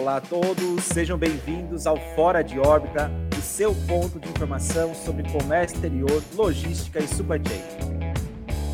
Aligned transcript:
Olá 0.00 0.16
a 0.16 0.20
todos, 0.22 0.82
sejam 0.84 1.18
bem-vindos 1.18 1.86
ao 1.86 1.94
Fora 2.14 2.42
de 2.42 2.58
Órbita, 2.58 3.10
o 3.38 3.42
seu 3.42 3.74
ponto 3.86 4.18
de 4.18 4.30
informação 4.30 4.94
sobre 4.94 5.30
comércio 5.30 5.74
exterior, 5.74 6.22
logística 6.34 7.00
e 7.00 7.06
supply 7.06 7.38
chain. 7.46 7.60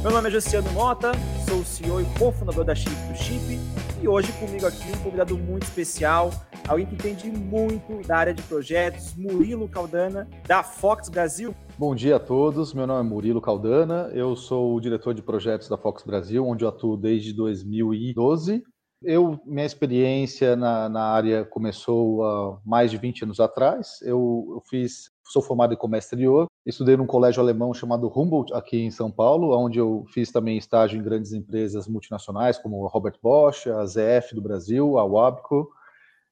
Meu 0.03 0.13
nome 0.13 0.29
é 0.29 0.31
Justiano 0.31 0.71
Mota, 0.71 1.11
sou 1.49 1.59
o 1.59 1.65
CEO 1.65 2.01
e 2.01 2.05
cofundador 2.17 2.65
da 2.65 2.77
Chip 2.77 2.95
do 3.09 3.17
Chip 3.17 3.59
e 4.01 4.07
hoje 4.07 4.31
comigo 4.35 4.67
aqui 4.67 4.89
um 4.93 5.03
convidado 5.03 5.37
muito 5.37 5.65
especial, 5.65 6.31
alguém 6.69 6.87
que 6.87 6.95
entende 6.95 7.29
muito 7.29 8.07
da 8.07 8.19
área 8.19 8.33
de 8.33 8.43
projetos, 8.43 9.13
Murilo 9.17 9.69
Caldana, 9.69 10.29
da 10.47 10.63
Fox 10.63 11.09
Brasil. 11.09 11.53
Bom 11.77 11.97
dia 11.97 12.17
a 12.17 12.21
todos, 12.21 12.73
meu 12.73 12.87
nome 12.87 13.01
é 13.05 13.11
Murilo 13.13 13.41
Caldana, 13.41 14.13
eu 14.15 14.37
sou 14.37 14.77
o 14.77 14.81
diretor 14.81 15.13
de 15.13 15.23
projetos 15.23 15.69
da 15.69 15.77
Fox 15.77 16.05
Brasil, 16.05 16.47
onde 16.47 16.65
eu 16.65 16.69
atuo 16.69 16.97
desde 16.97 17.33
2012 17.33 18.63
eu, 19.07 19.41
minha 19.47 19.65
experiência 19.65 20.57
na, 20.57 20.89
na, 20.89 21.03
área 21.03 21.45
começou 21.45 22.25
há 22.25 22.61
mais 22.65 22.91
de 22.91 22.99
20 22.99 23.25
anos 23.25 23.41
atrás. 23.41 24.01
Eu, 24.03 24.47
eu, 24.55 24.63
fiz, 24.69 25.11
sou 25.25 25.41
formado 25.41 25.73
em 25.73 25.77
comércio 25.77 26.09
exterior, 26.09 26.47
estudei 26.67 26.97
num 26.97 27.07
colégio 27.07 27.41
alemão 27.41 27.73
chamado 27.73 28.09
Humboldt 28.09 28.53
aqui 28.53 28.83
em 28.83 28.91
São 28.91 29.11
Paulo, 29.11 29.57
onde 29.57 29.79
eu 29.79 30.05
fiz 30.13 30.33
também 30.33 30.59
estágio 30.59 30.99
em 30.99 31.03
grandes 31.03 31.33
empresas 31.33 31.87
multinacionais 31.87 32.59
como 32.59 32.85
a 32.85 32.91
Robert 32.91 33.17
Bosch, 33.23 33.69
a 33.69 33.87
ZF 33.87 34.35
do 34.35 34.43
Brasil, 34.43 34.99
a 34.99 35.05
Wabco. 35.05 35.71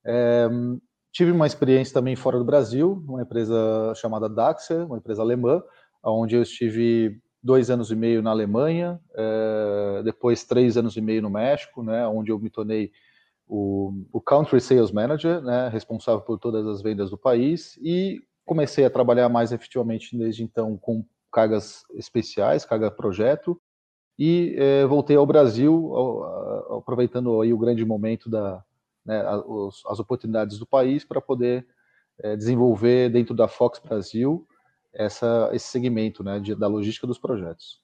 É, 0.04 0.48
tive 1.12 1.30
uma 1.30 1.46
experiência 1.46 1.94
também 1.94 2.16
fora 2.16 2.38
do 2.38 2.44
Brasil, 2.44 3.02
uma 3.06 3.22
empresa 3.22 3.94
chamada 3.94 4.28
Daxer, 4.28 4.84
uma 4.84 4.98
empresa 4.98 5.22
alemã, 5.22 5.62
onde 6.02 6.34
eu 6.34 6.42
estive 6.42 7.22
dois 7.44 7.68
anos 7.68 7.90
e 7.90 7.94
meio 7.94 8.22
na 8.22 8.30
Alemanha, 8.30 8.98
é, 9.14 10.02
depois 10.02 10.44
três 10.44 10.78
anos 10.78 10.96
e 10.96 11.00
meio 11.02 11.20
no 11.20 11.28
México, 11.28 11.82
né, 11.82 12.06
onde 12.08 12.32
eu 12.32 12.38
me 12.38 12.48
tornei 12.48 12.90
o, 13.46 13.92
o 14.10 14.18
Country 14.18 14.62
Sales 14.62 14.90
Manager, 14.90 15.42
né, 15.42 15.68
responsável 15.68 16.22
por 16.22 16.38
todas 16.38 16.66
as 16.66 16.80
vendas 16.80 17.10
do 17.10 17.18
país, 17.18 17.78
e 17.82 18.18
comecei 18.46 18.86
a 18.86 18.90
trabalhar 18.90 19.28
mais 19.28 19.52
efetivamente 19.52 20.16
desde 20.16 20.42
então 20.42 20.78
com 20.78 21.04
cargas 21.30 21.82
especiais, 21.92 22.64
carga 22.64 22.90
projeto, 22.90 23.60
e 24.18 24.54
é, 24.56 24.86
voltei 24.86 25.16
ao 25.16 25.26
Brasil, 25.26 25.92
aproveitando 26.70 27.42
aí 27.42 27.52
o 27.52 27.58
grande 27.58 27.84
momento 27.84 28.30
da 28.30 28.64
né, 29.04 29.20
as, 29.20 29.82
as 29.86 30.00
oportunidades 30.00 30.58
do 30.58 30.66
país 30.66 31.04
para 31.04 31.20
poder 31.20 31.66
é, 32.20 32.36
desenvolver 32.36 33.10
dentro 33.10 33.34
da 33.34 33.48
Fox 33.48 33.78
Brasil 33.78 34.46
essa, 34.94 35.50
esse 35.52 35.66
segmento 35.66 36.22
né, 36.22 36.40
de, 36.40 36.54
da 36.54 36.66
logística 36.66 37.06
dos 37.06 37.18
projetos. 37.18 37.82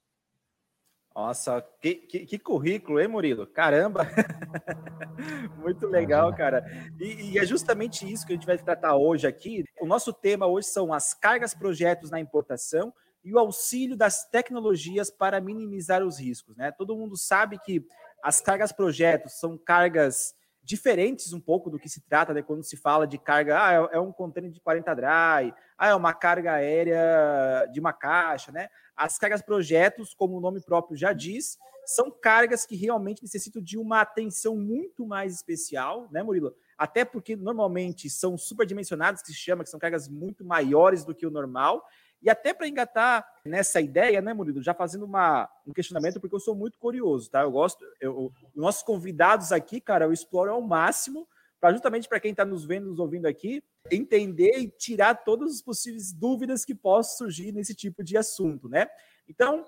Nossa, 1.14 1.60
que, 1.80 1.96
que, 1.96 2.24
que, 2.24 2.38
currículo, 2.38 3.00
hein, 3.00 3.08
Murilo? 3.08 3.46
Caramba! 3.46 4.06
Muito 5.58 5.86
legal, 5.86 6.34
cara. 6.34 6.64
E, 7.00 7.32
e, 7.32 7.38
é 7.38 7.44
justamente 7.44 8.10
isso 8.10 8.24
que 8.24 8.32
a 8.32 8.36
gente 8.36 8.46
vai 8.46 8.56
tratar 8.56 8.96
hoje 8.96 9.26
aqui. 9.26 9.64
O 9.80 9.86
nosso 9.86 10.12
tema 10.12 10.46
hoje 10.46 10.68
são 10.68 10.92
as 10.92 11.12
cargas 11.12 11.52
projetos 11.52 12.10
na 12.10 12.20
importação 12.20 12.94
e 13.24 13.34
o 13.34 13.38
auxílio 13.38 13.96
das 13.96 14.24
tecnologias 14.30 15.10
para 15.10 15.40
minimizar 15.40 16.02
os 16.02 16.18
riscos. 16.18 16.56
Né? 16.56 16.70
Todo 16.72 16.96
mundo 16.96 17.16
sabe 17.16 17.58
que 17.58 17.84
as 18.22 18.40
cargas 18.40 18.72
projetos 18.72 19.38
são 19.38 19.58
cargas 19.58 20.34
diferentes 20.62 21.32
um 21.32 21.40
pouco 21.40 21.70
do 21.70 21.78
que 21.78 21.88
se 21.88 22.00
trata 22.02 22.32
né, 22.34 22.42
quando 22.42 22.62
se 22.62 22.76
fala 22.76 23.06
de 23.06 23.18
carga, 23.18 23.58
ah, 23.60 23.72
é, 23.72 23.96
é 23.96 24.00
um 24.00 24.12
container 24.12 24.50
de 24.50 24.60
40 24.60 24.94
dry, 24.94 25.54
ah, 25.78 25.88
é 25.88 25.94
uma 25.94 26.12
carga 26.12 26.52
aérea 26.52 27.66
de 27.72 27.80
uma 27.80 27.92
caixa, 27.92 28.52
né? 28.52 28.68
As 28.96 29.18
cargas 29.18 29.42
projetos, 29.42 30.14
como 30.14 30.36
o 30.36 30.40
nome 30.40 30.60
próprio 30.60 30.96
já 30.96 31.12
diz, 31.12 31.58
são 31.86 32.10
cargas 32.10 32.64
que 32.64 32.76
realmente 32.76 33.22
necessitam 33.22 33.60
de 33.62 33.78
uma 33.78 34.00
atenção 34.00 34.56
muito 34.56 35.06
mais 35.06 35.34
especial, 35.34 36.08
né, 36.10 36.22
Murilo? 36.22 36.54
Até 36.78 37.04
porque 37.04 37.34
normalmente 37.34 38.08
são 38.08 38.38
superdimensionadas, 38.38 39.22
que 39.22 39.28
se 39.28 39.34
chama, 39.34 39.64
que 39.64 39.70
são 39.70 39.80
cargas 39.80 40.08
muito 40.08 40.44
maiores 40.44 41.04
do 41.04 41.14
que 41.14 41.26
o 41.26 41.30
normal, 41.30 41.84
e 42.22 42.28
até 42.28 42.52
para 42.52 42.68
engatar 42.68 43.26
nessa 43.44 43.80
ideia, 43.80 44.20
né, 44.20 44.34
Murilo, 44.34 44.62
já 44.62 44.74
fazendo 44.74 45.04
uma, 45.04 45.48
um 45.66 45.72
questionamento, 45.72 46.20
porque 46.20 46.34
eu 46.34 46.40
sou 46.40 46.54
muito 46.54 46.78
curioso, 46.78 47.30
tá? 47.30 47.42
Eu 47.42 47.50
gosto, 47.50 47.84
eu, 48.00 48.32
nossos 48.54 48.82
convidados 48.82 49.52
aqui, 49.52 49.80
cara, 49.80 50.04
eu 50.04 50.12
exploro 50.12 50.52
ao 50.52 50.60
máximo 50.60 51.26
para 51.60 51.72
justamente 51.72 52.08
para 52.08 52.20
quem 52.20 52.30
está 52.30 52.44
nos 52.44 52.64
vendo, 52.64 52.86
nos 52.86 52.98
ouvindo 52.98 53.26
aqui, 53.26 53.62
entender 53.90 54.58
e 54.58 54.68
tirar 54.68 55.14
todas 55.14 55.56
as 55.56 55.62
possíveis 55.62 56.12
dúvidas 56.12 56.64
que 56.64 56.74
possam 56.74 57.26
surgir 57.26 57.52
nesse 57.52 57.74
tipo 57.74 58.02
de 58.02 58.16
assunto, 58.16 58.68
né? 58.68 58.88
Então, 59.28 59.64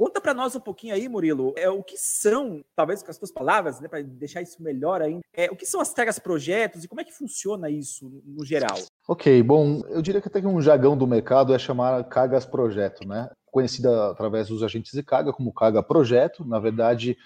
Conta 0.00 0.18
para 0.18 0.32
nós 0.32 0.56
um 0.56 0.60
pouquinho 0.60 0.94
aí, 0.94 1.06
Murilo, 1.10 1.52
é, 1.58 1.68
o 1.68 1.82
que 1.82 1.98
são, 1.98 2.64
talvez 2.74 3.02
com 3.02 3.10
as 3.10 3.18
tuas 3.18 3.30
palavras, 3.30 3.80
né, 3.80 3.86
para 3.86 4.00
deixar 4.00 4.40
isso 4.40 4.62
melhor 4.62 5.02
ainda, 5.02 5.20
é, 5.34 5.50
o 5.50 5.54
que 5.54 5.66
são 5.66 5.78
as 5.78 5.92
cargas 5.92 6.18
projetos 6.18 6.82
e 6.82 6.88
como 6.88 7.02
é 7.02 7.04
que 7.04 7.12
funciona 7.12 7.68
isso 7.68 8.08
no 8.24 8.42
geral? 8.42 8.78
Ok, 9.10 9.42
bom, 9.42 9.82
eu 9.88 10.00
diria 10.00 10.20
que 10.20 10.28
até 10.28 10.40
que 10.40 10.46
um 10.46 10.60
jargão 10.60 10.96
do 10.96 11.04
mercado 11.04 11.52
é 11.52 11.58
chamar 11.58 12.04
cargas 12.04 12.46
projeto, 12.46 13.04
né? 13.04 13.28
Conhecida 13.50 14.08
através 14.08 14.46
dos 14.46 14.62
agentes 14.62 14.92
de 14.92 15.02
carga 15.02 15.32
como 15.32 15.52
carga 15.52 15.82
projeto. 15.82 16.44
Na 16.44 16.60
verdade, 16.60 17.18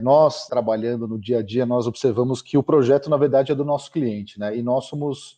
nós 0.00 0.46
trabalhando 0.46 1.06
no 1.06 1.18
dia 1.18 1.40
a 1.40 1.42
dia, 1.42 1.66
nós 1.66 1.86
observamos 1.86 2.40
que 2.40 2.56
o 2.56 2.62
projeto, 2.62 3.10
na 3.10 3.18
verdade, 3.18 3.52
é 3.52 3.54
do 3.54 3.66
nosso 3.66 3.92
cliente, 3.92 4.40
né? 4.40 4.56
E 4.56 4.62
nós 4.62 4.86
somos 4.86 5.36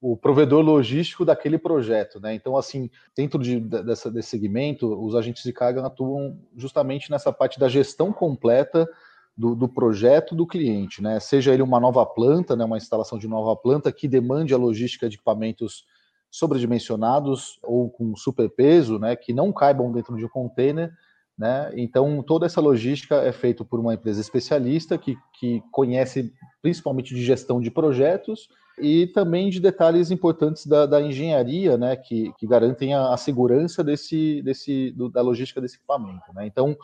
o 0.00 0.16
provedor 0.16 0.62
logístico 0.62 1.24
daquele 1.24 1.58
projeto, 1.58 2.20
né? 2.20 2.32
Então, 2.32 2.56
assim, 2.56 2.88
dentro 3.16 3.42
de, 3.42 3.58
dessa, 3.58 4.08
desse 4.08 4.28
segmento, 4.28 5.04
os 5.04 5.16
agentes 5.16 5.42
de 5.42 5.52
carga 5.52 5.84
atuam 5.84 6.38
justamente 6.56 7.10
nessa 7.10 7.32
parte 7.32 7.58
da 7.58 7.68
gestão 7.68 8.12
completa 8.12 8.88
do, 9.36 9.54
do, 9.54 9.68
projeto 9.68 10.34
do 10.34 10.46
cliente, 10.46 11.02
né? 11.02 11.18
Seja 11.18 11.52
ele 11.52 11.62
uma 11.62 11.80
nova 11.80 12.04
planta, 12.04 12.54
né? 12.54 12.64
Uma 12.64 12.76
instalação 12.76 13.18
de 13.18 13.26
nova 13.26 13.56
planta 13.56 13.90
que 13.92 14.06
demande 14.06 14.52
a 14.52 14.58
logística 14.58 15.08
de 15.08 15.16
equipamentos 15.16 15.84
sobredimensionados 16.30 17.58
ou 17.62 17.90
com 17.90 18.14
superpeso, 18.14 18.98
né? 18.98 19.16
Que 19.16 19.32
não 19.32 19.52
caibam 19.52 19.90
dentro 19.92 20.16
de 20.16 20.24
um 20.24 20.28
container, 20.28 20.92
né? 21.38 21.70
Então, 21.74 22.22
toda 22.22 22.44
essa 22.44 22.60
logística 22.60 23.16
é 23.16 23.32
feita 23.32 23.64
por 23.64 23.80
uma 23.80 23.94
empresa 23.94 24.20
especialista 24.20 24.98
que, 24.98 25.16
que 25.38 25.62
conhece 25.72 26.32
principalmente 26.60 27.14
de 27.14 27.24
gestão 27.24 27.60
de 27.60 27.70
projetos 27.70 28.48
e 28.78 29.06
também 29.08 29.50
de 29.50 29.60
detalhes 29.60 30.10
importantes 30.10 30.66
da, 30.66 30.86
da 30.86 31.00
engenharia, 31.00 31.76
né, 31.76 31.96
que, 31.96 32.32
que 32.38 32.46
garantem 32.46 32.94
a, 32.94 33.12
a, 33.12 33.16
segurança 33.16 33.84
desse, 33.84 34.42
desse, 34.42 34.90
do, 34.92 35.08
da 35.08 35.20
logística 35.20 35.60
desse 35.60 35.76
equipamento. 35.76 36.32
Né? 36.34 36.46
Então, 36.46 36.76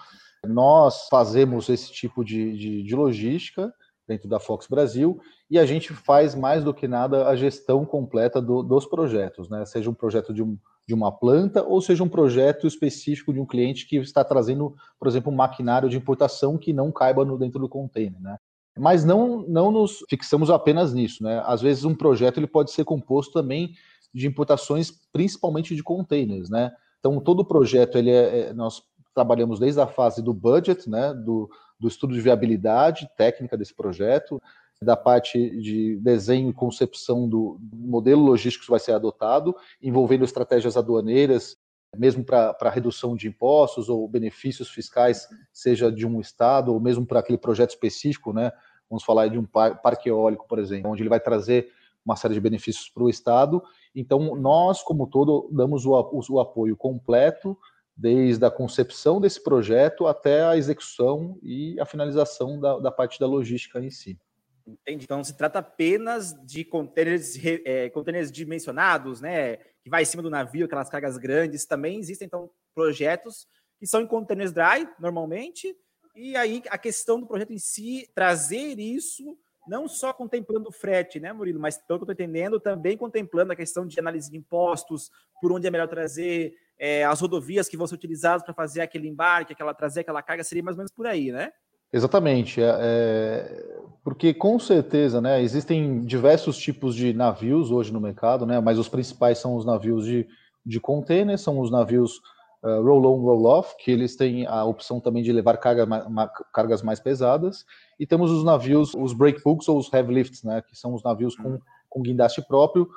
nós 0.45 1.09
fazemos 1.09 1.69
esse 1.69 1.93
tipo 1.93 2.25
de, 2.25 2.57
de, 2.57 2.83
de, 2.83 2.97
logística 2.97 3.73
dentro 4.07 4.29
da 4.29 4.39
Fox 4.39 4.67
Brasil 4.67 5.21
e 5.51 5.59
a 5.59 5.67
gente 5.67 5.93
faz 5.93 6.35
mais 6.35 6.63
do 6.63 6.73
que 6.73 6.87
nada 6.87 7.29
a 7.29 7.37
gestão 7.37 7.85
completa 7.85 8.41
do, 8.41 8.63
dos 8.63 8.87
projetos, 8.87 9.49
né? 9.49 9.65
seja 9.65 9.91
um 9.91 9.95
projeto 9.95 10.33
de, 10.33 10.43
um, 10.43 10.57
de 10.87 10.95
uma 10.95 11.11
planta 11.11 11.63
ou 11.63 11.81
seja 11.81 12.05
um 12.05 12.09
projeto 12.09 12.67
específico 12.67 13.33
de 13.33 13.41
um 13.41 13.47
cliente 13.47 13.87
que 13.87 13.97
está 13.97 14.23
trazendo, 14.23 14.75
por 14.99 15.09
exemplo, 15.09 15.33
um 15.33 15.37
maquinário 15.37 15.89
de 15.89 15.97
importação 15.97 16.57
que 16.57 16.73
não 16.73 16.93
caiba 16.93 17.25
no, 17.25 17.39
dentro 17.39 17.61
do 17.61 17.69
container. 17.69 18.21
Né? 18.21 18.37
Mas 18.79 19.05
não, 19.05 19.45
não 19.49 19.71
nos 19.71 20.05
fixamos 20.09 20.51
apenas 20.51 20.93
nisso, 20.93 21.25
né? 21.25 21.43
Às 21.47 21.63
vezes 21.63 21.85
um 21.85 21.95
projeto 21.95 22.39
ele 22.39 22.47
pode 22.47 22.71
ser 22.71 22.85
composto 22.85 23.33
também 23.33 23.73
de 24.13 24.27
importações, 24.27 24.93
principalmente 25.13 25.75
de 25.75 25.83
containers, 25.83 26.51
né? 26.51 26.71
Então 26.99 27.19
todo 27.21 27.45
projeto 27.45 27.97
ele 27.97 28.11
é, 28.11 28.39
é, 28.39 28.53
nós 28.53 28.83
trabalhamos 29.17 29.59
desde 29.59 29.81
a 29.81 29.87
fase 29.87 30.23
do 30.23 30.35
budget, 30.35 30.89
né? 30.89 31.15
Do, 31.15 31.51
do 31.81 31.89
estudo 31.89 32.15
de 32.15 32.21
viabilidade 32.21 33.09
técnica 33.17 33.57
desse 33.57 33.75
projeto, 33.75 34.41
da 34.81 34.95
parte 34.95 35.59
de 35.59 35.97
desenho 35.97 36.51
e 36.51 36.53
concepção 36.53 37.27
do 37.27 37.59
modelo 37.73 38.23
logístico 38.23 38.67
que 38.67 38.71
vai 38.71 38.79
ser 38.79 38.93
adotado, 38.93 39.57
envolvendo 39.83 40.25
estratégias 40.25 40.77
aduaneiras, 40.77 41.57
mesmo 41.97 42.23
para 42.23 42.71
redução 42.71 43.17
de 43.17 43.27
impostos 43.27 43.89
ou 43.89 44.07
benefícios 44.07 44.69
fiscais, 44.69 45.27
seja 45.51 45.91
de 45.91 46.07
um 46.07 46.21
estado 46.21 46.75
ou 46.75 46.79
mesmo 46.79 47.07
para 47.07 47.21
aquele 47.21 47.39
projeto 47.39 47.71
específico, 47.71 48.35
né? 48.35 48.53
Vamos 48.91 49.03
falar 49.03 49.29
de 49.29 49.39
um 49.39 49.47
parque 49.47 50.11
eólico, 50.11 50.47
por 50.47 50.59
exemplo, 50.59 50.91
onde 50.91 51.03
ele 51.03 51.09
vai 51.09 51.21
trazer 51.21 51.71
uma 52.05 52.15
série 52.15 52.35
de 52.35 52.41
benefícios 52.41 52.89
para 52.89 53.03
o 53.03 53.11
Estado. 53.11 53.61
Então, 53.95 54.37
nós, 54.37 54.83
como 54.83 55.09
todo, 55.09 55.49
damos 55.51 55.85
o, 55.87 55.93
o, 55.93 56.21
o 56.31 56.41
apoio 56.41 56.77
completo, 56.77 57.59
desde 57.97 58.45
a 58.45 58.51
concepção 58.51 59.21
desse 59.21 59.43
projeto 59.43 60.07
até 60.07 60.45
a 60.45 60.57
execução 60.57 61.39
e 61.43 61.81
a 61.81 61.87
finalização 61.87 62.61
da, 62.61 62.79
da 62.79 62.91
parte 62.91 63.19
da 63.19 63.27
logística 63.27 63.81
em 63.81 63.91
si. 63.91 64.19
Entendi. 64.67 65.05
Então, 65.05 65.23
se 65.23 65.37
trata 65.37 65.61
apenas 65.61 66.35
de 66.45 66.65
containers, 66.65 67.37
é, 67.65 67.91
dimensionados, 68.33 69.21
né? 69.21 69.57
Que 69.83 69.89
vai 69.89 70.03
em 70.03 70.07
cima 70.07 70.23
do 70.23 70.29
navio, 70.29 70.67
aquelas 70.67 70.91
cargas 70.91 71.17
grandes. 71.17 71.65
Também 71.65 72.01
existem, 72.01 72.27
então, 72.27 72.51
projetos 72.75 73.47
que 73.79 73.87
são 73.87 74.01
em 74.01 74.07
containers 74.07 74.53
dry, 74.53 74.89
normalmente, 74.99 75.75
e 76.15 76.35
aí 76.35 76.63
a 76.71 76.79
questão 76.79 77.21
do 77.21 77.27
projeto 77.27 77.53
em 77.53 77.59
si, 77.59 78.11
trazer 78.15 78.79
isso, 78.79 79.37
não 79.69 79.87
só 79.87 80.13
contemplando 80.13 80.71
o 80.71 80.73
frete, 80.73 81.21
né, 81.21 81.33
Murilo, 81.33 81.61
mas 81.61 81.77
pelo 81.77 81.99
que 81.99 82.05
eu 82.05 82.13
estou 82.13 82.25
entendendo, 82.25 82.59
também 82.59 82.97
contemplando 82.97 83.53
a 83.53 83.57
questão 83.57 83.87
de 83.87 83.99
análise 84.01 84.31
de 84.31 84.37
impostos, 84.37 85.11
por 85.41 85.53
onde 85.53 85.67
é 85.67 85.71
melhor 85.71 85.89
trazer 85.89 86.55
é, 86.79 87.05
as 87.05 87.21
rodovias 87.21 87.69
que 87.69 87.77
vão 87.77 87.87
ser 87.87 87.95
utilizadas 87.95 88.43
para 88.43 88.55
fazer 88.55 88.81
aquele 88.81 89.09
embarque, 89.09 89.53
aquela, 89.53 89.75
trazer 89.75 90.01
aquela 90.01 90.23
carga, 90.23 90.45
seria 90.45 90.63
mais 90.63 90.77
ou 90.77 90.79
menos 90.79 90.93
por 90.93 91.07
aí, 91.07 91.33
né? 91.33 91.51
Exatamente. 91.93 92.61
É, 92.61 92.67
é 92.69 93.67
Porque 94.05 94.35
com 94.35 94.59
certeza, 94.59 95.21
né, 95.21 95.43
existem 95.43 96.05
diversos 96.05 96.57
tipos 96.59 96.95
de 96.95 97.13
navios 97.13 97.71
hoje 97.71 97.93
no 97.93 98.01
mercado, 98.01 98.45
né, 98.45 98.61
mas 98.61 98.79
os 98.79 98.89
principais 98.89 99.39
são 99.39 99.57
os 99.57 99.65
navios 99.65 100.05
de, 100.05 100.27
de 100.65 100.81
container, 100.81 101.39
são 101.39 101.59
os 101.61 101.71
navios 101.71 102.21
uh, 102.63 102.83
roll-on, 102.83 103.21
roll-off, 103.23 103.75
que 103.79 103.91
eles 103.91 104.17
têm 104.17 104.47
a 104.47 104.65
opção 104.65 105.01
também 105.01 105.23
de 105.23 105.33
levar 105.33 105.57
carga, 105.57 105.87
ma, 105.87 106.29
cargas 106.53 106.83
mais 106.83 107.01
pesadas, 107.01 107.65
e 107.99 108.07
temos 108.07 108.31
os 108.31 108.45
navios, 108.45 108.93
os 108.95 109.13
breakbulks 109.13 109.69
ou 109.69 109.79
os 109.79 109.91
heavy 109.93 110.13
lifts, 110.13 110.43
né, 110.43 110.63
que 110.63 110.77
são 110.77 110.93
os 110.93 111.03
navios 111.03 111.37
com, 111.37 111.51
uhum. 111.51 111.61
com 111.89 112.03
guindaste 112.03 112.43
próprio, 112.47 112.89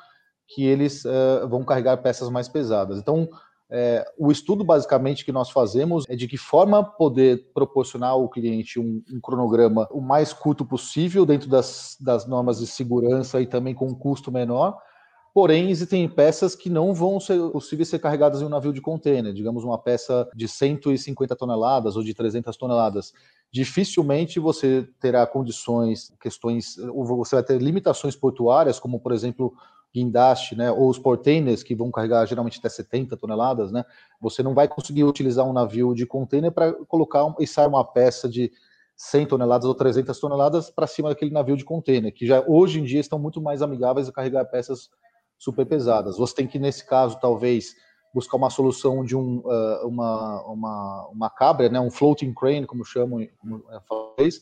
que 0.47 0.65
eles 0.65 1.05
uh, 1.05 1.47
vão 1.47 1.63
carregar 1.63 1.97
peças 1.97 2.29
mais 2.29 2.49
pesadas. 2.49 2.97
Então, 2.97 3.29
é, 3.71 4.03
o 4.17 4.31
estudo 4.31 4.63
basicamente 4.63 5.23
que 5.23 5.31
nós 5.31 5.51
fazemos 5.51 6.03
é 6.09 6.15
de 6.15 6.27
que 6.27 6.37
forma 6.37 6.83
poder 6.83 7.51
proporcionar 7.53 8.11
ao 8.11 8.27
cliente 8.27 8.79
um, 8.79 9.03
um 9.13 9.19
cronograma 9.21 9.87
o 9.91 10.01
mais 10.01 10.33
curto 10.33 10.65
possível 10.65 11.23
dentro 11.23 11.47
das, 11.47 11.95
das, 12.01 12.27
normas 12.27 12.59
de 12.59 12.65
segurança 12.65 13.39
e 13.39 13.45
também 13.45 13.75
com 13.75 13.87
um 13.87 13.93
custo 13.93 14.31
menor. 14.31 14.75
Porém, 15.31 15.69
existem 15.69 16.09
peças 16.09 16.55
que 16.55 16.67
não 16.67 16.95
vão 16.95 17.19
ser 17.19 17.39
possíveis 17.51 17.87
ser 17.87 17.99
carregadas 17.99 18.41
em 18.41 18.45
um 18.45 18.49
navio 18.49 18.73
de 18.73 18.81
container, 18.81 19.31
digamos 19.31 19.63
uma 19.63 19.77
peça 19.77 20.27
de 20.35 20.47
150 20.47 21.35
toneladas 21.35 21.95
ou 21.95 22.03
de 22.03 22.15
300 22.15 22.57
toneladas. 22.57 23.13
Dificilmente 23.51 24.39
você 24.39 24.87
terá 24.99 25.27
condições, 25.27 26.11
questões, 26.19 26.79
ou 26.79 27.05
você 27.05 27.35
vai 27.35 27.43
ter 27.43 27.61
limitações 27.61 28.15
portuárias, 28.15 28.79
como 28.79 28.99
por 28.99 29.11
exemplo 29.11 29.53
guindaste, 29.93 30.55
né, 30.55 30.71
ou 30.71 30.89
os 30.89 30.99
portainers, 30.99 31.63
que 31.63 31.75
vão 31.75 31.91
carregar 31.91 32.25
geralmente 32.25 32.59
até 32.59 32.69
70 32.69 33.17
toneladas, 33.17 33.71
né, 33.71 33.83
você 34.21 34.43
não 34.43 34.53
vai 34.53 34.67
conseguir 34.67 35.03
utilizar 35.03 35.47
um 35.47 35.53
navio 35.53 35.95
de 35.95 36.05
container 36.05 36.51
para 36.51 36.73
colocar 36.85 37.25
e 37.39 37.47
sair 37.47 37.67
uma 37.67 37.83
peça 37.83 38.29
de 38.29 38.51
100 38.95 39.27
toneladas 39.27 39.65
ou 39.65 39.73
300 39.73 40.19
toneladas 40.19 40.69
para 40.69 40.85
cima 40.85 41.09
daquele 41.09 41.31
navio 41.31 41.55
de 41.55 41.63
container, 41.63 42.13
que 42.13 42.27
já 42.27 42.43
hoje 42.45 42.79
em 42.79 42.83
dia 42.83 42.99
estão 42.99 43.17
muito 43.17 43.41
mais 43.41 43.61
amigáveis 43.61 44.09
a 44.09 44.11
carregar 44.11 44.45
peças 44.45 44.89
super 45.37 45.65
pesadas. 45.65 46.17
Você 46.17 46.35
tem 46.35 46.47
que, 46.47 46.59
nesse 46.59 46.85
caso, 46.85 47.17
talvez 47.19 47.75
buscar 48.13 48.37
uma 48.37 48.49
solução 48.49 49.03
de 49.03 49.15
um, 49.15 49.37
uh, 49.37 49.87
uma, 49.87 50.43
uma, 50.43 51.07
uma 51.13 51.29
cabra, 51.29 51.69
né, 51.69 51.79
um 51.79 51.89
floating 51.89 52.33
crane, 52.33 52.65
como 52.65 52.83
chamam 52.83 53.21
em 53.21 53.29
inglês, 54.17 54.41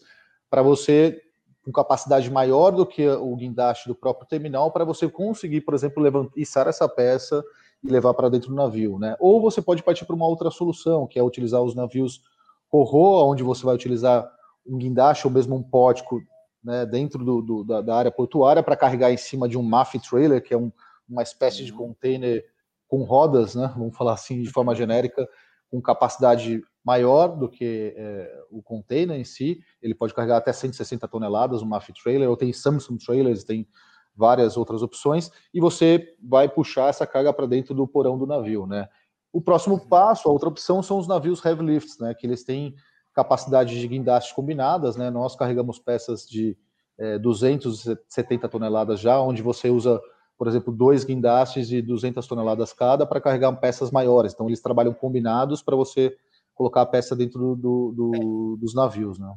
para 0.50 0.62
você 0.62 1.22
com 1.68 1.72
capacidade 1.74 2.32
maior 2.32 2.72
do 2.72 2.86
que 2.86 3.06
o 3.06 3.36
guindaste 3.36 3.90
do 3.90 3.94
próprio 3.94 4.26
terminal 4.26 4.72
para 4.72 4.86
você 4.86 5.10
conseguir, 5.10 5.60
por 5.60 5.74
exemplo, 5.74 6.02
levantar 6.02 6.66
essa 6.66 6.88
peça 6.88 7.44
e 7.84 7.90
levar 7.90 8.14
para 8.14 8.30
dentro 8.30 8.48
do 8.48 8.56
navio, 8.56 8.98
né? 8.98 9.18
Ou 9.20 9.42
você 9.42 9.62
pode 9.62 9.84
partir 9.84 10.06
para 10.06 10.16
uma 10.16 10.26
outra 10.26 10.50
solução, 10.50 11.06
que 11.06 11.20
é 11.20 11.24
utilizar 11.24 11.62
os 11.62 11.76
navios 11.76 12.22
Corro, 12.70 13.30
onde 13.30 13.44
você 13.44 13.66
vai 13.66 13.76
utilizar 13.76 14.32
um 14.66 14.78
guindaste 14.78 15.28
ou 15.28 15.34
mesmo 15.34 15.58
um 15.58 15.64
pótico 15.64 16.22
né, 16.64 16.86
dentro 16.86 17.26
do, 17.26 17.42
do, 17.42 17.64
da, 17.66 17.82
da, 17.82 17.96
área 17.98 18.12
portuária 18.12 18.64
para 18.64 18.78
carregar 18.78 19.12
em 19.12 19.18
cima 19.18 19.48
de 19.48 19.58
um 19.58 19.64
MAF 19.64 20.00
trailer, 20.00 20.42
que 20.42 20.54
é 20.54 20.58
um, 20.58 20.72
uma 21.08 21.22
espécie 21.22 21.66
de 21.66 21.74
uhum. 21.74 21.80
container 21.80 22.46
com 22.88 23.04
rodas, 23.04 23.56
né? 23.56 23.74
Vamos 23.76 23.98
falar 23.98 24.14
assim 24.14 24.42
de 24.42 24.50
forma 24.50 24.74
genérica, 24.74 25.28
com 25.70 25.82
capacidade 25.82 26.64
maior 26.88 27.36
do 27.36 27.50
que 27.50 27.94
é, 27.98 28.44
o 28.50 28.64
container 28.64 29.20
em 29.20 29.26
si, 29.26 29.60
ele 29.82 29.94
pode 29.94 30.14
carregar 30.14 30.38
até 30.38 30.54
160 30.54 31.06
toneladas, 31.06 31.62
uma 31.62 31.72
MAF 31.72 31.92
trailer, 32.02 32.30
ou 32.30 32.38
tem 32.38 32.54
Samsung 32.54 32.98
trailers, 32.98 33.44
tem 33.44 33.68
várias 34.16 34.56
outras 34.56 34.82
opções, 34.82 35.30
e 35.54 35.60
você 35.60 36.16
vai 36.24 36.48
puxar 36.48 36.88
essa 36.88 37.06
carga 37.06 37.34
para 37.34 37.46
dentro 37.46 37.76
do 37.76 37.86
porão 37.86 38.18
do 38.18 38.26
navio, 38.26 38.66
né? 38.66 38.88
O 39.34 39.42
próximo 39.42 39.76
uhum. 39.76 39.88
passo, 39.90 40.30
a 40.30 40.32
outra 40.32 40.48
opção, 40.48 40.82
são 40.82 40.98
os 40.98 41.10
navios 41.10 41.44
heavy 41.44 41.66
lifts, 41.66 42.00
né? 42.00 42.14
Que 42.14 42.26
eles 42.26 42.46
têm 42.46 42.74
capacidade 43.14 43.78
de 43.78 43.86
guindaste 43.86 44.34
combinadas, 44.34 44.96
né? 44.96 45.10
Nós 45.10 45.36
carregamos 45.36 45.78
peças 45.80 46.26
de 46.26 46.58
é, 46.98 47.20
270 47.20 48.48
toneladas 48.48 49.02
já, 49.02 49.20
onde 49.20 49.42
você 49.42 49.70
usa, 49.70 50.02
por 50.38 50.48
exemplo, 50.48 50.74
dois 50.74 51.04
guindastes 51.04 51.68
de 51.68 51.82
200 51.82 52.26
toneladas 52.26 52.72
cada 52.72 53.06
para 53.06 53.20
carregar 53.20 53.52
peças 53.58 53.92
maiores. 53.92 54.34
Então, 54.34 54.48
eles 54.48 54.62
trabalham 54.62 54.94
combinados 54.94 55.62
para 55.62 55.76
você 55.76 56.16
colocar 56.58 56.82
a 56.82 56.86
peça 56.86 57.16
dentro 57.16 57.56
do, 57.56 57.92
do, 57.92 58.12
é. 58.16 58.60
dos 58.60 58.74
navios, 58.74 59.20
né? 59.20 59.32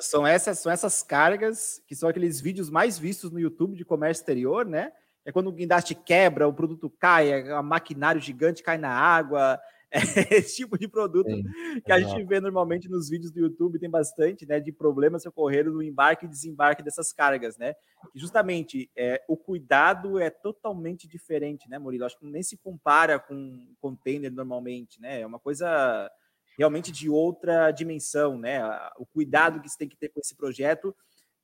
São 0.00 0.26
essas, 0.26 0.58
são 0.58 0.72
essas 0.72 1.02
cargas 1.02 1.80
que 1.86 1.94
são 1.94 2.08
aqueles 2.08 2.40
vídeos 2.40 2.68
mais 2.68 2.98
vistos 2.98 3.30
no 3.30 3.38
YouTube 3.38 3.76
de 3.76 3.84
comércio 3.84 4.22
exterior, 4.22 4.66
né? 4.66 4.90
É 5.24 5.30
quando 5.30 5.48
o 5.48 5.52
guindaste 5.52 5.94
quebra, 5.94 6.48
o 6.48 6.52
produto 6.52 6.90
cai, 6.98 7.50
a 7.50 7.62
maquinário 7.62 8.20
gigante 8.20 8.62
cai 8.62 8.78
na 8.78 8.90
água, 8.90 9.60
é 9.90 10.38
esse 10.38 10.56
tipo 10.56 10.76
de 10.78 10.88
produto 10.88 11.30
Sim, 11.30 11.44
que 11.84 11.92
a 11.92 12.00
gente 12.00 12.24
vê 12.24 12.40
normalmente 12.40 12.88
nos 12.88 13.08
vídeos 13.08 13.30
do 13.30 13.40
YouTube, 13.40 13.78
tem 13.78 13.90
bastante, 13.90 14.46
né, 14.46 14.58
de 14.58 14.72
problemas 14.72 15.22
que 15.22 15.28
ocorreram 15.28 15.72
no 15.72 15.82
embarque 15.82 16.26
e 16.26 16.28
desembarque 16.28 16.82
dessas 16.82 17.12
cargas, 17.12 17.56
né? 17.56 17.74
E 18.14 18.18
justamente 18.18 18.90
é, 18.96 19.22
o 19.28 19.36
cuidado 19.36 20.18
é 20.18 20.30
totalmente 20.30 21.06
diferente, 21.06 21.68
né, 21.68 21.78
Murilo? 21.78 22.04
Acho 22.04 22.18
que 22.18 22.26
nem 22.26 22.42
se 22.42 22.56
compara 22.56 23.18
com 23.18 23.74
container 23.80 24.32
normalmente, 24.32 25.00
né? 25.00 25.20
É 25.20 25.26
uma 25.26 25.38
coisa 25.38 26.10
realmente 26.56 26.90
de 26.90 27.08
outra 27.08 27.70
dimensão, 27.70 28.38
né? 28.38 28.60
O 28.98 29.04
cuidado 29.04 29.60
que 29.60 29.68
você 29.68 29.78
tem 29.78 29.88
que 29.88 29.96
ter 29.96 30.08
com 30.08 30.20
esse 30.20 30.34
projeto. 30.34 30.94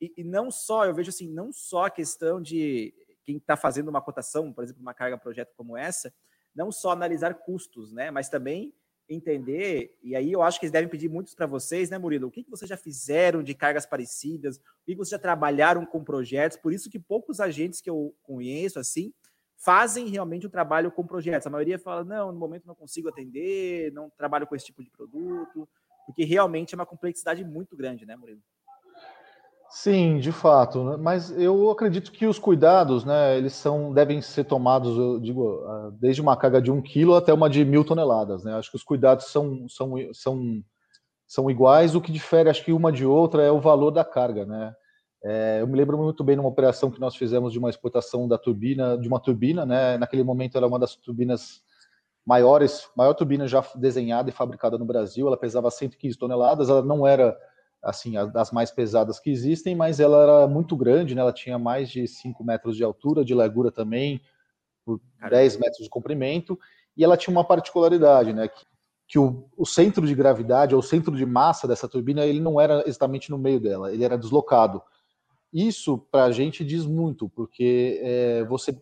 E, 0.00 0.12
e 0.16 0.24
não 0.24 0.50
só, 0.50 0.84
eu 0.84 0.94
vejo 0.94 1.10
assim, 1.10 1.28
não 1.28 1.52
só 1.52 1.86
a 1.86 1.90
questão 1.90 2.40
de 2.40 2.94
quem 3.24 3.36
está 3.36 3.56
fazendo 3.56 3.88
uma 3.88 4.00
cotação, 4.00 4.52
por 4.52 4.64
exemplo, 4.64 4.82
uma 4.82 4.94
carga 4.94 5.16
projeto 5.16 5.52
como 5.56 5.76
essa, 5.76 6.12
não 6.54 6.72
só 6.72 6.90
analisar 6.90 7.34
custos, 7.34 7.92
né? 7.92 8.10
Mas 8.10 8.28
também 8.28 8.74
entender, 9.08 9.96
e 10.02 10.16
aí 10.16 10.32
eu 10.32 10.42
acho 10.42 10.58
que 10.58 10.64
eles 10.64 10.72
devem 10.72 10.88
pedir 10.88 11.08
muitos 11.08 11.34
para 11.34 11.46
vocês, 11.46 11.90
né, 11.90 11.98
Murilo? 11.98 12.28
O 12.28 12.30
que, 12.30 12.42
que 12.42 12.50
vocês 12.50 12.68
já 12.68 12.76
fizeram 12.76 13.42
de 13.42 13.54
cargas 13.54 13.84
parecidas? 13.84 14.56
O 14.56 14.60
que, 14.86 14.92
que 14.92 14.96
vocês 14.96 15.10
já 15.10 15.18
trabalharam 15.18 15.84
com 15.84 16.02
projetos? 16.02 16.56
Por 16.56 16.72
isso 16.72 16.88
que 16.88 16.98
poucos 16.98 17.40
agentes 17.40 17.80
que 17.80 17.90
eu 17.90 18.14
conheço, 18.22 18.78
assim, 18.78 19.12
fazem 19.64 20.08
realmente 20.08 20.46
o 20.46 20.50
trabalho 20.50 20.90
com 20.90 21.06
projetos. 21.06 21.46
A 21.46 21.50
maioria 21.50 21.78
fala, 21.78 22.04
não, 22.04 22.32
no 22.32 22.38
momento 22.38 22.66
não 22.66 22.74
consigo 22.74 23.08
atender, 23.08 23.92
não 23.92 24.10
trabalho 24.10 24.46
com 24.46 24.56
esse 24.56 24.66
tipo 24.66 24.82
de 24.82 24.90
produto, 24.90 25.68
porque 26.06 26.24
realmente 26.24 26.74
é 26.74 26.76
uma 26.76 26.86
complexidade 26.86 27.44
muito 27.44 27.76
grande, 27.76 28.04
né, 28.04 28.16
Murilo? 28.16 28.40
Sim, 29.70 30.18
de 30.18 30.32
fato, 30.32 30.84
né? 30.84 30.96
mas 30.98 31.30
eu 31.30 31.70
acredito 31.70 32.12
que 32.12 32.26
os 32.26 32.38
cuidados, 32.38 33.06
né, 33.06 33.38
eles 33.38 33.54
são 33.54 33.90
devem 33.90 34.20
ser 34.20 34.44
tomados, 34.44 34.98
eu 34.98 35.18
digo, 35.18 35.64
ah, 35.64 35.90
desde 35.94 36.20
uma 36.20 36.36
carga 36.36 36.60
de 36.60 36.70
um 36.70 36.82
quilo 36.82 37.14
até 37.14 37.32
uma 37.32 37.48
de 37.48 37.64
mil 37.64 37.82
toneladas, 37.82 38.44
né? 38.44 38.54
Acho 38.54 38.70
que 38.70 38.76
os 38.76 38.84
cuidados 38.84 39.32
são 39.32 39.66
são 39.70 39.94
são 40.12 40.62
são 41.26 41.50
iguais. 41.50 41.94
O 41.94 42.02
que 42.02 42.12
difere, 42.12 42.50
acho 42.50 42.62
que 42.62 42.72
uma 42.72 42.92
de 42.92 43.06
outra 43.06 43.42
é 43.42 43.50
o 43.50 43.62
valor 43.62 43.90
da 43.90 44.04
carga, 44.04 44.44
né? 44.44 44.74
É, 45.24 45.58
eu 45.60 45.66
me 45.66 45.76
lembro 45.76 45.96
muito 45.96 46.24
bem 46.24 46.34
numa 46.34 46.48
operação 46.48 46.90
que 46.90 47.00
nós 47.00 47.14
fizemos 47.14 47.52
de 47.52 47.58
uma 47.58 47.70
exportação 47.70 48.26
da 48.26 48.36
turbina, 48.36 48.98
de 48.98 49.06
uma 49.06 49.20
turbina, 49.20 49.64
né? 49.64 49.96
Naquele 49.96 50.24
momento 50.24 50.56
era 50.56 50.66
uma 50.66 50.78
das 50.78 50.96
turbinas 50.96 51.62
maiores, 52.26 52.88
maior 52.96 53.14
turbina 53.14 53.46
já 53.46 53.64
desenhada 53.76 54.30
e 54.30 54.32
fabricada 54.32 54.76
no 54.76 54.84
Brasil. 54.84 55.26
Ela 55.26 55.36
pesava 55.36 55.70
115 55.70 56.18
toneladas. 56.18 56.68
Ela 56.68 56.82
não 56.82 57.06
era 57.06 57.36
assim 57.82 58.12
das 58.32 58.52
mais 58.52 58.70
pesadas 58.70 59.18
que 59.18 59.30
existem, 59.30 59.74
mas 59.74 59.98
ela 59.98 60.22
era 60.22 60.48
muito 60.48 60.76
grande, 60.76 61.14
né? 61.14 61.20
Ela 61.20 61.32
tinha 61.32 61.58
mais 61.58 61.90
de 61.90 62.06
5 62.06 62.42
metros 62.44 62.76
de 62.76 62.84
altura, 62.84 63.24
de 63.24 63.34
largura 63.34 63.70
também, 63.70 64.20
por 64.84 65.00
10 65.28 65.56
metros 65.58 65.84
de 65.84 65.90
comprimento. 65.90 66.58
E 66.96 67.04
ela 67.04 67.16
tinha 67.16 67.34
uma 67.34 67.44
particularidade, 67.44 68.32
né? 68.32 68.48
Que, 68.48 68.64
que 69.08 69.18
o, 69.18 69.48
o, 69.56 69.66
centro 69.66 70.06
de 70.06 70.14
gravidade, 70.14 70.74
ou 70.74 70.80
o 70.80 70.82
centro 70.82 71.16
de 71.16 71.26
massa 71.26 71.66
dessa 71.66 71.88
turbina, 71.88 72.24
ele 72.24 72.40
não 72.40 72.60
era 72.60 72.82
exatamente 72.86 73.30
no 73.30 73.38
meio 73.38 73.60
dela, 73.60 73.92
ele 73.92 74.04
era 74.04 74.16
deslocado. 74.16 74.82
Isso 75.52 75.98
para 76.10 76.24
a 76.24 76.32
gente 76.32 76.64
diz 76.64 76.86
muito, 76.86 77.28
porque 77.28 78.00
é, 78.02 78.44
você 78.44 78.80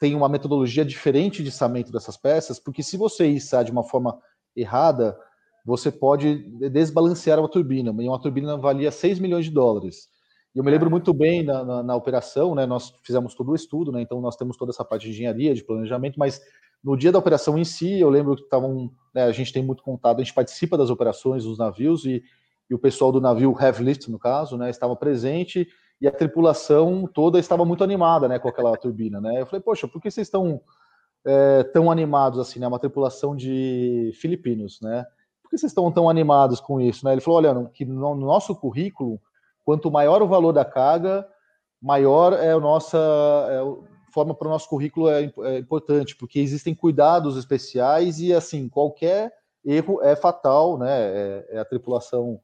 tem 0.00 0.14
uma 0.14 0.28
metodologia 0.28 0.84
diferente 0.84 1.42
de 1.42 1.50
içamento 1.50 1.92
dessas 1.92 2.16
peças, 2.16 2.58
porque 2.58 2.82
se 2.82 2.96
você 2.96 3.26
içar 3.26 3.64
de 3.64 3.70
uma 3.70 3.82
forma 3.82 4.18
errada, 4.56 5.18
você 5.64 5.90
pode 5.90 6.36
desbalancear 6.70 7.38
uma 7.38 7.48
turbina, 7.48 7.90
e 8.02 8.08
uma 8.08 8.20
turbina 8.20 8.56
valia 8.56 8.90
6 8.90 9.18
milhões 9.18 9.46
de 9.46 9.50
dólares. 9.50 10.08
E 10.54 10.58
eu 10.58 10.64
me 10.64 10.70
lembro 10.70 10.90
muito 10.90 11.12
bem 11.12 11.42
na, 11.42 11.64
na, 11.64 11.82
na, 11.82 11.96
operação, 11.96 12.54
né, 12.54 12.64
nós 12.64 12.94
fizemos 13.02 13.34
todo 13.34 13.50
o 13.50 13.54
estudo, 13.54 13.90
né, 13.90 14.00
então 14.02 14.20
nós 14.20 14.36
temos 14.36 14.56
toda 14.56 14.70
essa 14.70 14.84
parte 14.84 15.04
de 15.04 15.10
engenharia, 15.10 15.54
de 15.54 15.64
planejamento, 15.64 16.18
mas 16.18 16.40
no 16.82 16.96
dia 16.96 17.10
da 17.10 17.18
operação 17.18 17.58
em 17.58 17.64
si, 17.64 17.98
eu 17.98 18.10
lembro 18.10 18.36
que 18.36 18.42
estavam, 18.42 18.90
né, 19.14 19.24
a 19.24 19.32
gente 19.32 19.52
tem 19.52 19.64
muito 19.64 19.82
contato, 19.82 20.18
a 20.20 20.22
gente 20.22 20.34
participa 20.34 20.76
das 20.76 20.90
operações 20.90 21.44
dos 21.44 21.58
navios 21.58 22.04
e 22.04 22.22
e 22.68 22.74
o 22.74 22.78
pessoal 22.78 23.12
do 23.12 23.20
navio 23.20 23.56
Heavy 23.58 23.84
Lift, 23.84 24.10
no 24.10 24.18
caso, 24.18 24.56
né, 24.56 24.70
estava 24.70 24.96
presente 24.96 25.68
e 26.00 26.08
a 26.08 26.12
tripulação 26.12 27.06
toda 27.06 27.38
estava 27.38 27.64
muito 27.64 27.84
animada, 27.84 28.28
né, 28.28 28.38
com 28.38 28.48
aquela 28.48 28.76
turbina, 28.76 29.20
né. 29.20 29.40
Eu 29.40 29.46
falei, 29.46 29.60
poxa, 29.60 29.86
por 29.86 30.00
que 30.00 30.10
vocês 30.10 30.26
estão 30.26 30.60
é, 31.26 31.62
tão 31.64 31.90
animados 31.90 32.38
assim, 32.38 32.58
né, 32.58 32.66
uma 32.66 32.78
tripulação 32.78 33.34
de 33.34 34.12
filipinos, 34.20 34.80
né? 34.82 35.06
Por 35.42 35.50
que 35.50 35.58
vocês 35.58 35.70
estão 35.70 35.90
tão 35.90 36.08
animados 36.08 36.60
com 36.60 36.80
isso, 36.80 37.04
né? 37.04 37.12
Ele 37.12 37.20
falou, 37.20 37.38
olha, 37.38 37.70
que 37.72 37.84
no 37.84 38.14
nosso 38.14 38.54
currículo, 38.54 39.20
quanto 39.64 39.90
maior 39.90 40.22
o 40.22 40.28
valor 40.28 40.52
da 40.52 40.64
carga, 40.64 41.26
maior 41.80 42.32
é 42.34 42.52
a 42.52 42.60
nossa 42.60 42.98
é, 42.98 43.60
forma 44.12 44.34
para 44.34 44.48
o 44.48 44.50
nosso 44.50 44.68
currículo 44.68 45.08
é, 45.08 45.32
é 45.44 45.58
importante, 45.58 46.16
porque 46.16 46.38
existem 46.40 46.74
cuidados 46.74 47.36
especiais 47.36 48.20
e 48.20 48.32
assim 48.32 48.68
qualquer 48.68 49.32
erro 49.64 50.02
é 50.02 50.14
fatal, 50.14 50.78
né? 50.78 50.90
É, 50.90 51.46
é 51.52 51.58
a 51.58 51.64
tripulação 51.64 52.40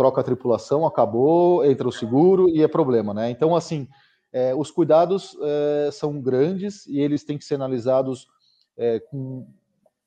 troca 0.00 0.22
a 0.22 0.24
tripulação, 0.24 0.86
acabou, 0.86 1.62
entra 1.62 1.86
o 1.86 1.92
seguro 1.92 2.48
e 2.48 2.62
é 2.62 2.66
problema, 2.66 3.12
né? 3.12 3.28
Então, 3.28 3.54
assim, 3.54 3.86
é, 4.32 4.54
os 4.54 4.70
cuidados 4.70 5.36
é, 5.42 5.90
são 5.92 6.18
grandes 6.22 6.86
e 6.86 6.98
eles 6.98 7.22
têm 7.22 7.36
que 7.36 7.44
ser 7.44 7.56
analisados 7.56 8.26
é, 8.78 8.98
com 8.98 9.46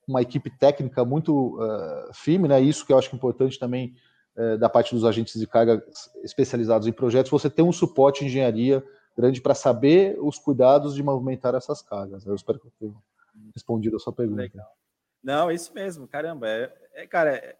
uma 0.04 0.20
equipe 0.20 0.50
técnica 0.50 1.04
muito 1.04 1.56
uh, 1.62 2.12
firme, 2.12 2.48
né? 2.48 2.60
Isso 2.60 2.84
que 2.84 2.92
eu 2.92 2.98
acho 2.98 3.08
que 3.08 3.14
é 3.14 3.18
importante 3.18 3.56
também 3.56 3.94
uh, 4.36 4.58
da 4.58 4.68
parte 4.68 4.92
dos 4.92 5.04
agentes 5.04 5.38
de 5.38 5.46
carga 5.46 5.80
especializados 6.24 6.88
em 6.88 6.92
projetos, 6.92 7.30
você 7.30 7.48
ter 7.48 7.62
um 7.62 7.72
suporte 7.72 8.24
engenharia 8.24 8.84
grande 9.16 9.40
para 9.40 9.54
saber 9.54 10.18
os 10.20 10.40
cuidados 10.40 10.96
de 10.96 11.04
movimentar 11.04 11.54
essas 11.54 11.80
cargas. 11.80 12.26
Eu 12.26 12.34
espero 12.34 12.58
que 12.58 12.66
eu 12.66 12.72
tenha 12.80 12.94
respondido 13.54 13.94
a 13.94 14.00
sua 14.00 14.12
pergunta. 14.12 14.42
Legal. 14.42 14.66
Não, 15.22 15.52
isso 15.52 15.72
mesmo, 15.72 16.08
caramba. 16.08 16.48
É, 16.48 16.72
é 16.94 17.06
cara, 17.06 17.36
é, 17.36 17.56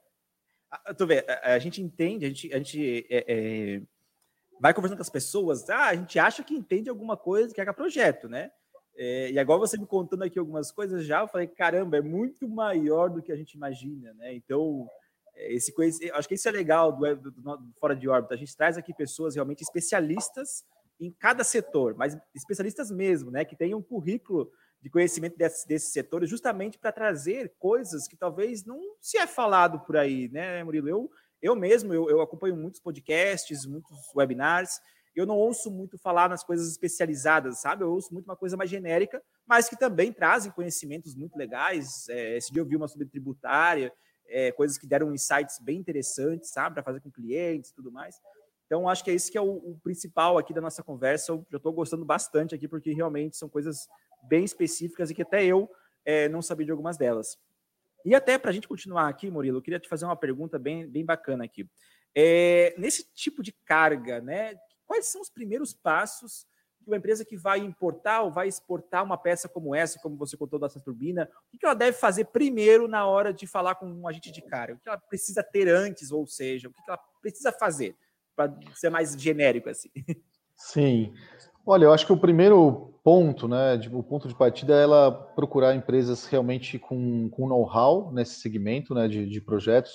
tu 0.97 1.07
vê, 1.07 1.25
a, 1.29 1.55
a, 1.55 1.59
gente 1.59 1.83
entende, 1.83 2.25
a 2.25 2.29
gente, 2.29 2.53
a 2.53 2.59
gente 2.59 3.07
é, 3.11 3.25
é, 3.27 3.83
vai 4.61 4.73
conversando 4.73 4.99
com 4.99 5.03
as 5.03 5.11
pessoas, 5.11 5.69
ah, 5.71 5.89
a 5.89 5.95
gente 5.95 6.19
acha 6.19 6.43
que 6.43 6.55
entende 6.55 6.89
alguma 6.89 7.17
coisa 7.17 7.53
que 7.53 7.61
é 7.61 7.73
projeto, 7.73 8.29
né? 8.29 8.51
É, 8.97 9.31
e 9.33 9.39
agora 9.39 9.59
você 9.59 9.77
me 9.77 9.87
contando 9.87 10.23
aqui 10.23 10.39
algumas 10.39 10.71
coisas 10.71 11.05
já, 11.05 11.21
eu 11.21 11.29
falei, 11.29 11.49
caramba, 11.49 11.97
é 11.97 12.01
muito 12.01 12.49
maior 12.49 13.11
do 13.11 13.21
que 13.21 13.33
a 13.33 13.37
gente 13.37 13.55
imagina, 13.55 14.15
né? 14.15 14.35
Então, 14.35 14.89
é, 15.35 15.53
esse 15.53 15.75
acho 16.13 16.29
que 16.29 16.35
isso 16.35 16.49
é 16.49 16.53
legal 16.53 16.93
do, 16.93 17.17
do, 17.17 17.31
do, 17.31 17.73
Fora 17.81 17.97
de 17.97 18.09
Órbita. 18.09 18.35
A 18.35 18.39
gente 18.39 18.57
traz 18.57 18.79
aqui 18.79 18.95
pessoas 18.95 19.35
realmente 19.35 19.63
especialistas 19.63 20.65
em 21.01 21.11
cada 21.11 21.43
setor, 21.43 21.97
mas 21.97 22.17
especialistas 22.35 22.91
mesmo, 22.91 23.31
né? 23.31 23.45
Que 23.45 23.57
tenham 23.57 23.81
um 23.81 23.83
currículo 23.83 24.51
de 24.85 24.91
conhecimento 24.91 25.35
desses, 25.39 25.65
desses 25.65 25.95
setores, 25.95 26.29
justamente 26.29 26.79
para 26.79 26.93
trazer 26.93 27.55
coisas 27.59 28.07
que 28.07 28.19
talvez 28.19 28.67
não 28.67 28.79
se 29.01 29.17
é 29.17 29.27
falado 29.27 29.81
por 29.81 29.97
aí, 29.97 30.29
né, 30.29 30.63
Murilo? 30.63 30.87
Eu, 30.87 31.11
eu 31.41 31.57
mesmo, 31.57 31.95
eu, 31.95 32.11
eu 32.11 32.21
acompanho 32.21 32.55
muitos 32.55 32.81
podcasts, 32.81 33.65
muitos 33.65 33.97
webinars, 34.15 34.79
eu 35.17 35.25
não 35.25 35.39
ouço 35.39 35.71
muito 35.71 35.97
falar 35.97 36.29
nas 36.29 36.45
coisas 36.45 36.71
especializadas, 36.71 37.63
sabe? 37.63 37.83
Eu 37.83 37.93
ouço 37.93 38.13
muito 38.13 38.27
uma 38.27 38.37
coisa 38.37 38.59
mais 38.59 38.69
genérica, 38.69 39.23
mas 39.47 39.71
que 39.71 39.77
também 39.77 40.13
trazem 40.13 40.53
conhecimentos 40.53 41.15
muito 41.15 41.35
legais. 41.35 42.07
É, 42.11 42.37
esse 42.37 42.53
dia 42.53 42.61
eu 42.61 42.67
vi 42.67 42.77
uma 42.77 42.87
sobre 42.87 43.07
tributária, 43.07 43.91
é, 44.29 44.53
coisas 44.53 44.77
que 44.77 44.87
deram 44.87 45.15
insights 45.15 45.59
bem 45.61 45.79
interessantes, 45.79 46.51
sabe? 46.51 46.75
Para 46.75 46.83
fazer 46.83 47.01
com 47.01 47.11
clientes 47.11 47.71
e 47.71 47.75
tudo 47.75 47.91
mais. 47.91 48.21
Então, 48.67 48.87
acho 48.87 49.03
que 49.03 49.11
é 49.11 49.15
isso 49.15 49.31
que 49.31 49.39
é 49.39 49.41
o, 49.41 49.47
o 49.47 49.79
principal 49.83 50.37
aqui 50.37 50.53
da 50.53 50.61
nossa 50.61 50.83
conversa. 50.83 51.33
Eu 51.33 51.47
já 51.51 51.57
estou 51.57 51.73
gostando 51.73 52.05
bastante 52.05 52.55
aqui, 52.55 52.69
porque 52.69 52.93
realmente 52.93 53.37
são 53.37 53.49
coisas 53.49 53.89
bem 54.29 54.45
específicas 54.45 55.11
e 55.11 55.15
que 55.15 55.23
até 55.23 55.45
eu 55.45 55.71
é, 56.05 56.29
não 56.29 56.43
sabia 56.43 56.67
de 56.67 56.73
algumas 56.73 56.97
delas. 56.97 57.39
E 58.05 58.15
até 58.15 58.39
para 58.39 58.51
a 58.51 58.53
gente 58.53 58.69
continuar 58.69 59.09
aqui, 59.09 59.31
Murilo, 59.31 59.59
eu 59.59 59.63
queria 59.63 59.81
te 59.81 59.89
fazer 59.89 60.05
uma 60.05 60.17
pergunta 60.17 60.59
bem, 60.59 60.87
bem 60.87 61.05
bacana 61.05 61.45
aqui. 61.45 61.69
É, 62.15 62.75
nesse 62.77 63.11
tipo 63.15 63.43
de 63.43 63.53
carga, 63.53 64.21
né, 64.21 64.55
Quais 64.87 65.07
são 65.07 65.21
os 65.21 65.29
primeiros 65.29 65.73
passos 65.73 66.47
de 66.81 66.91
uma 66.91 66.99
empresa 66.99 67.25
que 67.25 67.37
vai 67.37 67.59
importar 67.59 68.23
ou 68.23 68.31
vai 68.31 68.47
exportar 68.47 69.03
uma 69.03 69.17
peça 69.17 69.49
como 69.49 69.75
essa, 69.75 69.99
como 70.01 70.17
você 70.17 70.37
contou 70.37 70.59
dessa 70.59 70.79
turbina? 70.79 71.29
O 71.53 71.59
que 71.59 71.65
ela 71.65 71.75
deve 71.75 71.97
fazer 71.97 72.27
primeiro 72.27 72.87
na 72.87 73.07
hora 73.07 73.33
de 73.33 73.47
falar 73.47 73.75
com 73.77 73.87
um 73.87 74.07
agente 74.07 74.31
de 74.31 74.43
carga? 74.43 74.75
O 74.75 74.79
que 74.79 74.89
ela 74.89 74.99
precisa 74.99 75.43
ter 75.43 75.69
antes, 75.69 76.11
ou 76.11 76.27
seja, 76.27 76.69
o 76.69 76.73
que 76.73 76.79
ela 76.87 76.99
precisa 77.21 77.51
fazer 77.51 77.97
para 78.37 78.55
ser 78.75 78.91
mais 78.91 79.15
genérico 79.15 79.71
assim? 79.71 79.91
Sim. 80.57 81.15
Olha, 81.65 81.87
eu 81.87 81.93
acho 81.93 82.07
que 82.07 82.13
o 82.13 82.21
primeiro 82.21 82.94
ponto, 83.05 83.47
né, 83.47 83.79
o 83.93 84.03
ponto 84.03 84.27
de 84.27 84.35
partida 84.35 84.75
é 84.75 84.83
ela 84.83 85.13
procurar 85.13 85.75
empresas 85.75 86.25
realmente 86.25 86.79
com, 86.79 87.29
com 87.29 87.47
know-how 87.47 88.11
nesse 88.11 88.41
segmento 88.41 88.95
né, 88.95 89.07
de, 89.07 89.27
de 89.29 89.41
projetos, 89.43 89.93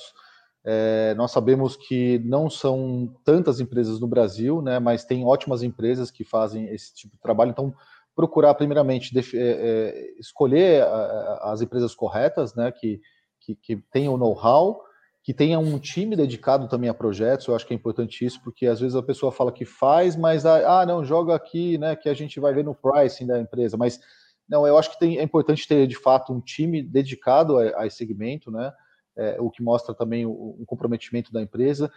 é, 0.64 1.16
nós 1.16 1.32
sabemos 1.32 1.76
que 1.76 2.20
não 2.20 2.50
são 2.50 3.12
tantas 3.26 3.60
empresas 3.60 4.00
no 4.00 4.08
Brasil, 4.08 4.62
né, 4.62 4.78
mas 4.78 5.04
tem 5.04 5.26
ótimas 5.26 5.64
empresas 5.64 6.12
que 6.12 6.24
fazem 6.24 6.68
esse 6.68 6.94
tipo 6.94 7.16
de 7.16 7.22
trabalho. 7.22 7.50
Então, 7.50 7.74
procurar, 8.16 8.54
primeiramente, 8.54 9.18
é, 9.18 9.22
é, 9.34 10.20
escolher 10.20 10.84
a, 10.84 11.52
as 11.52 11.62
empresas 11.62 11.96
corretas, 11.96 12.54
né, 12.54 12.72
que, 12.72 13.02
que, 13.40 13.56
que 13.56 13.78
tenham 13.92 14.18
know-how, 14.18 14.84
que 15.30 15.34
tenha 15.36 15.60
um 15.60 15.78
time 15.78 16.16
dedicado 16.16 16.68
também 16.68 16.90
a 16.90 16.94
projetos. 16.94 17.46
Eu 17.46 17.56
acho 17.56 17.64
que 17.64 17.72
é 17.72 17.78
importante 17.78 18.26
isso, 18.26 18.42
porque 18.42 18.66
às 18.66 18.80
vezes 18.80 18.96
a 18.96 19.04
pessoa 19.04 19.32
fala 19.32 19.52
que 19.52 19.64
faz, 19.64 20.16
mas 20.16 20.44
ah, 20.44 20.84
não, 20.88 21.06
joga 21.06 21.36
aqui, 21.36 21.78
né, 21.78 21.96
que 21.96 22.10
a 22.10 22.16
gente 22.16 22.40
vai 22.40 22.52
ver 22.52 22.64
no 22.64 22.74
pricing 22.74 23.28
da 23.28 23.40
empresa. 23.40 23.78
Mas 23.78 24.00
não, 24.50 24.66
eu 24.66 24.76
acho 24.76 24.90
que 24.90 24.98
tem, 24.98 25.20
é 25.20 25.22
importante 25.22 25.68
ter 25.68 25.86
de 25.86 25.96
fato 25.96 26.34
um 26.34 26.42
time 26.42 26.82
dedicado 26.82 27.60
a, 27.60 27.84
a 27.84 27.86
esse 27.86 27.98
segmento, 27.98 28.50
né? 28.50 28.74
é, 29.16 29.38
o 29.40 29.52
que 29.52 29.62
mostra 29.62 29.94
também 29.94 30.26
o, 30.26 30.64
comprometimento 30.66 31.32
da 31.32 31.44
empresa, 31.44 31.92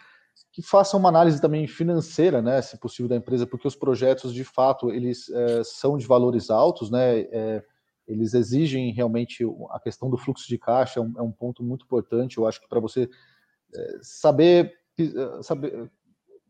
que 0.52 0.60
faça 0.60 0.94
uma 0.98 1.08
análise 1.08 1.40
também 1.40 1.66
financeira, 1.66 2.42
né, 2.42 2.60
se 2.60 2.78
possível, 2.78 3.08
da 3.08 3.16
empresa, 3.16 3.46
porque 3.46 3.66
os 3.66 3.74
projetos, 3.74 4.34
de 4.34 4.44
fato, 4.44 4.90
eles 4.90 5.30
é, 5.30 5.64
são 5.64 5.96
de 5.96 6.06
valores 6.06 6.50
altos, 6.50 6.90
né, 6.90 7.20
é, 7.20 7.64
eles 8.06 8.35
exigem 8.35 8.92
realmente 8.92 9.44
a 9.71 9.80
questão 9.80 10.11
do 10.11 10.16
fluxo 10.16 10.49
de 10.49 10.59
caixa, 10.59 11.00
é 11.00 11.02
um, 11.02 11.12
é 11.16 11.23
um 11.23 11.32
ponto 11.32 11.62
muito 11.62 11.85
importante, 11.85 12.38
eu 12.38 12.47
acho 12.47 12.61
que 12.61 12.68
para 12.68 12.80
você 12.80 13.09
é, 13.75 13.99
saber, 14.02 14.75
é, 14.99 15.42
saber 15.42 15.90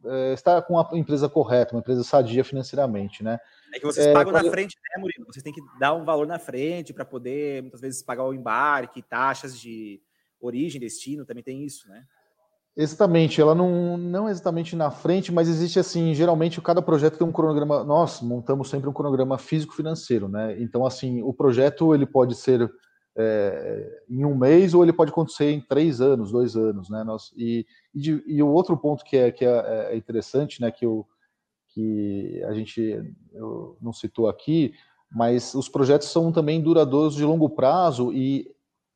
é, 0.05 0.33
estar 0.33 0.63
com 0.63 0.79
a 0.79 0.89
empresa 0.95 1.29
correta, 1.29 1.75
uma 1.75 1.81
empresa 1.81 2.03
sadia 2.03 2.43
financeiramente, 2.43 3.23
né? 3.23 3.39
É 3.75 3.79
que 3.79 3.87
vocês 3.87 4.13
pagam 4.13 4.33
na 4.33 4.45
frente, 4.51 4.77
né, 4.77 5.01
Murilo? 5.01 5.27
Vocês 5.27 5.43
têm 5.43 5.53
que 5.53 5.63
dar 5.79 5.95
um 5.95 6.05
valor 6.05 6.27
na 6.27 6.39
frente 6.39 6.93
para 6.93 7.05
poder, 7.05 7.63
muitas 7.63 7.81
vezes, 7.81 8.03
pagar 8.03 8.25
o 8.25 8.35
embarque, 8.35 9.03
taxas 9.03 9.59
de, 9.59 10.03
origem, 10.43 10.81
destino, 10.81 11.25
também 11.25 11.43
tem 11.43 11.65
isso, 11.65 11.89
né? 11.89 12.05
Exatamente, 12.75 13.39
ela 13.39 13.55
não, 13.55 13.99
não 13.99 14.29
exatamente 14.31 14.75
na 14.75 14.91
frente, 14.91 15.31
mas 15.31 15.47
existe 15.47 15.79
assim, 15.79 16.15
geralmente 16.15 16.59
cada 16.63 16.81
projeto 16.81 17.19
tem 17.19 17.27
um 17.27 17.33
cronograma, 17.33 17.85
nós 17.85 18.23
montamos 18.23 18.71
sempre 18.71 18.89
um 18.89 18.95
cronograma 18.95 19.37
físico-financeiro, 19.37 20.27
né? 20.27 20.59
Então, 20.59 20.87
assim, 20.87 21.21
o 21.23 21.35
projeto 21.35 21.95
ele 21.95 22.07
pode 22.07 22.35
ser 22.35 22.73
é, 23.15 24.03
em 24.09 24.25
um 24.25 24.35
mês 24.35 24.73
ou 24.73 24.83
ele 24.83 24.93
pode 24.93 25.11
acontecer 25.11 25.51
em 25.51 25.61
três 25.61 26.01
anos, 26.01 26.33
dois 26.33 26.57
anos, 26.57 26.89
né? 26.89 27.05
Nós, 27.05 27.31
e, 27.37 27.67
e, 27.95 28.01
de, 28.01 28.25
e 28.27 28.43
o 28.43 28.49
outro 28.49 28.75
ponto 28.75 29.05
que 29.05 29.19
é, 29.19 29.31
que 29.31 29.45
é, 29.45 29.91
é 29.93 29.97
interessante, 29.97 30.59
né, 30.63 30.71
que, 30.71 30.87
eu, 30.87 31.07
que 31.75 32.43
a 32.49 32.55
gente 32.55 33.03
não 33.83 33.93
citou 33.93 34.29
aqui, 34.31 34.73
mas 35.11 35.55
os 35.55 35.69
projetos 35.69 36.09
são 36.09 36.33
também 36.33 36.63
duradouros 36.63 37.15
de 37.17 37.25
longo 37.25 37.51
prazo 37.51 38.11
e 38.15 38.51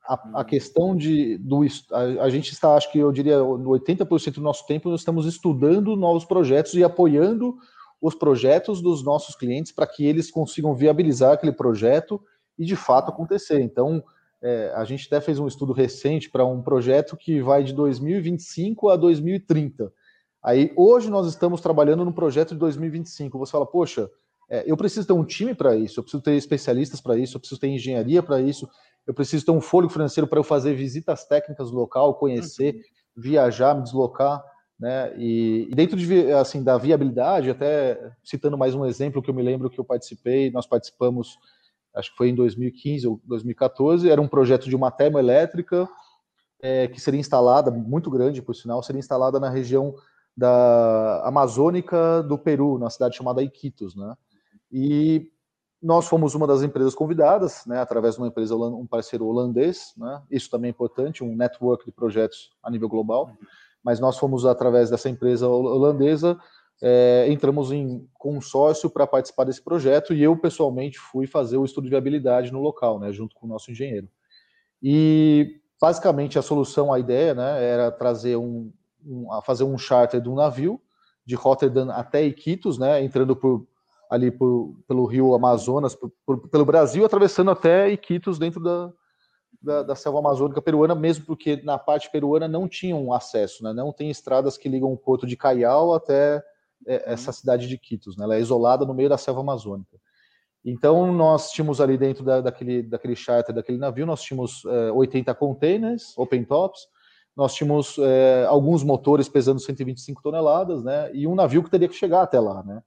a, 0.09 0.41
a, 0.41 0.45
questão 0.45 0.97
de 0.97 1.39
do 1.39 1.63
a, 1.93 2.25
a, 2.25 2.31
gente 2.31 2.53
está, 2.53 2.75
acho 2.75 2.91
que 2.91 2.99
eu 2.99 3.11
diria, 3.13 3.39
no 3.39 3.71
80% 3.71 4.35
do 4.35 4.41
nosso 4.41 4.67
tempo 4.67 4.89
nós 4.89 5.01
estamos 5.01 5.27
estudando 5.27 5.97
novos 5.97 6.25
projetos 6.25 6.75
e 6.75 6.85
apoiando 6.85 7.57
os 8.01 8.15
projetos 8.15 8.81
dos 8.81 9.03
nossos 9.03 9.35
clientes 9.35 9.73
para 9.73 9.87
que 9.87 10.05
eles 10.05 10.31
consigam 10.31 10.75
viabilizar 10.75 11.33
aquele 11.33 11.53
projeto 11.53 12.21
e 12.59 12.65
de 12.65 12.77
fato 12.77 13.11
acontecer. 13.11 13.61
Então, 13.61 14.03
é, 14.43 14.73
a 14.75 14.85
gente 14.85 15.07
até 15.07 15.21
fez 15.21 15.39
um 15.39 15.47
estudo 15.47 15.73
recente 15.73 16.31
para 16.31 16.45
um 16.45 16.63
projeto 16.63 17.17
que 17.17 17.41
vai 17.41 17.65
de 17.65 17.73
2025 17.73 18.89
a 18.91 18.97
2030. 18.97 19.93
Aí 20.43 20.73
hoje 20.77 21.11
nós 21.11 21.27
estamos 21.27 21.61
trabalhando 21.61 22.05
no 22.05 22.13
projeto 22.13 22.51
de 22.51 22.61
2025. 22.61 23.39
Você 23.39 23.53
fala, 23.53 23.67
poxa, 23.67 24.09
é, 24.49 24.63
eu 24.71 24.77
preciso 24.77 25.07
ter 25.07 25.13
um 25.13 25.25
time 25.25 25.55
para 25.55 25.75
isso, 25.75 25.99
eu 25.99 26.05
preciso 26.05 26.23
ter 26.23 26.35
especialistas 26.37 27.01
para 27.01 27.17
isso, 27.19 27.37
eu 27.37 27.41
preciso 27.41 27.61
ter 27.61 27.69
engenharia 27.69 28.23
para 28.23 28.41
isso, 28.41 28.69
eu 29.07 29.15
preciso 29.15 29.45
ter 29.45 29.53
um 29.53 29.61
fôlego 29.61 29.93
financeiro 29.93 30.27
para 30.27 30.39
eu 30.39 30.45
fazer 30.45 30.75
visitas 30.75 31.25
técnicas 31.25 31.71
no 31.71 31.79
local, 31.79 32.15
conhecer, 32.15 32.75
uhum. 32.75 33.23
viajar, 33.23 33.75
me 33.75 33.83
deslocar, 33.83 34.43
né? 34.79 35.15
E, 35.17 35.69
e, 35.71 35.75
dentro 35.75 35.97
de, 35.97 36.33
assim 36.33 36.63
da 36.63 36.77
viabilidade, 36.77 37.51
até 37.51 38.13
citando 38.23 38.59
mais 38.59 38.75
um 38.75 38.85
exemplo 38.85 39.23
que 39.23 39.31
eu 39.31 39.35
me 39.35 39.43
lembro 39.43 39.71
que 39.71 39.79
eu 39.79 39.85
participei, 39.85 40.51
nós 40.51 40.67
participamos, 40.67 41.39
acho 41.95 42.11
que 42.11 42.17
foi 42.17 42.29
em 42.29 42.35
2015 42.35 43.07
ou 43.07 43.21
2014, 43.25 44.11
era 44.11 44.21
um 44.21 44.29
projeto 44.29 44.69
de 44.69 44.77
uma 44.77 44.91
termoelétrica 44.91 45.89
é, 46.61 46.89
que 46.89 47.01
seria 47.01 47.21
instalada, 47.21 47.71
muito 47.71 48.11
grande 48.11 48.43
por 48.43 48.55
sinal, 48.55 48.83
seria 48.83 48.99
instalada 48.99 49.39
na 49.39 49.49
região 49.49 49.95
da 50.37 51.23
Amazônica 51.25 52.23
do 52.23 52.37
Peru, 52.37 52.79
na 52.79 52.91
cidade 52.91 53.17
chamada 53.17 53.43
Iquitos, 53.43 53.97
né? 53.97 54.15
E 54.71 55.31
nós 55.87 56.09
fomos 56.09 56.35
uma 56.35 56.49
das 56.49 56.65
empresas 56.65 56.97
convidadas, 56.97 57.65
né, 57.65 57.79
através 57.79 58.17
de 58.17 58.21
uma 58.21 58.27
empresa, 58.27 58.57
um 58.57 58.85
parceiro 58.85 59.25
holandês, 59.25 59.95
né, 59.97 60.21
isso 60.29 60.51
também 60.51 60.69
é 60.69 60.73
importante, 60.73 61.23
um 61.23 61.37
network 61.37 61.85
de 61.85 61.93
projetos 61.93 62.51
a 62.61 62.69
nível 62.69 62.89
global, 62.89 63.31
mas 63.85 64.01
nós 64.01 64.19
fomos 64.19 64.45
através 64.45 64.91
dessa 64.91 65.09
empresa 65.09 65.47
holandesa, 65.47 66.37
é, 66.83 67.27
entramos 67.31 67.71
em 67.71 68.05
consórcio 68.15 68.91
para 68.91 69.07
participar 69.07 69.45
desse 69.45 69.63
projeto 69.63 70.13
e 70.13 70.21
eu 70.21 70.37
pessoalmente 70.37 70.99
fui 70.99 71.25
fazer 71.25 71.57
o 71.57 71.65
estudo 71.65 71.85
de 71.85 71.91
viabilidade 71.91 72.53
no 72.53 72.61
local, 72.61 72.99
né, 72.99 73.13
junto 73.13 73.37
com 73.37 73.47
o 73.47 73.49
nosso 73.49 73.71
engenheiro. 73.71 74.09
E 74.83 75.61
basicamente 75.81 76.37
a 76.37 76.43
solução, 76.43 76.93
a 76.93 76.99
ideia, 76.99 77.33
né, 77.33 77.65
era 77.65 77.93
trazer 77.93 78.35
um, 78.35 78.73
um 79.07 79.29
fazer 79.45 79.63
um 79.63 79.79
charter 79.79 80.21
de 80.21 80.29
um 80.29 80.35
navio 80.35 80.81
de 81.25 81.37
Rotterdam 81.37 81.91
até 81.91 82.25
Iquitos, 82.25 82.77
né, 82.77 83.01
entrando 83.05 83.37
por 83.37 83.69
ali 84.11 84.31
por, 84.31 84.77
pelo 84.87 85.05
rio 85.07 85.35
Amazonas, 85.35 85.95
por, 85.95 86.13
por, 86.25 86.49
pelo 86.49 86.65
Brasil, 86.65 87.05
atravessando 87.05 87.51
até 87.51 87.91
Iquitos 87.91 88.39
dentro 88.39 88.61
da, 88.63 88.93
da, 89.61 89.83
da, 89.83 89.95
selva 89.95 90.19
amazônica 90.19 90.63
peruana, 90.63 90.95
mesmo 90.95 91.27
porque 91.27 91.61
na 91.63 91.79
parte 91.79 92.11
peruana 92.11 92.47
não 92.47 92.69
tinham 92.69 93.13
acesso, 93.13 93.65
né? 93.65 93.73
não 93.73 93.93
tem 93.93 94.11
estradas 94.11 94.57
que 94.57 94.69
ligam 94.69 94.93
o 94.93 94.97
porto 94.97 95.27
de 95.27 95.37
Caial 95.37 95.95
até 95.95 96.43
é, 96.87 96.97
uhum. 96.97 97.03
essa 97.07 97.33
cidade 97.33 97.69
de 97.69 97.79
Quitos, 97.79 98.17
né? 98.17 98.25
ela 98.25 98.37
é 98.37 98.41
isolada 98.41 98.85
no 98.85 98.95
meio 98.95 99.09
da 99.09 99.19
selva 99.19 99.41
amazônica. 99.41 99.99
Então, 100.65 101.13
nós 101.13 101.53
tínhamos 101.53 101.81
ali 101.81 101.97
dentro 101.97 102.25
da, 102.25 102.41
daquele, 102.41 102.83
daquele 102.83 103.15
charter, 103.15 103.55
daquele 103.55 103.79
navio, 103.79 104.05
nós 104.05 104.21
tínhamos 104.21 104.65
é, 104.67 104.91
80 104.91 105.33
containers, 105.35 106.13
open 106.19 106.45
tops, 106.45 106.81
nós 107.37 107.55
tínhamos 107.55 107.97
é, 107.99 108.47
alguns 108.49 108.83
motores 108.83 109.29
pesando 109.29 109.61
125 109.61 110.23
toneladas, 110.23 110.83
né? 110.83 111.11
E 111.15 111.27
um 111.27 111.35
navio 111.35 111.63
que 111.63 111.71
teria 111.71 111.87
que 111.87 111.95
chegar 111.95 112.23
até 112.23 112.41
lá, 112.41 112.65
né? 112.65 112.83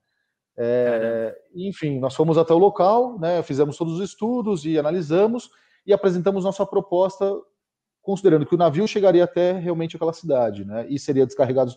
É, 0.62 1.34
enfim, 1.56 2.00
nós 2.00 2.13
fomos 2.13 2.38
até 2.38 2.54
o 2.54 2.58
local, 2.58 3.18
né? 3.18 3.42
Fizemos 3.42 3.78
todos 3.78 3.94
os 3.94 4.01
estudos 4.01 4.66
e 4.66 4.78
analisamos 4.78 5.50
e 5.88 5.94
apresentamos 5.94 6.44
nossa 6.44 6.66
proposta, 6.66 7.34
considerando 8.01 8.46
que 8.46 8.56
o 8.56 8.58
navio 8.58 8.86
chegaria 8.86 9.24
até 9.24 9.54
realmente 9.54 9.96
aquela 9.96 10.12
cidade, 10.12 10.66
né? 10.66 10.86
E 10.89 11.00
seria 11.00 11.25
descarregado 11.25 11.74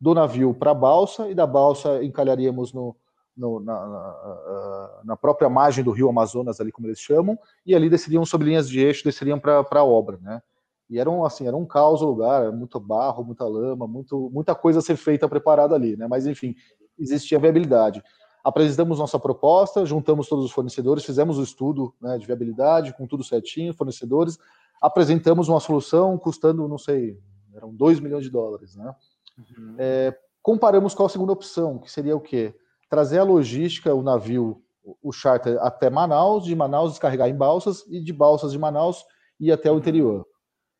do 0.00 0.12
navio 0.14 0.52
para 0.52 0.72
a 0.72 0.74
balsa 0.74 1.30
e 1.30 1.34
da 1.34 1.46
balsa 1.46 2.02
encalharíamos 2.02 2.72
no, 2.72 2.96
no, 3.36 3.60
na, 3.60 3.86
na, 3.86 5.00
na, 5.04 5.16
própria 5.16 5.48
margem 5.48 5.84
do 5.84 5.92
rio 5.92 6.08
Amazonas, 6.08 6.60
ali 6.60 6.72
como 6.72 6.88
eles 6.88 6.98
chamam, 6.98 7.38
e 7.64 7.72
ali 7.72 7.88
desceriam 7.88 8.24
sobre 8.24 8.48
linhas 8.48 8.68
de 8.68 8.80
eixo, 8.80 9.04
desceriam 9.04 9.38
para 9.38 9.64
a 9.70 9.84
obra, 9.84 10.18
né? 10.20 10.42
E 10.90 10.98
era 10.98 11.08
um, 11.08 11.24
assim, 11.24 11.46
era 11.46 11.56
um 11.56 11.64
caos 11.64 12.02
o 12.02 12.06
lugar, 12.06 12.50
muito 12.50 12.80
barro, 12.80 13.22
muita 13.24 13.44
lama, 13.44 13.86
muito, 13.86 14.28
muita 14.32 14.56
coisa 14.56 14.80
a 14.80 14.82
ser 14.82 14.96
feita, 14.96 15.28
preparada 15.28 15.74
ali, 15.76 15.96
né? 15.96 16.08
Mas, 16.08 16.26
enfim, 16.26 16.54
existia 16.98 17.38
viabilidade. 17.38 18.02
Apresentamos 18.44 18.98
nossa 18.98 19.18
proposta, 19.18 19.86
juntamos 19.86 20.28
todos 20.28 20.44
os 20.44 20.52
fornecedores, 20.52 21.04
fizemos 21.04 21.38
o 21.38 21.42
estudo 21.42 21.94
né, 22.00 22.18
de 22.18 22.26
viabilidade, 22.26 22.94
com 22.94 23.06
tudo 23.06 23.24
certinho, 23.24 23.72
fornecedores, 23.72 24.38
apresentamos 24.80 25.48
uma 25.48 25.58
solução 25.58 26.18
custando, 26.18 26.68
não 26.68 26.78
sei, 26.78 27.18
eram 27.54 27.74
2 27.74 28.00
milhões 28.00 28.22
de 28.22 28.30
dólares, 28.30 28.76
né? 28.76 28.94
Uhum. 29.38 29.76
É, 29.78 30.16
comparamos 30.42 30.94
com 30.94 31.06
a 31.06 31.08
segunda 31.08 31.32
opção, 31.32 31.78
que 31.78 31.90
seria 31.90 32.14
o 32.14 32.20
quê? 32.20 32.54
trazer 32.94 33.18
a 33.18 33.24
logística, 33.24 33.92
o 33.92 34.04
navio, 34.04 34.62
o 35.02 35.10
charter 35.10 35.58
até 35.60 35.90
Manaus, 35.90 36.44
de 36.44 36.54
Manaus 36.54 36.92
descarregar 36.92 37.28
em 37.28 37.36
balsas 37.36 37.84
e 37.88 38.00
de 38.00 38.12
balsas 38.12 38.52
de 38.52 38.58
Manaus 38.58 39.04
ir 39.40 39.50
até 39.50 39.70
o 39.70 39.78
interior. 39.78 40.24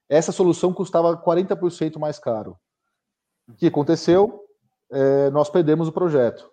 Essa 0.09 0.31
solução 0.31 0.73
custava 0.73 1.17
40% 1.17 1.99
mais 1.99 2.21
caro. 2.21 2.57
O 3.49 3.55
que 3.55 3.67
aconteceu? 3.67 4.45
É, 4.93 5.29
nós 5.31 5.51
perdemos 5.51 5.89
o 5.89 5.93
projeto, 5.93 6.49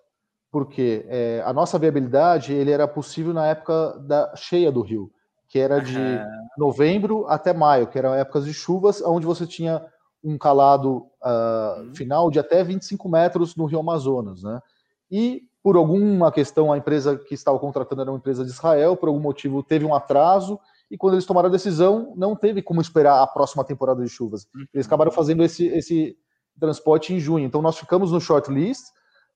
porque 0.52 1.06
é, 1.08 1.42
a 1.46 1.54
nossa 1.54 1.80
viabilidade 1.80 2.54
ele 2.54 2.72
era 2.72 2.88
possível 2.88 3.34
na 3.34 3.48
época 3.48 3.98
da 4.00 4.36
cheia 4.36 4.72
do 4.72 4.82
rio, 4.82 5.12
que 5.48 5.58
era 5.58 5.80
de 5.80 5.98
novembro 6.58 7.26
até 7.28 7.54
maio, 7.54 7.88
que 7.88 7.98
eram 7.98 8.14
épocas 8.14 8.46
de 8.46 8.54
chuvas, 8.54 9.02
onde 9.02 9.26
você 9.26 9.48
tinha 9.48 9.86
um 10.24 10.38
calado 10.38 11.08
uh, 11.24 11.96
final 11.96 12.30
de 12.30 12.40
até 12.40 12.64
25 12.64 13.10
metros 13.10 13.56
no 13.56 13.66
rio 13.66 13.80
Amazonas, 13.80 14.44
né? 14.44 14.62
E 15.10 15.44
por 15.64 15.76
alguma 15.76 16.32
questão, 16.32 16.72
a 16.72 16.78
empresa 16.78 17.18
que 17.18 17.34
estava 17.34 17.58
contratando 17.60 18.02
era 18.02 18.12
uma 18.12 18.18
empresa 18.18 18.44
de 18.44 18.52
Israel, 18.52 18.96
por 18.96 19.10
algum 19.10 19.20
motivo 19.20 19.62
teve 19.62 19.86
um 19.86 19.94
atraso, 19.94 20.60
e 20.90 20.98
quando 20.98 21.14
eles 21.14 21.26
tomaram 21.26 21.48
a 21.48 21.52
decisão, 21.52 22.14
não 22.16 22.36
teve 22.36 22.62
como 22.62 22.82
esperar 22.82 23.22
a 23.22 23.28
próxima 23.28 23.64
temporada 23.64 24.04
de 24.04 24.10
chuvas. 24.10 24.48
Eles 24.74 24.88
acabaram 24.88 25.12
fazendo 25.12 25.44
esse, 25.44 25.68
esse 25.68 26.18
transporte 26.60 27.14
em 27.14 27.20
junho. 27.20 27.46
Então, 27.46 27.62
nós 27.62 27.78
ficamos 27.78 28.12
no 28.12 28.20
shortlist, 28.20 28.84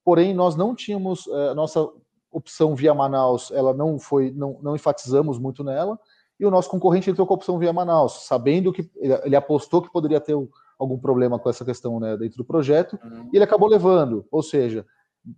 porém, 0.05 0.33
nós 0.33 0.55
não 0.55 0.73
tínhamos 0.73 1.27
a 1.27 1.53
nossa 1.53 1.89
opção 2.31 2.75
via 2.75 2.93
Manaus, 2.93 3.51
ela 3.51 3.73
não 3.73 3.97
foi, 3.99 4.31
não, 4.31 4.59
não 4.61 4.75
enfatizamos 4.75 5.39
muito 5.39 5.63
nela, 5.63 5.99
e 6.39 6.45
o 6.45 6.51
nosso 6.51 6.69
concorrente 6.69 7.09
entrou 7.09 7.25
com 7.25 7.33
a 7.33 7.37
opção 7.37 7.57
via 7.57 7.73
Manaus, 7.73 8.25
sabendo 8.25 8.71
que 8.71 8.89
ele 9.23 9.35
apostou 9.35 9.81
que 9.81 9.91
poderia 9.91 10.19
ter 10.19 10.35
algum 10.77 10.97
problema 10.97 11.39
com 11.39 11.49
essa 11.49 11.63
questão 11.63 11.99
né, 11.99 12.15
dentro 12.17 12.37
do 12.37 12.45
projeto, 12.45 12.99
uhum. 13.03 13.29
e 13.33 13.37
ele 13.37 13.43
acabou 13.43 13.69
levando. 13.69 14.25
Ou 14.29 14.43
seja, 14.43 14.85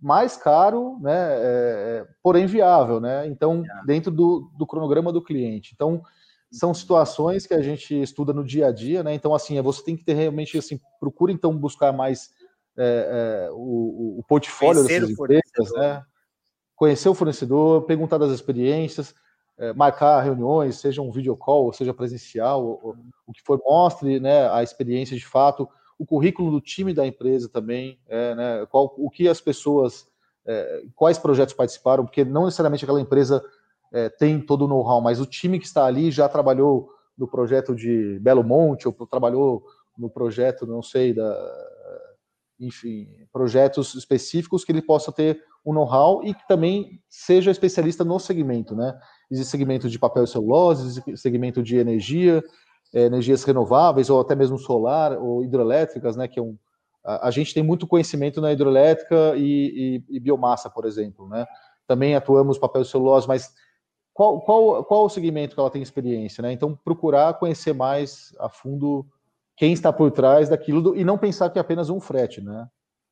mais 0.02 0.36
caro, 0.36 0.98
né, 1.00 1.12
é, 1.12 1.40
é, 1.40 2.06
porém 2.22 2.46
viável, 2.46 3.00
né? 3.00 3.26
Então, 3.26 3.62
dentro 3.86 4.10
do, 4.10 4.50
do, 4.58 4.66
cronograma 4.66 5.12
do 5.12 5.22
cliente. 5.22 5.72
Então, 5.74 6.02
são 6.50 6.74
situações 6.74 7.46
que 7.46 7.54
a 7.54 7.62
gente 7.62 7.94
estuda 8.02 8.32
no 8.32 8.44
dia 8.44 8.66
a 8.66 8.72
dia, 8.72 9.02
né? 9.02 9.14
Então, 9.14 9.34
assim, 9.34 9.60
você 9.62 9.82
tem 9.82 9.96
que 9.96 10.04
ter 10.04 10.14
realmente, 10.14 10.58
assim, 10.58 10.80
procura 11.00 11.32
então 11.32 11.56
buscar 11.56 11.92
mais 11.92 12.30
é, 12.78 13.46
é, 13.46 13.50
o, 13.50 14.18
o, 14.20 14.24
portfólio 14.28 14.82
Conhecer 14.82 15.00
dessas 15.00 15.10
empresas, 15.10 15.72
né? 15.72 16.02
Conhecer 16.76 17.08
o 17.08 17.14
fornecedor, 17.14 17.82
perguntar 17.82 18.18
das 18.18 18.30
experiências, 18.30 19.12
é, 19.58 19.72
marcar 19.72 20.20
reuniões, 20.20 20.76
seja 20.76 21.02
um 21.02 21.10
video 21.10 21.36
call, 21.36 21.72
seja 21.72 21.92
presencial, 21.92 22.64
o, 22.64 22.96
o 23.26 23.32
que 23.32 23.42
for, 23.42 23.60
mostre 23.66 24.20
né, 24.20 24.48
a 24.50 24.62
experiência 24.62 25.16
de 25.16 25.26
fato, 25.26 25.68
o 25.98 26.06
currículo 26.06 26.52
do 26.52 26.60
time 26.60 26.94
da 26.94 27.04
empresa 27.04 27.48
também, 27.48 27.98
é, 28.06 28.34
né, 28.36 28.66
qual, 28.70 28.94
o 28.96 29.10
que 29.10 29.28
as 29.28 29.40
pessoas, 29.40 30.06
é, 30.46 30.84
quais 30.94 31.18
projetos 31.18 31.54
participaram, 31.54 32.04
porque 32.04 32.24
não 32.24 32.44
necessariamente 32.44 32.84
aquela 32.84 33.00
empresa 33.00 33.44
é, 33.92 34.08
tem 34.08 34.40
todo 34.40 34.64
o 34.64 34.68
know-how, 34.68 35.00
mas 35.00 35.20
o 35.20 35.26
time 35.26 35.58
que 35.58 35.66
está 35.66 35.84
ali 35.84 36.12
já 36.12 36.28
trabalhou 36.28 36.90
no 37.16 37.26
projeto 37.26 37.74
de 37.74 38.20
Belo 38.20 38.44
Monte, 38.44 38.86
ou 38.86 38.94
trabalhou 39.10 39.64
no 39.98 40.08
projeto, 40.08 40.64
não 40.64 40.80
sei, 40.80 41.12
da, 41.12 41.34
enfim, 42.58 43.08
projetos 43.32 43.94
específicos 43.94 44.64
que 44.64 44.72
ele 44.72 44.82
possa 44.82 45.12
ter 45.12 45.40
um 45.64 45.72
know-how 45.72 46.24
e 46.24 46.34
que 46.34 46.46
também 46.48 47.00
seja 47.08 47.50
especialista 47.50 48.04
no 48.04 48.18
segmento, 48.18 48.74
né? 48.74 48.98
Existe 49.30 49.50
segmento 49.50 49.88
de 49.88 49.98
papel 49.98 50.24
e 50.24 50.26
celulose, 50.26 51.02
segmento 51.16 51.62
de 51.62 51.76
energia, 51.76 52.42
é, 52.92 53.02
energias 53.02 53.44
renováveis 53.44 54.10
ou 54.10 54.20
até 54.20 54.34
mesmo 54.34 54.58
solar 54.58 55.12
ou 55.18 55.44
hidrelétricas, 55.44 56.16
né? 56.16 56.26
Que 56.26 56.40
é 56.40 56.42
um, 56.42 56.56
a, 57.04 57.28
a 57.28 57.30
gente 57.30 57.54
tem 57.54 57.62
muito 57.62 57.86
conhecimento 57.86 58.40
na 58.40 58.52
hidrelétrica 58.52 59.34
e, 59.36 60.02
e, 60.10 60.16
e, 60.16 60.20
biomassa, 60.20 60.68
por 60.68 60.84
exemplo, 60.84 61.28
né? 61.28 61.46
Também 61.86 62.14
atuamos 62.14 62.58
papel 62.58 62.82
e 62.82 62.84
celulose, 62.84 63.28
mas 63.28 63.54
qual, 64.12 64.40
qual, 64.40 64.84
qual 64.84 65.04
o 65.04 65.08
segmento 65.08 65.54
que 65.54 65.60
ela 65.60 65.70
tem 65.70 65.82
experiência, 65.82 66.42
né? 66.42 66.52
Então 66.52 66.74
procurar 66.84 67.38
conhecer 67.38 67.72
mais 67.72 68.34
a 68.40 68.48
fundo 68.48 69.06
quem 69.58 69.72
está 69.72 69.92
por 69.92 70.12
trás 70.12 70.48
daquilo 70.48 70.80
do, 70.80 70.96
e 70.96 71.04
não 71.04 71.18
pensar 71.18 71.50
que 71.50 71.58
é 71.58 71.60
apenas 71.60 71.90
um 71.90 72.00
frete, 72.00 72.40
né? 72.40 72.68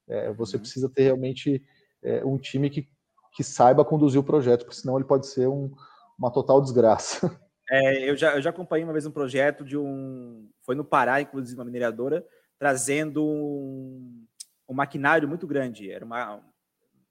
É, 0.09 0.33
você 0.33 0.57
uhum. 0.57 0.61
precisa 0.61 0.89
ter 0.89 1.03
realmente 1.03 1.61
é, 2.03 2.25
um 2.25 2.39
time 2.39 2.71
que, 2.71 2.89
que 3.35 3.43
saiba 3.43 3.85
conduzir 3.85 4.21
o 4.21 4.25
projeto, 4.25 4.65
porque 4.65 4.81
senão 4.81 4.97
ele 4.97 5.05
pode 5.05 5.27
ser 5.27 5.49
um, 5.49 5.75
uma 6.19 6.31
total 6.33 6.61
desgraça. 6.61 7.21
É, 7.69 8.09
eu, 8.09 8.17
já, 8.17 8.37
eu 8.37 8.41
já 8.41 8.51
acompanhei 8.51 8.85
uma 8.85 8.93
vez 8.93 9.07
um 9.07 9.11
projeto 9.11 9.65
de 9.65 9.77
um. 9.77 10.49
Foi 10.63 10.77
no 10.77 10.85
Pará, 10.85 11.21
inclusive, 11.21 11.59
uma 11.59 11.65
mineradora, 11.65 12.25
trazendo 12.61 13.27
um, 13.27 14.25
um 14.69 14.73
maquinário 14.73 15.29
muito 15.29 15.49
grande. 15.49 15.91
Era 15.91 16.05
uma, 16.05 16.41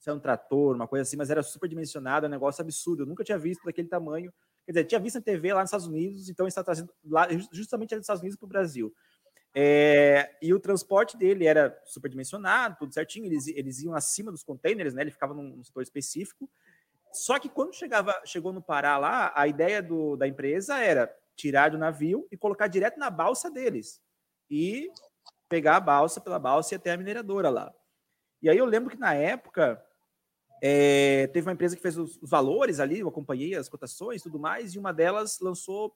um 0.08 0.17
trator, 0.17 0.74
uma 0.74 0.88
coisa 0.88 1.02
assim, 1.02 1.17
mas 1.17 1.30
era 1.30 1.43
super 1.43 1.67
dimensionado, 1.67 2.26
um 2.28 2.30
negócio 2.30 2.62
absurdo. 2.62 3.04
Eu 3.04 3.06
nunca 3.06 3.21
tinha 3.21 3.38
visto 3.38 3.65
daquele 3.65 3.89
tamanho. 3.89 4.32
Quer 4.65 4.71
dizer, 4.71 4.84
tinha 4.86 5.02
visto 5.02 5.15
na 5.15 5.21
TV 5.21 5.54
lá 5.54 5.60
nos 5.60 5.67
Estados 5.67 5.88
Unidos, 5.88 6.30
então 6.30 6.48
está 6.48 6.63
trazendo 6.63 6.89
lá, 7.04 7.28
justamente 7.52 7.93
dos 7.93 8.04
Estados 8.04 8.21
Unidos 8.21 8.39
para 8.39 8.45
o 8.45 8.50
Brasil. 8.50 8.93
É, 9.58 10.36
e 10.41 10.54
o 10.54 10.60
transporte 10.60 11.15
dele 11.15 11.46
era 11.46 11.82
superdimensionado, 11.86 12.76
tudo 12.78 12.94
certinho. 12.94 13.26
Eles, 13.26 13.48
eles 13.48 13.82
iam 13.82 13.96
acima 13.96 14.30
dos 14.30 14.44
containers, 14.44 14.94
né? 14.94 15.02
Ele 15.02 15.12
ficava 15.12 15.34
num 15.34 15.63
setor 15.63 15.82
específico. 15.82 16.50
Só 17.13 17.39
que 17.39 17.48
quando 17.48 17.74
chegava, 17.74 18.13
chegou 18.26 18.52
no 18.52 18.62
Pará 18.62 18.98
lá, 18.98 19.32
a 19.34 19.48
ideia 19.48 19.82
do, 19.82 20.18
da 20.18 20.28
empresa 20.28 20.78
era 20.80 21.10
tirar 21.38 21.72
do 21.72 21.78
navio 21.78 22.28
e 22.30 22.36
colocar 22.36 22.68
direto 22.68 23.00
na 23.00 23.10
balsa 23.10 23.50
deles. 23.50 24.02
E 24.50 24.91
pegar 25.48 25.78
a 25.78 25.80
balsa 25.80 26.20
pela 26.20 26.38
balsa 26.38 26.74
e 26.74 26.78
até 26.78 26.91
a 26.91 26.98
mineradora 26.98 27.50
lá. 27.50 27.74
E 28.41 28.50
aí 28.50 28.58
eu 28.58 28.65
lembro 28.65 28.89
que 28.89 29.00
na 29.00 29.13
época 29.13 29.82
é, 30.62 31.28
teve 31.28 31.48
uma 31.48 31.54
empresa 31.54 31.76
que 31.76 31.82
fez 31.82 31.98
os, 31.98 32.22
os, 32.22 32.30
valores 32.30 32.80
ali, 32.82 33.00
eu 33.00 33.08
acompanhei 33.08 33.56
as 33.56 33.70
cotações 33.70 34.20
e 34.20 34.24
tudo 34.24 34.38
mais, 34.38 34.74
e 34.74 34.80
uma 34.80 34.94
delas 34.94 35.39
lançou 35.39 35.96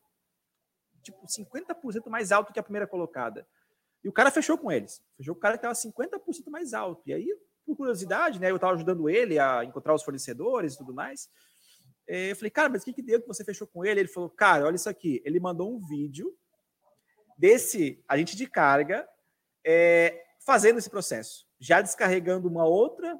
tipo 1.01 1.25
50% 1.25 2.09
mais 2.09 2.31
alto 2.31 2.53
que 2.53 2.59
a 2.59 2.63
primeira 2.63 2.87
colocada. 2.87 3.47
E 4.03 4.09
o 4.09 4.13
cara 4.13 4.31
fechou 4.31 4.57
com 4.57 4.71
eles. 4.71 5.03
Fechou 5.17 5.35
com 5.35 5.39
o 5.39 5.41
cara 5.41 5.57
que 5.57 5.65
estava 5.65 5.73
50% 5.73 6.49
mais 6.49 6.73
alto. 6.73 7.03
E 7.05 7.13
aí 7.13 7.27
por 7.69 7.75
curiosidade, 7.75 8.39
né? 8.39 8.49
Eu 8.49 8.55
estava 8.55 8.73
ajudando 8.73 9.09
ele 9.09 9.37
a 9.37 9.63
encontrar 9.63 9.93
os 9.93 10.03
fornecedores 10.03 10.73
e 10.73 10.77
tudo 10.77 10.93
mais. 10.93 11.29
É, 12.07 12.31
eu 12.31 12.35
falei, 12.35 12.49
cara, 12.49 12.69
mas 12.69 12.81
o 12.81 12.85
que, 12.85 12.93
que 12.93 13.03
deu 13.03 13.21
que 13.21 13.27
você 13.27 13.43
fechou 13.43 13.67
com 13.67 13.85
ele? 13.85 13.99
Ele 13.99 14.09
falou, 14.09 14.29
cara, 14.29 14.65
olha 14.65 14.75
isso 14.75 14.89
aqui. 14.89 15.21
Ele 15.23 15.39
mandou 15.39 15.71
um 15.71 15.79
vídeo 15.87 16.35
desse 17.37 18.03
agente 18.07 18.35
de 18.35 18.47
carga 18.47 19.07
é, 19.63 20.23
fazendo 20.43 20.79
esse 20.79 20.89
processo, 20.89 21.45
já 21.59 21.81
descarregando 21.81 22.47
uma 22.47 22.65
outra 22.65 23.15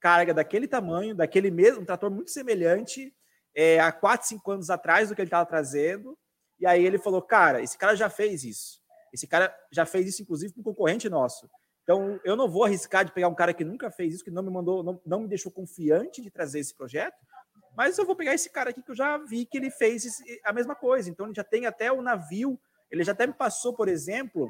carga 0.00 0.34
daquele 0.34 0.66
tamanho, 0.66 1.14
daquele 1.14 1.50
mesmo, 1.50 1.82
um 1.82 1.84
trator 1.84 2.10
muito 2.10 2.32
semelhante, 2.32 3.14
é, 3.54 3.78
há 3.78 3.92
4, 3.92 4.26
5 4.26 4.50
anos 4.50 4.68
atrás 4.68 5.08
do 5.08 5.14
que 5.14 5.20
ele 5.20 5.28
estava 5.28 5.46
trazendo. 5.46 6.18
E 6.62 6.66
aí 6.66 6.86
ele 6.86 6.96
falou, 6.96 7.20
cara, 7.20 7.60
esse 7.60 7.76
cara 7.76 7.96
já 7.96 8.08
fez 8.08 8.44
isso. 8.44 8.80
Esse 9.12 9.26
cara 9.26 9.52
já 9.72 9.84
fez 9.84 10.06
isso, 10.06 10.22
inclusive, 10.22 10.54
com 10.54 10.60
um 10.60 10.62
concorrente 10.62 11.08
nosso. 11.10 11.50
Então, 11.82 12.20
eu 12.24 12.36
não 12.36 12.48
vou 12.48 12.62
arriscar 12.62 13.04
de 13.04 13.10
pegar 13.10 13.26
um 13.26 13.34
cara 13.34 13.52
que 13.52 13.64
nunca 13.64 13.90
fez 13.90 14.14
isso, 14.14 14.24
que 14.24 14.30
não 14.30 14.44
me 14.44 14.50
mandou, 14.50 14.80
não, 14.84 15.02
não 15.04 15.22
me 15.22 15.28
deixou 15.28 15.50
confiante 15.50 16.22
de 16.22 16.30
trazer 16.30 16.60
esse 16.60 16.72
projeto, 16.72 17.16
Mas 17.76 17.98
eu 17.98 18.06
vou 18.06 18.14
pegar 18.14 18.32
esse 18.32 18.48
cara 18.48 18.70
aqui 18.70 18.80
que 18.80 18.92
eu 18.92 18.94
já 18.94 19.18
vi 19.18 19.44
que 19.44 19.58
ele 19.58 19.72
fez 19.72 20.22
a 20.44 20.52
mesma 20.52 20.76
coisa. 20.76 21.10
Então 21.10 21.26
ele 21.26 21.34
já 21.34 21.42
tem 21.42 21.66
até 21.66 21.90
o 21.90 22.00
navio, 22.00 22.56
ele 22.88 23.02
já 23.02 23.10
até 23.10 23.26
me 23.26 23.32
passou, 23.32 23.74
por 23.74 23.88
exemplo, 23.88 24.48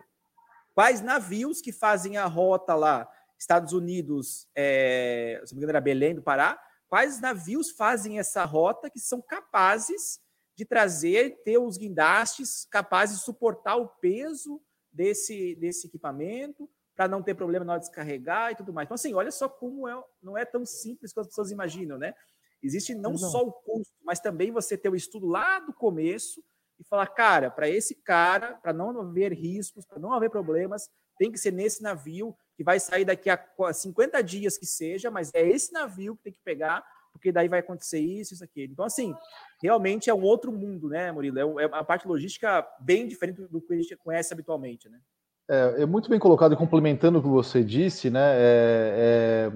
quais 0.75 1.01
navios 1.01 1.63
que 1.63 1.73
fazem 1.73 2.19
a 2.19 2.27
rota 2.27 2.75
lá, 2.75 3.09
Estados 3.39 3.73
Unidos, 3.73 4.47
é, 4.55 5.41
se 5.47 5.55
não 5.55 5.61
me 5.61 5.65
engano 5.65 5.79
era 5.79 5.81
Belém 5.81 6.15
do 6.15 6.23
Pará, 6.23 6.61
quais 6.91 7.23
navios 7.23 7.71
fazem 7.71 8.19
essa 8.19 8.45
rota 8.45 8.91
que 8.91 9.01
são 9.01 9.23
capazes 9.23 10.21
de 10.63 10.69
trazer, 10.69 11.43
ter 11.43 11.59
os 11.59 11.77
guindastes 11.77 12.65
capazes 12.71 13.19
de 13.19 13.25
suportar 13.25 13.77
o 13.77 13.89
peso 13.89 14.63
desse, 14.93 15.57
desse 15.57 15.89
equipamento, 15.89 16.71
para 16.95 17.09
não 17.09 17.23
ter 17.23 17.35
problema 17.35 17.65
na 17.65 17.73
hora 17.73 17.81
de 17.81 17.87
descarregar 17.87 18.53
e 18.53 18.57
tudo 18.57 18.73
mais. 18.73 18.87
Então, 18.87 18.95
assim, 18.95 19.13
olha 19.13 19.33
só 19.33 19.49
como 19.49 19.89
é, 19.89 20.05
não 20.23 20.39
é 20.39 20.45
tão 20.45 20.65
simples 20.65 21.13
quanto 21.13 21.27
as 21.27 21.31
pessoas 21.31 21.51
imaginam, 21.51 21.99
né? 21.99 22.15
Existe 22.63 22.95
não 22.95 23.19
só 23.19 23.43
o 23.43 23.53
custo, 23.53 23.93
mas 24.05 24.21
também 24.21 24.53
você 24.53 24.79
ter 24.79 24.89
o 24.89 24.95
estudo 24.95 25.27
lá 25.27 25.59
do 25.59 25.73
começo 25.73 26.45
e 26.79 26.85
falar, 26.85 27.09
cara, 27.09 27.51
para 27.51 27.69
esse 27.69 27.97
cara, 27.97 28.55
para 28.55 28.73
não 28.73 29.01
haver 29.01 29.33
riscos, 29.33 29.85
para 29.85 29.99
não 29.99 30.13
haver 30.13 30.31
problemas, 30.31 30.89
tem 31.19 31.33
que 31.33 31.39
ser 31.39 31.51
nesse 31.51 31.83
navio 31.83 32.37
que 32.57 32.63
vai 32.63 32.79
sair 32.79 33.05
daqui 33.05 33.29
a 33.29 33.73
50 33.73 34.23
dias 34.23 34.57
que 34.57 34.67
seja, 34.67 35.11
mas 35.11 35.33
é 35.35 35.45
esse 35.45 35.73
navio 35.73 36.15
que 36.17 36.23
tem 36.23 36.33
que 36.33 36.43
pegar, 36.45 36.85
porque 37.13 37.31
daí 37.31 37.49
vai 37.49 37.61
acontecer 37.61 38.01
isso, 38.01 38.35
isso 38.35 38.43
aqui. 38.43 38.65
Então, 38.65 38.85
assim, 38.85 39.15
realmente 39.63 40.11
é 40.11 40.15
um 40.15 40.23
outro 40.23 40.51
mundo, 40.51 40.89
né, 40.89 41.13
Murilo? 41.13 41.39
É, 41.39 41.65
é 41.65 41.67
uma 41.67 41.85
parte 41.85 42.09
logística 42.09 42.67
bem 42.81 43.07
diferente 43.07 43.43
do 43.43 43.61
que 43.61 43.75
a 43.75 43.77
gente 43.77 43.97
conhece 43.97 44.33
habitualmente, 44.33 44.89
né? 44.89 44.99
É, 45.49 45.83
é 45.83 45.87
muito 45.87 46.09
bem 46.09 46.19
colocado 46.19 46.55
e 46.55 46.57
complementando 46.57 47.19
o 47.19 47.23
que 47.23 47.29
você 47.29 47.63
disse, 47.63 48.11
né? 48.11 48.35
É, 48.35 49.51
é 49.51 49.53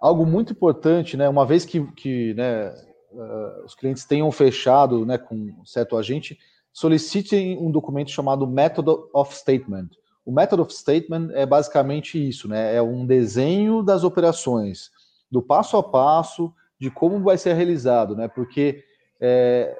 algo 0.00 0.26
muito 0.26 0.52
importante, 0.52 1.16
né? 1.16 1.28
Uma 1.28 1.46
vez 1.46 1.64
que, 1.64 1.80
que 1.92 2.34
né, 2.34 2.70
uh, 3.12 3.64
os 3.64 3.74
clientes 3.74 4.04
tenham 4.04 4.30
fechado, 4.32 5.06
né, 5.06 5.16
com 5.16 5.64
certo 5.64 5.96
agente, 5.96 6.36
solicitem 6.72 7.56
um 7.58 7.70
documento 7.70 8.10
chamado 8.10 8.46
Method 8.46 8.88
of 9.12 9.34
Statement. 9.34 9.90
O 10.24 10.32
Method 10.32 10.60
of 10.62 10.72
Statement 10.72 11.30
é 11.32 11.46
basicamente 11.46 12.18
isso, 12.28 12.48
né? 12.48 12.74
É 12.74 12.82
um 12.82 13.06
desenho 13.06 13.82
das 13.82 14.04
operações, 14.04 14.90
do 15.30 15.42
passo 15.42 15.76
a 15.76 15.82
passo, 15.82 16.52
de 16.82 16.90
como 16.90 17.20
vai 17.20 17.38
ser 17.38 17.52
realizado, 17.52 18.16
né? 18.16 18.26
Porque 18.26 18.82
é, 19.20 19.72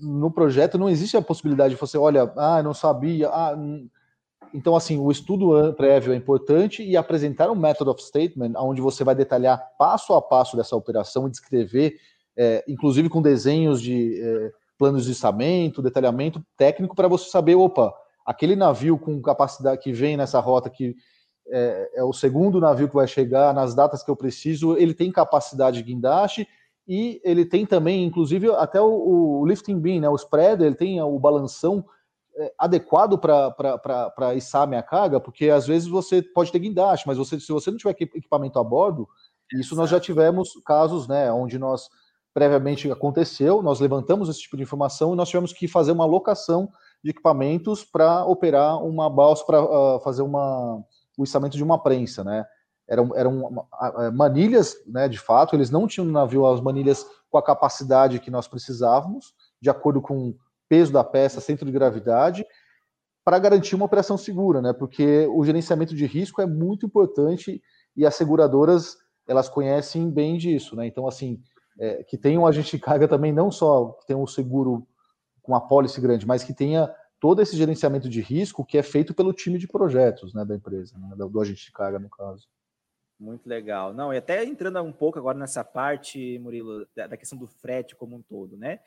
no 0.00 0.32
projeto 0.32 0.76
não 0.76 0.88
existe 0.88 1.16
a 1.16 1.22
possibilidade 1.22 1.74
de 1.74 1.80
você, 1.80 1.96
olha, 1.96 2.32
ah, 2.36 2.60
não 2.60 2.74
sabia, 2.74 3.28
ah, 3.28 3.56
então, 4.52 4.74
assim, 4.74 4.98
o 4.98 5.12
estudo 5.12 5.72
prévio 5.74 6.12
é 6.12 6.16
importante 6.16 6.82
e 6.82 6.96
apresentar 6.96 7.48
um 7.52 7.54
method 7.54 7.88
of 7.88 8.02
statement, 8.02 8.54
onde 8.56 8.80
você 8.80 9.04
vai 9.04 9.14
detalhar 9.14 9.62
passo 9.78 10.12
a 10.12 10.20
passo 10.20 10.56
dessa 10.56 10.74
operação 10.74 11.28
e 11.28 11.30
descrever, 11.30 11.94
é, 12.36 12.64
inclusive 12.66 13.08
com 13.08 13.22
desenhos 13.22 13.80
de 13.80 14.20
é, 14.20 14.50
planos 14.76 15.04
de 15.04 15.12
içamento, 15.12 15.80
detalhamento 15.80 16.44
técnico, 16.56 16.96
para 16.96 17.06
você 17.06 17.30
saber, 17.30 17.54
opa, 17.54 17.94
aquele 18.26 18.56
navio 18.56 18.98
com 18.98 19.22
capacidade 19.22 19.80
que 19.80 19.92
vem 19.92 20.16
nessa 20.16 20.40
rota, 20.40 20.68
que 20.68 20.96
é, 21.50 21.90
é, 21.96 22.04
o 22.04 22.12
segundo 22.12 22.60
navio 22.60 22.88
que 22.88 22.94
vai 22.94 23.06
chegar 23.06 23.54
nas 23.54 23.74
datas 23.74 24.02
que 24.02 24.10
eu 24.10 24.16
preciso, 24.16 24.76
ele 24.76 24.94
tem 24.94 25.10
capacidade 25.10 25.78
de 25.78 25.82
guindaste 25.82 26.46
e 26.86 27.20
ele 27.22 27.44
tem 27.44 27.66
também, 27.66 28.04
inclusive, 28.04 28.50
até 28.54 28.80
o, 28.80 29.40
o 29.40 29.46
lifting 29.46 29.78
beam, 29.78 30.00
né, 30.00 30.08
o 30.08 30.16
spreader, 30.16 30.66
ele 30.66 30.76
tem 30.76 31.00
o 31.02 31.18
balanção 31.18 31.84
é, 32.36 32.52
adequado 32.58 33.18
para 33.18 34.34
içar 34.34 34.62
a 34.62 34.66
minha 34.66 34.82
carga, 34.82 35.20
porque 35.20 35.50
às 35.50 35.66
vezes 35.66 35.88
você 35.88 36.22
pode 36.22 36.50
ter 36.50 36.58
guindaste, 36.58 37.06
mas 37.06 37.18
você, 37.18 37.38
se 37.38 37.52
você 37.52 37.70
não 37.70 37.78
tiver 37.78 37.96
equipamento 38.00 38.58
a 38.58 38.64
bordo, 38.64 39.08
isso 39.54 39.74
nós 39.74 39.90
já 39.90 39.98
tivemos 39.98 40.50
casos, 40.64 41.08
né, 41.08 41.30
onde 41.32 41.58
nós 41.58 41.88
previamente 42.32 42.90
aconteceu, 42.90 43.62
nós 43.62 43.80
levantamos 43.80 44.28
esse 44.28 44.40
tipo 44.40 44.56
de 44.56 44.62
informação 44.62 45.12
e 45.12 45.16
nós 45.16 45.28
tivemos 45.28 45.52
que 45.52 45.66
fazer 45.66 45.92
uma 45.92 46.04
locação 46.04 46.70
de 47.02 47.10
equipamentos 47.10 47.84
para 47.84 48.24
operar 48.24 48.82
uma 48.84 49.10
balsa 49.10 49.44
para 49.44 49.62
uh, 49.62 50.00
fazer 50.00 50.22
uma, 50.22 50.82
o 51.18 51.24
içamento 51.24 51.56
de 51.56 51.64
uma 51.64 51.82
prensa, 51.82 52.22
né? 52.22 52.46
Eram, 52.86 53.14
eram 53.14 53.66
manilhas, 54.14 54.74
né, 54.86 55.08
de 55.08 55.18
fato, 55.18 55.54
eles 55.54 55.68
não 55.68 55.86
tinham 55.86 56.06
no 56.06 56.12
navio 56.12 56.46
as 56.46 56.58
manilhas 56.58 57.04
com 57.28 57.36
a 57.36 57.42
capacidade 57.42 58.18
que 58.18 58.30
nós 58.30 58.48
precisávamos, 58.48 59.34
de 59.60 59.68
acordo 59.68 60.00
com 60.00 60.34
peso 60.70 60.90
da 60.90 61.04
peça, 61.04 61.40
centro 61.40 61.66
de 61.66 61.72
gravidade, 61.72 62.46
para 63.22 63.38
garantir 63.38 63.74
uma 63.74 63.84
operação 63.84 64.16
segura, 64.16 64.62
né? 64.62 64.72
Porque 64.72 65.26
o 65.26 65.44
gerenciamento 65.44 65.94
de 65.94 66.06
risco 66.06 66.40
é 66.40 66.46
muito 66.46 66.86
importante 66.86 67.62
e 67.94 68.06
as 68.06 68.14
seguradoras 68.14 68.96
elas 69.26 69.50
conhecem 69.50 70.10
bem 70.10 70.38
disso, 70.38 70.74
né? 70.74 70.86
Então, 70.86 71.06
assim, 71.06 71.42
é, 71.78 72.02
que 72.04 72.16
tenha 72.16 72.40
um 72.40 72.46
agente 72.46 72.74
de 72.74 72.82
carga 72.82 73.06
também, 73.06 73.32
não 73.32 73.50
só 73.50 73.90
que 74.00 74.06
tenha 74.06 74.18
um 74.18 74.26
seguro 74.26 74.86
com 75.42 75.54
a 75.54 75.60
pólice 75.60 76.00
grande, 76.00 76.26
mas 76.26 76.42
que 76.42 76.54
tenha 76.54 76.90
todo 77.20 77.42
esse 77.42 77.56
gerenciamento 77.56 78.08
de 78.08 78.20
risco 78.20 78.64
que 78.64 78.78
é 78.78 78.82
feito 78.82 79.14
pelo 79.14 79.32
time 79.32 79.58
de 79.58 79.66
projetos 79.66 80.32
né, 80.34 80.44
da 80.44 80.54
empresa, 80.54 80.96
né, 80.98 81.16
do 81.16 81.40
agente 81.40 81.64
de 81.64 81.72
carga, 81.72 81.98
no 81.98 82.08
caso. 82.08 82.48
Muito 83.18 83.48
legal. 83.48 83.92
Não, 83.92 84.12
e 84.12 84.16
até 84.16 84.44
entrando 84.44 84.80
um 84.80 84.92
pouco 84.92 85.18
agora 85.18 85.36
nessa 85.36 85.64
parte, 85.64 86.38
Murilo, 86.38 86.86
da, 86.94 87.08
da 87.08 87.16
questão 87.16 87.36
do 87.36 87.48
frete 87.48 87.96
como 87.96 88.16
um 88.16 88.22
todo, 88.22 88.56
né? 88.56 88.78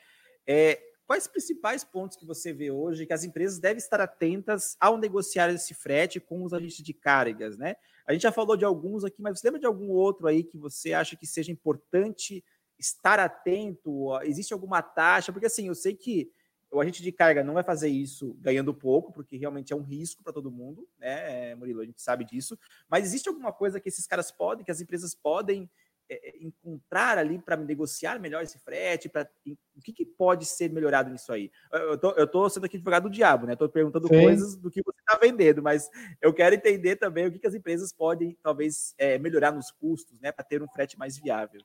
É, 0.47 0.79
Quais 1.11 1.27
principais 1.27 1.83
pontos 1.83 2.15
que 2.15 2.25
você 2.25 2.53
vê 2.53 2.71
hoje 2.71 3.05
que 3.05 3.11
as 3.11 3.25
empresas 3.25 3.59
devem 3.59 3.79
estar 3.79 3.99
atentas 3.99 4.77
ao 4.79 4.97
negociar 4.97 5.49
esse 5.49 5.73
frete 5.73 6.21
com 6.21 6.41
os 6.41 6.53
agentes 6.53 6.81
de 6.81 6.93
cargas, 6.93 7.57
né? 7.57 7.75
A 8.07 8.13
gente 8.13 8.21
já 8.21 8.31
falou 8.31 8.55
de 8.55 8.63
alguns 8.63 9.03
aqui, 9.03 9.21
mas 9.21 9.37
você 9.37 9.47
lembra 9.47 9.59
de 9.59 9.65
algum 9.65 9.89
outro 9.89 10.25
aí 10.25 10.41
que 10.41 10.57
você 10.57 10.93
acha 10.93 11.17
que 11.17 11.27
seja 11.27 11.51
importante 11.51 12.41
estar 12.79 13.19
atento? 13.19 14.17
Existe 14.23 14.53
alguma 14.53 14.81
taxa? 14.81 15.33
Porque 15.33 15.47
assim, 15.47 15.67
eu 15.67 15.75
sei 15.75 15.95
que 15.95 16.31
o 16.71 16.79
agente 16.79 17.03
de 17.03 17.11
carga 17.11 17.43
não 17.43 17.53
vai 17.53 17.63
fazer 17.63 17.89
isso 17.89 18.33
ganhando 18.39 18.73
pouco, 18.73 19.11
porque 19.11 19.35
realmente 19.35 19.73
é 19.73 19.75
um 19.75 19.83
risco 19.83 20.23
para 20.23 20.31
todo 20.31 20.49
mundo, 20.49 20.87
né, 20.97 21.53
Murilo? 21.55 21.81
A 21.81 21.85
gente 21.85 22.01
sabe 22.01 22.23
disso. 22.23 22.57
Mas 22.89 23.05
existe 23.05 23.27
alguma 23.27 23.51
coisa 23.51 23.79
que 23.79 23.89
esses 23.89 24.07
caras 24.07 24.31
podem, 24.31 24.63
que 24.63 24.71
as 24.71 24.79
empresas 24.79 25.13
podem 25.13 25.69
é, 26.09 26.37
encontrar 26.39 27.17
ali 27.17 27.39
para 27.39 27.57
negociar 27.57 28.19
melhor 28.19 28.41
esse 28.43 28.57
frete? 28.59 29.09
Pra, 29.09 29.29
o 29.45 29.81
que, 29.81 29.91
que, 29.91 30.05
pode 30.05 30.45
ser 30.45 30.69
melhorado 30.69 31.09
nisso 31.09 31.31
aí? 31.33 31.51
Eu 31.71 31.97
tô, 31.97 32.11
eu 32.11 32.27
tô 32.27 32.49
sendo 32.49 32.65
aqui 32.65 32.77
advogado 32.77 33.03
do 33.03 33.09
diabo, 33.09 33.45
né? 33.45 33.53
Estou 33.53 33.69
perguntando 33.69 34.07
Sim. 34.07 34.21
coisas 34.21 34.55
do 34.55 34.71
que 34.71 34.81
você 34.81 34.99
está 34.99 35.17
vendendo, 35.17 35.61
mas 35.61 35.89
eu 36.21 36.33
quero 36.33 36.55
entender 36.55 36.95
também 36.95 37.27
o 37.27 37.31
que, 37.31 37.39
que 37.39 37.47
as 37.47 37.55
empresas 37.55 37.91
podem, 37.91 38.37
talvez, 38.41 38.93
é, 38.97 39.17
melhorar 39.17 39.51
nos 39.51 39.71
custos, 39.71 40.19
né? 40.19 40.31
Para 40.31 40.45
ter 40.45 40.61
um 40.61 40.67
frete 40.67 40.97
mais 40.97 41.17
viável. 41.17 41.61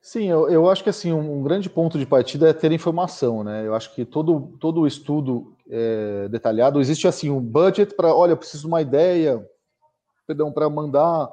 Sim, 0.00 0.28
eu, 0.28 0.48
eu 0.48 0.70
acho 0.70 0.82
que 0.82 0.90
assim 0.90 1.12
um, 1.12 1.38
um, 1.38 1.42
grande 1.42 1.68
ponto 1.68 1.98
de 1.98 2.06
partida 2.06 2.48
é 2.48 2.52
ter 2.52 2.72
informação, 2.72 3.42
né? 3.42 3.66
Eu 3.66 3.74
acho 3.74 3.94
que 3.94 4.04
todo, 4.04 4.56
todo 4.60 4.86
estudo 4.86 5.56
é, 5.68 6.28
detalhado 6.28 6.80
existe 6.80 7.06
assim 7.06 7.30
um 7.30 7.40
budget 7.40 7.94
para, 7.94 8.14
olha, 8.14 8.32
eu 8.32 8.36
preciso 8.36 8.62
de 8.62 8.68
uma 8.68 8.80
ideia, 8.80 9.44
perdão, 10.26 10.52
para 10.52 10.70
mandar 10.70 11.28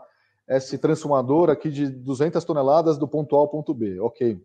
esse 0.47 0.77
transformador 0.77 1.49
aqui 1.49 1.69
de 1.69 1.87
200 1.87 2.43
toneladas 2.43 2.97
do 2.97 3.07
ponto 3.07 3.35
A 3.35 3.39
ao 3.39 3.47
ponto 3.47 3.73
B, 3.73 3.99
ok. 3.99 4.41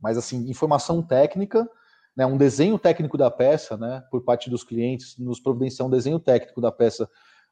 Mas, 0.00 0.16
assim, 0.16 0.48
informação 0.48 1.02
técnica, 1.02 1.68
né, 2.16 2.26
um 2.26 2.36
desenho 2.36 2.78
técnico 2.78 3.16
da 3.16 3.30
peça, 3.30 3.76
né, 3.76 4.04
por 4.10 4.22
parte 4.22 4.50
dos 4.50 4.62
clientes, 4.62 5.16
nos 5.18 5.40
providenciar 5.40 5.88
um 5.88 5.90
desenho 5.90 6.20
técnico 6.20 6.60
da 6.60 6.70
peça, 6.70 7.08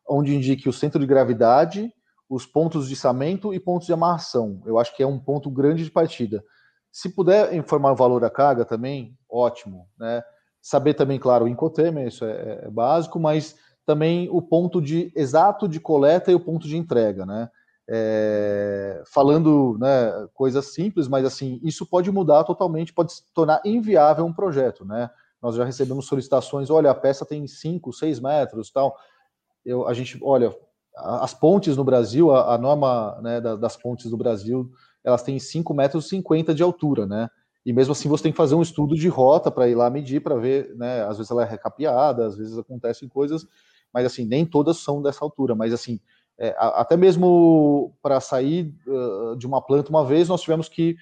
onde 0.09 0.35
indique 0.35 0.69
o 0.69 0.73
centro 0.73 1.01
de 1.01 1.07
gravidade, 1.07 1.93
os 2.33 2.47
pontos 2.47 2.88
de 2.88 2.95
içamento 2.95 3.53
e 3.53 3.61
pontos 3.61 3.87
de 3.87 3.92
amarração. 3.92 4.62
Eu 4.64 4.79
acho 4.79 4.95
que 4.97 5.03
é 5.03 5.07
um 5.07 5.18
ponto 5.18 5.51
grande 5.51 5.85
de 5.85 5.90
partida. 5.90 6.42
Se 6.90 7.09
puder 7.09 7.55
informar 7.55 7.92
o 7.92 7.97
valor 7.97 8.21
da 8.21 8.31
carga 8.31 8.64
também, 8.64 9.16
ótimo, 9.29 9.88
né? 9.99 10.23
Saber 10.61 10.95
também, 10.95 11.18
claro, 11.18 11.45
o 11.45 11.49
Incoterm, 11.49 11.99
isso 12.07 12.25
é, 12.25 12.61
é 12.64 12.71
básico, 12.71 13.18
mas 13.18 13.57
também 13.85 14.29
o 14.31 14.40
ponto 14.40 14.81
de 14.81 15.12
exato 15.16 15.66
de 15.66 15.81
coleta 15.81 16.31
e 16.31 16.35
o 16.35 16.40
ponto 16.40 16.68
de 16.68 16.77
entrega, 16.77 17.27
né? 17.27 17.51
é, 17.88 19.03
falando 19.07 19.77
né, 19.79 20.29
coisas 20.33 20.73
simples, 20.73 21.09
mas 21.09 21.25
assim, 21.25 21.61
isso 21.62 21.85
pode 21.85 22.11
mudar 22.11 22.45
totalmente, 22.45 22.92
pode 22.92 23.12
se 23.12 23.23
tornar 23.35 23.61
inviável 23.64 24.25
um 24.25 24.33
projeto, 24.33 24.85
né? 24.85 25.11
Nós 25.40 25.57
já 25.57 25.64
recebemos 25.64 26.07
solicitações, 26.07 26.71
olha, 26.71 26.90
a 26.90 26.95
peça 26.95 27.27
tem 27.27 27.47
5, 27.47 27.92
6 27.92 28.21
metros 28.21 28.71
tal. 28.71 28.97
Eu, 29.64 29.88
a 29.88 29.92
gente, 29.92 30.18
olha, 30.23 30.55
as 30.96 31.35
pontes 31.35 31.76
no 31.76 31.85
Brasil, 31.85 32.31
a, 32.31 32.55
a 32.55 32.59
norma 32.59 33.18
né, 33.22 33.40
das 33.40 33.76
pontes 33.76 34.11
do 34.11 34.16
Brasil, 34.16 34.70
elas 35.05 35.22
têm 35.22 35.38
5 35.38 35.72
metros 35.74 36.09
50 36.09 36.55
de 36.55 36.62
altura, 36.62 37.07
né? 37.07 37.28
E 37.64 37.72
mesmo 37.72 37.92
assim 37.92 38.09
você 38.09 38.24
tem 38.24 38.33
que 38.33 38.37
fazer 38.37 38.55
um 38.55 38.62
estudo 38.62 38.94
de 38.94 39.09
rota 39.09 39.50
para 39.50 39.68
ir 39.68 39.74
lá 39.74 39.88
medir, 39.88 40.20
para 40.20 40.37
ver, 40.37 40.74
né? 40.76 41.02
Às 41.05 41.18
vezes 41.18 41.31
ela 41.31 41.42
é 41.42 41.48
recapeada, 41.48 42.26
às 42.26 42.37
vezes 42.37 42.59
acontecem 42.59 43.09
coisas, 43.09 43.46
mas 43.92 44.05
assim, 44.05 44.24
nem 44.24 44.44
todas 44.44 44.78
são 44.78 45.00
dessa 45.00 45.24
altura, 45.24 45.55
mas 45.55 45.72
assim, 45.72 46.00
é, 46.38 46.55
até 46.59 46.96
mesmo 46.96 47.94
para 48.02 48.20
sair 48.20 48.74
uh, 48.87 49.37
de 49.37 49.46
uma 49.46 49.62
planta 49.62 49.90
uma 49.90 50.05
vez, 50.05 50.28
nós 50.28 50.40
tivemos 50.40 50.68
que 50.68 50.96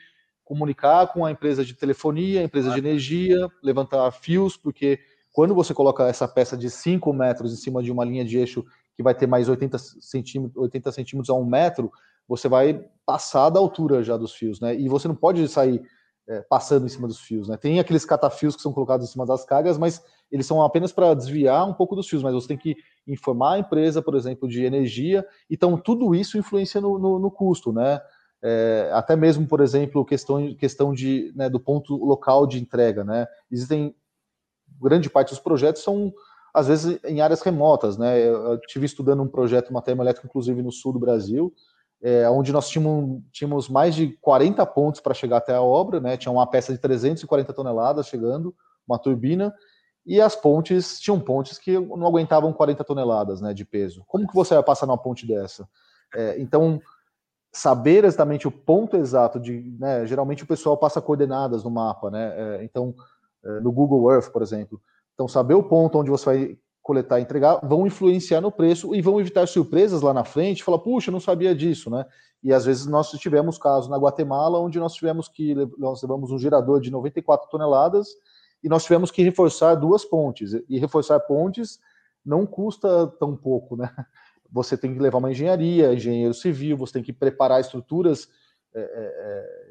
comunicar 0.44 1.07
com 1.12 1.24
a 1.24 1.31
empresa 1.31 1.64
de 1.64 1.74
telefonia, 1.74 2.40
a 2.40 2.44
empresa 2.44 2.72
de 2.72 2.79
energia, 2.79 3.48
levantar 3.62 4.11
fios, 4.11 4.57
porque 4.57 4.98
quando 5.33 5.55
você 5.55 5.72
coloca 5.72 6.09
essa 6.09 6.26
peça 6.26 6.57
de 6.57 6.68
5 6.68 7.12
metros 7.12 7.53
em 7.53 7.57
cima 7.57 7.83
de 7.83 7.92
uma 7.92 8.05
linha 8.05 8.24
de 8.24 8.37
eixo 8.37 8.66
que 9.01 9.03
vai 9.03 9.15
ter 9.15 9.27
mais 9.27 9.49
80 9.49 9.79
centímetros, 9.79 10.63
80 10.63 10.93
centímetros 10.93 11.31
a 11.31 11.35
um 11.35 11.45
metro, 11.45 11.91
você 12.29 12.49
vai 12.49 12.85
passar 13.07 13.49
da 13.49 13.59
altura 13.59 14.05
já 14.05 14.15
dos 14.15 14.35
fios, 14.35 14.61
né? 14.61 14.75
E 14.79 14.91
você 14.91 15.09
não 15.09 15.15
pode 15.15 15.49
sair 15.49 15.83
é, 16.29 16.43
passando 16.43 16.85
em 16.85 16.89
cima 16.91 17.09
dos 17.09 17.19
fios, 17.19 17.49
né? 17.49 17.57
Tem 17.57 17.81
aqueles 17.81 18.05
catafios 18.05 18.55
que 18.55 18.61
são 18.61 18.75
colocados 18.75 19.09
em 19.09 19.11
cima 19.11 19.25
das 19.25 19.43
cargas, 19.43 19.79
mas 19.79 20.05
eles 20.31 20.45
são 20.45 20.63
apenas 20.63 20.93
para 20.93 21.15
desviar 21.15 21.67
um 21.67 21.73
pouco 21.73 21.97
dos 21.97 22.07
fios, 22.09 22.23
mas 22.23 22.35
você 22.35 22.49
tem 22.49 22.59
que 22.59 22.77
informar 23.07 23.55
a 23.55 23.59
empresa, 23.59 24.03
por 24.03 24.15
exemplo, 24.15 24.47
de 24.47 24.65
energia, 24.65 25.27
então 25.49 25.79
tudo 25.79 26.15
isso 26.15 26.37
influencia 26.37 26.81
no, 26.81 26.99
no, 26.99 27.19
no 27.19 27.31
custo, 27.31 27.73
né? 27.73 28.03
É, 28.43 28.91
até 28.93 29.17
mesmo, 29.17 29.47
por 29.47 29.63
exemplo, 29.63 30.05
questão, 30.05 30.55
questão 30.57 30.93
de, 30.93 31.33
né, 31.35 31.49
do 31.49 31.59
ponto 31.59 31.97
local 31.97 32.47
de 32.47 32.61
entrega, 32.61 33.03
né? 33.03 33.27
Existem 33.51 33.95
grande 34.79 35.09
parte 35.09 35.31
dos 35.31 35.41
projetos 35.41 35.83
são 35.83 36.13
às 36.53 36.67
vezes 36.67 36.99
em 37.05 37.21
áreas 37.21 37.43
remotas, 37.43 37.97
né? 37.97 38.19
Eu, 38.21 38.53
eu 38.53 38.61
tive 38.61 38.87
estudando 38.87 39.23
um 39.23 39.29
projeto, 39.29 39.71
uma 39.71 39.83
termoelétrica, 39.83 40.27
inclusive 40.27 40.63
no 40.63 40.73
sul 40.73 40.93
do 40.93 40.99
Brasil, 40.99 41.53
é, 42.03 42.29
onde 42.31 42.53
nós 42.53 42.69
tínhamos, 42.69 43.23
tínhamos 43.31 43.69
mais 43.69 43.95
de 43.95 44.17
40 44.21 44.65
pontos 44.67 45.01
para 45.01 45.15
chegar 45.15 45.39
até 45.39 45.55
a 45.55 45.63
obra, 45.63 46.01
né? 46.01 46.17
Tinha 46.17 46.33
uma 46.33 46.47
peça 46.47 46.73
de 46.73 46.79
340 46.79 47.53
toneladas 47.53 48.07
chegando, 48.07 48.55
uma 48.89 48.99
turbina, 48.99 49.55
e 50.07 50.21
as 50.21 50.35
pontes, 50.35 50.99
tinham 50.99 51.21
pontes 51.21 51.59
que 51.59 51.79
não 51.79 52.07
aguentavam 52.07 52.53
40 52.53 52.83
toneladas 52.85 53.41
né, 53.41 53.53
de 53.53 53.65
peso. 53.65 54.03
Como 54.07 54.27
que 54.27 54.35
você 54.35 54.55
vai 54.55 54.63
passar 54.63 54.87
numa 54.87 54.99
ponte 54.99 55.27
dessa? 55.27 55.69
É, 56.15 56.41
então, 56.41 56.81
saber 57.53 58.05
exatamente 58.05 58.49
o 58.49 58.51
ponto 58.51 58.97
exato 58.97 59.39
de, 59.39 59.61
né, 59.79 60.07
geralmente 60.07 60.43
o 60.43 60.47
pessoal 60.47 60.77
passa 60.77 61.01
coordenadas 61.01 61.65
no 61.65 61.71
mapa, 61.71 62.11
né? 62.11 62.33
É, 62.37 62.65
então, 62.65 62.95
é, 63.45 63.61
no 63.61 63.71
Google 63.71 64.11
Earth, 64.13 64.33
por 64.33 64.43
exemplo. 64.43 64.81
Então, 65.20 65.28
saber 65.28 65.52
o 65.52 65.62
ponto 65.62 65.98
onde 65.98 66.11
você 66.11 66.24
vai 66.24 66.59
coletar 66.80 67.18
e 67.18 67.22
entregar 67.24 67.61
vão 67.62 67.87
influenciar 67.87 68.40
no 68.40 68.50
preço 68.50 68.94
e 68.94 69.02
vão 69.02 69.20
evitar 69.20 69.46
surpresas 69.46 70.00
lá 70.00 70.14
na 70.14 70.24
frente, 70.24 70.64
falar, 70.64 70.78
puxa, 70.78 71.11
não 71.11 71.20
sabia 71.20 71.54
disso, 71.54 71.90
né? 71.90 72.06
E 72.42 72.54
às 72.54 72.64
vezes 72.64 72.87
nós 72.87 73.11
tivemos 73.11 73.59
casos 73.59 73.90
na 73.90 73.98
Guatemala 73.98 74.59
onde 74.59 74.78
nós 74.78 74.94
tivemos 74.94 75.28
que 75.28 75.54
nós 75.76 76.00
levamos 76.00 76.30
um 76.30 76.38
gerador 76.38 76.80
de 76.80 76.90
94 76.90 77.50
toneladas 77.50 78.09
e 78.64 78.68
nós 78.70 78.83
tivemos 78.83 79.11
que 79.11 79.22
reforçar 79.22 79.74
duas 79.74 80.06
pontes. 80.06 80.52
E 80.66 80.78
reforçar 80.78 81.20
pontes 81.20 81.78
não 82.24 82.46
custa 82.46 83.06
tão 83.18 83.37
pouco, 83.37 83.76
né? 83.76 83.94
Você 84.50 84.74
tem 84.74 84.94
que 84.94 85.00
levar 85.00 85.18
uma 85.18 85.30
engenharia, 85.30 85.92
engenheiro 85.92 86.33
civil, 86.33 86.78
você 86.78 86.94
tem 86.94 87.02
que 87.02 87.12
preparar 87.12 87.61
estruturas 87.61 88.26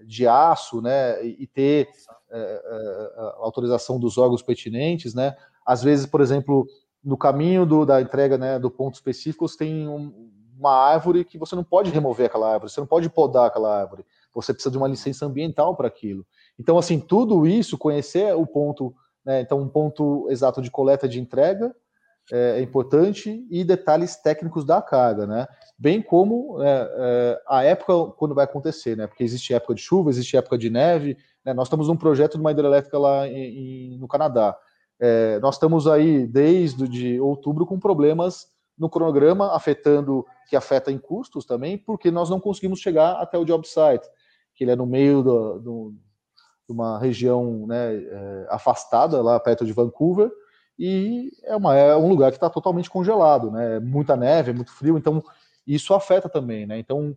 de 0.05 0.27
aço, 0.27 0.81
né? 0.81 1.23
E 1.23 1.47
ter 1.47 1.87
é, 2.31 2.39
é, 2.39 3.21
autorização 3.37 3.99
dos 3.99 4.17
órgãos 4.17 4.41
pertinentes, 4.41 5.13
né? 5.13 5.35
Às 5.65 5.83
vezes, 5.83 6.05
por 6.05 6.21
exemplo, 6.21 6.67
no 7.03 7.17
caminho 7.17 7.65
do, 7.65 7.85
da 7.85 8.01
entrega 8.01 8.37
né, 8.37 8.59
do 8.59 8.69
ponto 8.69 8.95
específico, 8.95 9.47
você 9.47 9.57
tem 9.57 9.87
um, 9.87 10.31
uma 10.57 10.73
árvore 10.73 11.23
que 11.23 11.37
você 11.37 11.55
não 11.55 11.63
pode 11.63 11.91
remover 11.91 12.25
aquela 12.25 12.51
árvore, 12.51 12.71
você 12.71 12.79
não 12.79 12.87
pode 12.87 13.09
podar 13.09 13.47
aquela 13.47 13.79
árvore, 13.79 14.05
você 14.33 14.53
precisa 14.53 14.71
de 14.71 14.77
uma 14.77 14.87
licença 14.87 15.25
ambiental 15.25 15.75
para 15.75 15.87
aquilo. 15.87 16.25
Então, 16.59 16.77
assim, 16.77 16.99
tudo 16.99 17.47
isso, 17.47 17.77
conhecer 17.77 18.35
o 18.35 18.45
ponto, 18.45 18.93
né, 19.23 19.41
então, 19.41 19.59
um 19.59 19.69
ponto 19.69 20.27
exato 20.29 20.61
de 20.61 20.69
coleta 20.69 21.07
de 21.07 21.19
entrega 21.19 21.73
é, 22.31 22.59
é 22.59 22.61
importante 22.61 23.45
e 23.49 23.63
detalhes 23.63 24.15
técnicos 24.15 24.63
da 24.63 24.81
carga, 24.81 25.25
né? 25.25 25.47
Bem 25.77 26.01
como 26.01 26.61
é, 26.61 26.67
é, 26.67 27.41
a 27.47 27.63
época 27.63 28.11
quando 28.17 28.35
vai 28.35 28.45
acontecer, 28.45 28.95
né? 28.95 29.07
Porque 29.07 29.23
existe 29.23 29.53
época 29.53 29.73
de 29.73 29.81
chuva, 29.81 30.09
existe 30.09 30.37
época 30.37 30.57
de 30.57 30.69
neve. 30.69 31.17
Né? 31.43 31.53
Nós 31.53 31.67
estamos 31.67 31.87
num 31.87 31.97
projeto 31.97 32.33
de 32.33 32.41
uma 32.41 32.51
hidrelétrica 32.51 32.97
lá 32.97 33.27
em, 33.27 33.93
em, 33.93 33.97
no 33.97 34.07
Canadá. 34.07 34.57
É, 34.99 35.39
nós 35.39 35.55
estamos 35.55 35.87
aí 35.87 36.27
desde 36.27 36.87
de 36.87 37.19
outubro 37.19 37.65
com 37.65 37.79
problemas 37.79 38.47
no 38.77 38.89
cronograma, 38.89 39.55
afetando, 39.55 40.25
que 40.49 40.55
afeta 40.55 40.91
em 40.91 40.97
custos 40.97 41.45
também, 41.45 41.77
porque 41.77 42.09
nós 42.09 42.29
não 42.29 42.39
conseguimos 42.39 42.79
chegar 42.79 43.13
até 43.13 43.37
o 43.37 43.43
job 43.43 43.67
site, 43.67 44.07
que 44.55 44.63
ele 44.63 44.71
é 44.71 44.75
no 44.75 44.85
meio 44.85 45.21
do, 45.21 45.59
do, 45.59 45.93
de 46.67 46.73
uma 46.73 46.97
região 46.97 47.67
né, 47.67 47.95
é, 47.95 48.47
afastada, 48.49 49.21
lá 49.21 49.39
perto 49.39 49.65
de 49.65 49.73
Vancouver, 49.73 50.31
e 50.79 51.29
é, 51.43 51.55
uma, 51.57 51.75
é 51.75 51.95
um 51.97 52.07
lugar 52.07 52.31
que 52.31 52.37
está 52.37 52.49
totalmente 52.49 52.89
congelado, 52.89 53.51
né? 53.51 53.75
É 53.75 53.79
muita 53.81 54.15
neve, 54.15 54.51
é 54.51 54.53
muito 54.53 54.71
frio, 54.71 54.97
então 54.97 55.21
isso 55.67 55.93
afeta 55.93 56.29
também, 56.29 56.65
né? 56.65 56.79
Então 56.79 57.15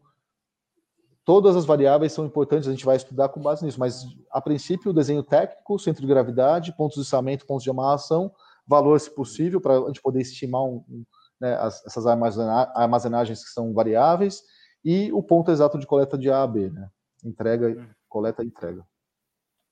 todas 1.25 1.55
as 1.55 1.65
variáveis 1.65 2.13
são 2.13 2.27
importantes, 2.27 2.67
a 2.67 2.73
gente 2.73 2.85
vai 2.85 2.97
estudar 2.97 3.29
com 3.29 3.41
base 3.41 3.65
nisso, 3.65 3.79
mas 3.79 4.05
a 4.33 4.41
princípio 4.41 4.91
o 4.91 4.95
desenho 4.95 5.23
técnico, 5.23 5.79
centro 5.79 6.03
de 6.03 6.09
gravidade, 6.09 6.77
pontos 6.77 6.97
de 6.97 7.03
içamento, 7.03 7.47
pontos 7.47 7.63
de 7.63 7.71
amarração, 7.71 8.33
valor 8.67 8.99
se 8.99 9.15
possível, 9.15 9.61
para 9.61 9.79
a 9.79 9.87
gente 9.87 10.03
poder 10.03 10.21
estimar 10.21 10.65
um, 10.65 10.85
um, 10.89 11.05
né, 11.41 11.55
as, 11.55 11.87
essas 11.87 12.05
armazenagens 12.07 13.45
que 13.45 13.51
são 13.51 13.73
variáveis, 13.73 14.43
e 14.85 15.13
o 15.13 15.23
ponto 15.23 15.53
exato 15.53 15.79
de 15.79 15.87
coleta 15.87 16.19
de 16.19 16.29
A 16.29 16.43
a 16.43 16.47
B, 16.47 16.69
né? 16.71 16.89
Entrega, 17.25 17.69
uhum. 17.69 17.87
coleta 18.09 18.43
e 18.43 18.47
entrega. 18.49 18.85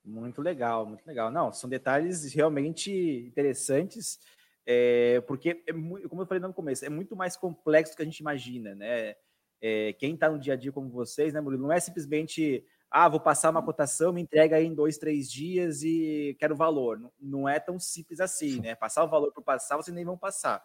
Muito 0.03 0.41
legal, 0.41 0.85
muito 0.85 1.05
legal. 1.05 1.31
Não, 1.31 1.51
são 1.53 1.69
detalhes 1.69 2.33
realmente 2.33 2.91
interessantes, 3.27 4.19
é, 4.65 5.21
porque, 5.21 5.63
é 5.67 5.73
como 6.07 6.21
eu 6.21 6.25
falei 6.25 6.41
no 6.41 6.53
começo, 6.53 6.83
é 6.83 6.89
muito 6.89 7.15
mais 7.15 7.37
complexo 7.37 7.93
do 7.93 7.97
que 7.97 8.01
a 8.01 8.05
gente 8.05 8.19
imagina, 8.19 8.73
né? 8.73 9.15
É, 9.61 9.93
quem 9.93 10.15
está 10.15 10.27
no 10.29 10.39
dia 10.39 10.53
a 10.53 10.55
dia 10.55 10.71
como 10.71 10.89
vocês, 10.89 11.33
né, 11.33 11.39
Murilo, 11.39 11.61
não 11.63 11.71
é 11.71 11.79
simplesmente, 11.79 12.65
ah, 12.89 13.07
vou 13.07 13.19
passar 13.19 13.51
uma 13.51 13.61
cotação, 13.61 14.11
me 14.11 14.21
entrega 14.21 14.55
aí 14.55 14.65
em 14.65 14.73
dois, 14.73 14.97
três 14.97 15.31
dias 15.31 15.83
e 15.83 16.35
quero 16.39 16.55
valor. 16.55 16.99
Não, 16.99 17.11
não 17.19 17.49
é 17.49 17.59
tão 17.59 17.79
simples 17.79 18.19
assim, 18.19 18.59
né? 18.59 18.73
Passar 18.73 19.03
o 19.03 19.07
valor 19.07 19.31
por 19.31 19.43
passar, 19.43 19.77
vocês 19.77 19.93
nem 19.93 20.03
vão 20.05 20.17
passar. 20.17 20.63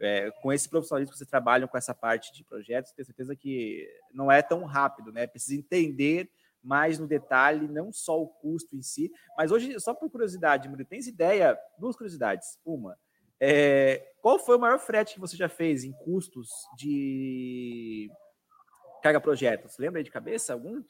É, 0.00 0.30
com 0.40 0.52
esse 0.52 0.68
profissionalismo 0.68 1.12
que 1.12 1.18
vocês 1.18 1.28
trabalham 1.28 1.68
com 1.68 1.76
essa 1.76 1.92
parte 1.94 2.32
de 2.32 2.44
projetos, 2.44 2.92
tenho 2.92 3.04
certeza 3.04 3.36
que 3.36 3.86
não 4.14 4.30
é 4.30 4.40
tão 4.40 4.64
rápido, 4.64 5.12
né? 5.12 5.26
Precisa 5.26 5.58
entender 5.58 6.30
mais 6.62 6.98
no 6.98 7.06
detalhe, 7.06 7.68
não 7.68 7.92
só 7.92 8.20
o 8.20 8.28
custo 8.28 8.76
em 8.76 8.82
si, 8.82 9.10
mas 9.36 9.50
hoje, 9.50 9.78
só 9.80 9.94
por 9.94 10.10
curiosidade, 10.10 10.68
Murilo, 10.68 10.88
tens 10.88 11.06
ideia? 11.06 11.58
Duas 11.78 11.96
curiosidades. 11.96 12.58
Uma, 12.64 12.96
é, 13.40 14.04
qual 14.20 14.38
foi 14.38 14.56
o 14.56 14.60
maior 14.60 14.78
frete 14.78 15.14
que 15.14 15.20
você 15.20 15.36
já 15.36 15.48
fez 15.48 15.84
em 15.84 15.92
custos 15.92 16.48
de 16.76 18.10
carga 19.02 19.20
projetos? 19.20 19.76
Lembra 19.78 20.00
aí 20.00 20.04
de 20.04 20.10
cabeça 20.10 20.52
algum? 20.52 20.82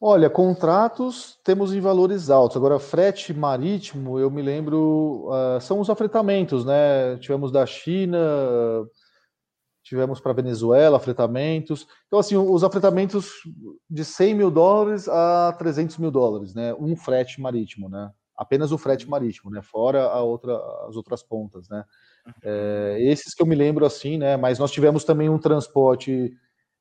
Olha, 0.00 0.28
contratos 0.28 1.38
temos 1.42 1.72
em 1.72 1.80
valores 1.80 2.28
altos. 2.28 2.56
Agora, 2.56 2.78
frete 2.78 3.32
marítimo, 3.32 4.18
eu 4.18 4.30
me 4.30 4.42
lembro, 4.42 5.30
uh, 5.30 5.60
são 5.60 5.80
os 5.80 5.88
afretamentos, 5.88 6.64
né? 6.66 7.16
Tivemos 7.18 7.50
da 7.50 7.64
China, 7.64 8.18
tivemos 9.86 10.18
para 10.18 10.32
Venezuela 10.32 10.96
afretamentos. 10.96 11.86
Então, 12.08 12.18
assim, 12.18 12.36
os 12.36 12.64
afretamentos 12.64 13.30
de 13.88 14.04
100 14.04 14.34
mil 14.34 14.50
dólares 14.50 15.08
a 15.08 15.54
300 15.56 15.96
mil 15.98 16.10
dólares, 16.10 16.54
né? 16.54 16.74
Um 16.74 16.96
frete 16.96 17.40
marítimo, 17.40 17.88
né? 17.88 18.10
Apenas 18.36 18.72
o 18.72 18.78
frete 18.78 19.08
marítimo, 19.08 19.48
né? 19.48 19.62
Fora 19.62 20.02
a 20.06 20.20
outra, 20.22 20.56
as 20.88 20.96
outras 20.96 21.22
pontas, 21.22 21.68
né? 21.68 21.84
É, 22.42 22.96
esses 22.98 23.32
que 23.32 23.40
eu 23.40 23.46
me 23.46 23.54
lembro 23.54 23.86
assim, 23.86 24.18
né? 24.18 24.36
Mas 24.36 24.58
nós 24.58 24.72
tivemos 24.72 25.04
também 25.04 25.28
um 25.28 25.38
transporte 25.38 26.36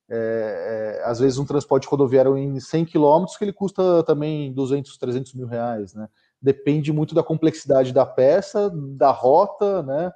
é, 0.10 1.00
é, 1.00 1.04
às 1.06 1.20
vezes 1.20 1.38
um 1.38 1.46
transporte 1.46 1.88
rodoviário 1.88 2.36
em 2.36 2.60
100 2.60 2.86
quilômetros 2.86 3.38
que 3.38 3.44
ele 3.44 3.54
custa 3.54 4.04
também 4.04 4.52
200, 4.52 4.98
300 4.98 5.34
mil 5.36 5.46
reais, 5.46 5.94
né? 5.94 6.08
Depende 6.41 6.91
muito 6.91 7.13
da 7.13 7.22
complexidade 7.22 7.94
da 7.94 8.06
peça, 8.06 8.72
da 8.74 9.12
rota, 9.12 9.84
né? 9.84 10.12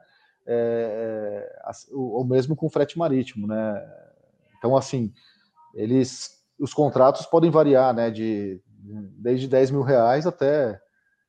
É, 0.52 1.48
é 1.64 1.72
o, 1.92 2.22
o, 2.22 2.24
mesmo 2.26 2.56
com 2.56 2.70
frete 2.70 2.98
marítimo, 2.98 3.46
né? 3.46 3.82
Então, 4.58 4.76
assim, 4.76 5.14
eles, 5.76 6.32
os 6.60 6.74
contratos 6.74 7.26
podem 7.28 7.52
variar, 7.52 7.94
né? 7.94 8.10
De 8.10 8.60
desde 9.18 9.48
10 9.48 9.72
mil 9.72 9.84
reais 9.84 10.26
até, 10.26 10.80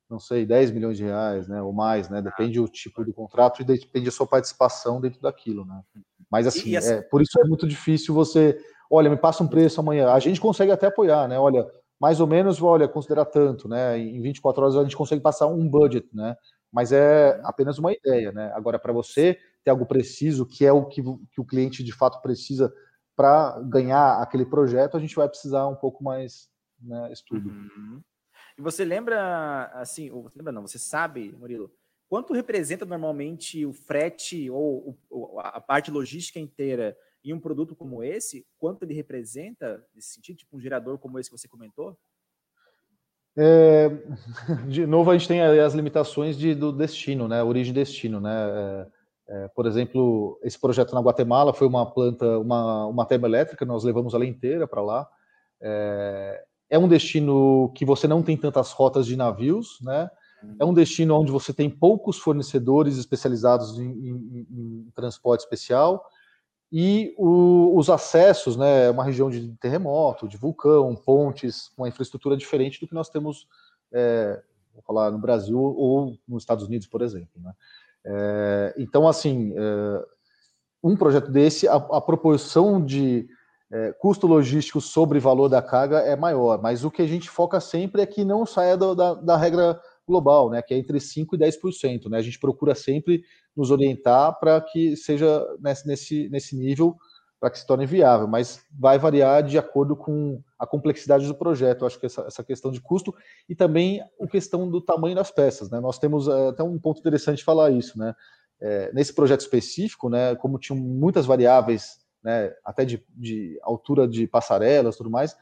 não 0.09 0.19
sei, 0.19 0.45
10 0.45 0.71
milhões 0.71 0.97
de 0.97 1.03
reais, 1.03 1.47
né? 1.47 1.61
Ou 1.61 1.71
mais, 1.71 2.09
né? 2.09 2.21
Depende 2.21 2.59
do 2.59 2.67
tipo 2.67 3.03
do 3.05 3.13
contrato 3.13 3.61
e 3.61 3.65
depende 3.65 4.05
da 4.05 4.11
sua 4.11 4.25
participação 4.25 4.99
dentro 4.99 5.21
daquilo, 5.21 5.65
né? 5.65 5.81
Mas 6.29 6.47
assim, 6.47 6.75
assim, 6.75 6.93
é, 6.93 7.01
por 7.01 7.21
isso 7.21 7.39
é 7.39 7.43
muito 7.43 7.67
difícil 7.67 8.15
você, 8.15 8.57
olha, 8.89 9.09
me 9.09 9.17
passa 9.17 9.43
um 9.43 9.47
preço 9.47 9.79
amanhã. 9.79 10.09
A 10.11 10.19
gente 10.19 10.41
consegue 10.41 10.71
até 10.71 10.87
apoiar, 10.87 11.27
né? 11.27 11.37
Olha, 11.37 11.65
mais 11.99 12.19
ou 12.19 12.25
menos, 12.25 12.61
olha, 12.61 12.87
considerar 12.87 13.25
tanto, 13.25 13.67
né? 13.67 13.99
Em 13.99 14.19
24 14.21 14.63
horas 14.63 14.75
a 14.75 14.83
gente 14.83 14.97
consegue 14.97 15.21
passar 15.21 15.45
um 15.47 15.69
budget, 15.69 16.07
né? 16.11 16.35
Mas 16.71 16.91
é 16.91 17.37
uhum. 17.37 17.47
apenas 17.47 17.77
uma 17.77 17.91
ideia, 17.91 18.31
né? 18.31 18.51
Agora, 18.53 18.79
para 18.79 18.93
você 18.93 19.39
ter 19.63 19.71
algo 19.71 19.85
preciso, 19.85 20.45
que 20.45 20.65
é 20.65 20.71
o 20.71 20.85
que, 20.85 21.01
que 21.03 21.41
o 21.41 21.45
cliente 21.45 21.83
de 21.83 21.91
fato 21.91 22.21
precisa 22.21 22.73
para 23.15 23.59
ganhar 23.61 24.21
aquele 24.21 24.45
projeto, 24.45 24.97
a 24.97 24.99
gente 24.99 25.15
vai 25.15 25.27
precisar 25.27 25.67
um 25.67 25.75
pouco 25.75 26.03
mais 26.03 26.49
né, 26.81 27.11
estudo. 27.11 27.49
Uhum. 27.49 28.01
E 28.57 28.61
você 28.61 28.83
lembra, 28.83 29.65
assim, 29.73 30.09
ou 30.09 30.23
você 30.23 30.37
lembra 30.37 30.51
não, 30.51 30.67
você 30.67 30.79
sabe, 30.79 31.35
Murilo, 31.37 31.71
Quanto 32.11 32.33
representa 32.33 32.83
normalmente 32.83 33.65
o 33.65 33.71
frete 33.71 34.49
ou, 34.49 34.99
a 35.37 35.61
parte 35.61 35.89
logística 35.89 36.37
inteira 36.41 36.93
em 37.23 37.31
um 37.31 37.39
produto 37.39 37.73
como 37.73 38.03
esse? 38.03 38.45
Quanto 38.57 38.83
ele 38.83 38.93
representa 38.93 39.81
nesse 39.95 40.15
sentido, 40.15 40.35
tipo 40.35 40.57
um 40.57 40.59
gerador 40.59 40.99
como 40.99 41.17
esse 41.17 41.29
que 41.29 41.37
você 41.37 41.47
comentou? 41.47 41.97
É, 43.37 43.89
de 44.67 44.85
novo, 44.85 45.09
a 45.09 45.17
gente 45.17 45.27
tem 45.27 45.41
as 45.41 45.73
limitações 45.73 46.37
de, 46.37 46.53
do 46.53 46.71
destino, 46.71 47.27
né? 47.27 47.41
Origem 47.43 47.71
e 47.71 47.75
destino, 47.75 48.19
né? 48.19 48.33
É, 48.33 48.87
É, 49.31 49.47
por 49.55 49.65
exemplo, 49.65 50.37
esse 50.43 50.59
projeto 50.59 50.93
na 50.93 50.99
Guatemala 50.99 51.53
foi 51.53 51.65
uma 51.65 51.85
planta, 51.85 52.37
uma, 52.39 52.85
uma 52.87 53.05
termoelétrica, 53.05 53.65
nós 53.65 53.81
levamos 53.83 54.13
ela 54.13 54.25
inteira 54.25 54.67
para 54.67 54.81
lá. 54.81 55.07
É, 55.61 56.43
é, 56.69 56.77
um 56.77 56.87
destino 56.87 57.71
que 57.73 57.85
você 57.85 58.07
não 58.07 58.21
tem 58.21 58.35
tantas 58.35 58.73
rotas 58.73 59.05
de 59.05 59.15
navios, 59.15 59.79
né? 59.81 60.09
É 60.59 60.65
um 60.65 60.73
destino 60.73 61.15
onde 61.17 61.31
você 61.31 61.53
tem 61.53 61.69
poucos 61.69 62.17
fornecedores 62.17 62.97
especializados 62.97 63.79
em, 63.79 63.89
em, 63.89 64.47
em 64.49 64.91
transporte 64.93 65.41
especial 65.41 66.03
e 66.71 67.13
o, 67.17 67.77
os 67.77 67.89
acessos, 67.89 68.55
né? 68.55 68.85
É 68.85 68.91
uma 68.91 69.03
região 69.03 69.29
de 69.29 69.53
terremoto, 69.57 70.27
de 70.27 70.37
vulcão, 70.37 70.95
pontes, 70.95 71.71
uma 71.77 71.89
infraestrutura 71.89 72.37
diferente 72.37 72.79
do 72.79 72.87
que 72.87 72.93
nós 72.93 73.09
temos, 73.09 73.47
é, 73.91 74.41
vou 74.73 74.81
falar 74.83 75.11
no 75.11 75.19
Brasil 75.19 75.59
ou 75.59 76.17
nos 76.27 76.43
Estados 76.43 76.65
Unidos, 76.65 76.87
por 76.87 77.01
exemplo, 77.01 77.41
né? 77.41 77.53
É, 78.03 78.75
então, 78.77 79.07
assim, 79.07 79.53
é, 79.55 80.05
um 80.83 80.95
projeto 80.95 81.29
desse, 81.29 81.67
a, 81.67 81.75
a 81.75 82.01
proporção 82.01 82.83
de 82.83 83.27
é, 83.71 83.93
custo 83.93 84.27
logístico 84.27 84.81
sobre 84.81 85.19
valor 85.19 85.47
da 85.47 85.61
carga 85.61 85.99
é 85.99 86.15
maior, 86.15 86.61
mas 86.61 86.83
o 86.83 86.91
que 86.91 87.01
a 87.01 87.07
gente 87.07 87.29
foca 87.29 87.59
sempre 87.59 88.01
é 88.01 88.05
que 88.05 88.25
não 88.25 88.45
saia 88.45 88.75
do, 88.75 88.93
da, 88.93 89.13
da, 89.13 89.37
regra 89.37 89.79
global, 90.07 90.49
né, 90.49 90.61
que 90.61 90.73
é 90.73 90.77
entre 90.77 90.97
5% 90.97 91.33
e 91.33 91.37
10%. 91.37 92.09
Né, 92.09 92.17
a 92.17 92.21
gente 92.21 92.39
procura 92.39 92.75
sempre 92.75 93.23
nos 93.55 93.71
orientar 93.71 94.39
para 94.39 94.59
que 94.61 94.95
seja 94.95 95.45
nesse, 95.59 95.87
nesse, 95.87 96.29
nesse 96.29 96.55
nível 96.55 96.95
para 97.41 97.49
que 97.49 97.57
se 97.57 97.65
torne 97.65 97.87
viável, 97.87 98.27
mas 98.27 98.63
vai 98.71 98.99
variar 98.99 99.41
de 99.41 99.57
acordo 99.57 99.95
com 99.95 100.39
a 100.59 100.67
complexidade 100.67 101.25
do 101.25 101.33
projeto. 101.33 101.81
Eu 101.81 101.87
acho 101.87 101.99
que 101.99 102.05
essa, 102.05 102.21
essa, 102.21 102.43
questão 102.43 102.71
de 102.71 102.79
custo 102.79 103.15
e 103.49 103.55
também 103.55 103.99
a 104.21 104.27
questão 104.27 104.69
do 104.69 104.79
tamanho 104.79 105.15
das 105.15 105.31
peças. 105.31 105.67
Né? 105.71 105.79
Nós 105.79 105.97
temos 105.97 106.27
é, 106.27 106.49
até 106.49 106.61
um 106.61 106.77
ponto 106.77 106.99
interessante 106.99 107.43
falar 107.43 107.71
isso. 107.71 107.97
Né? 107.97 108.13
É, 108.61 108.93
nesse 108.93 109.11
projeto 109.11 109.39
específico, 109.39 110.07
né, 110.07 110.35
como 110.35 110.59
tinham 110.59 110.77
muitas 110.77 111.25
variáveis, 111.25 111.99
né, 112.23 112.53
até 112.63 112.85
de, 112.85 113.03
de 113.09 113.59
altura 113.63 114.07
de 114.07 114.27
passarelas 114.27 114.95
tudo 114.95 115.09
mais, 115.09 115.35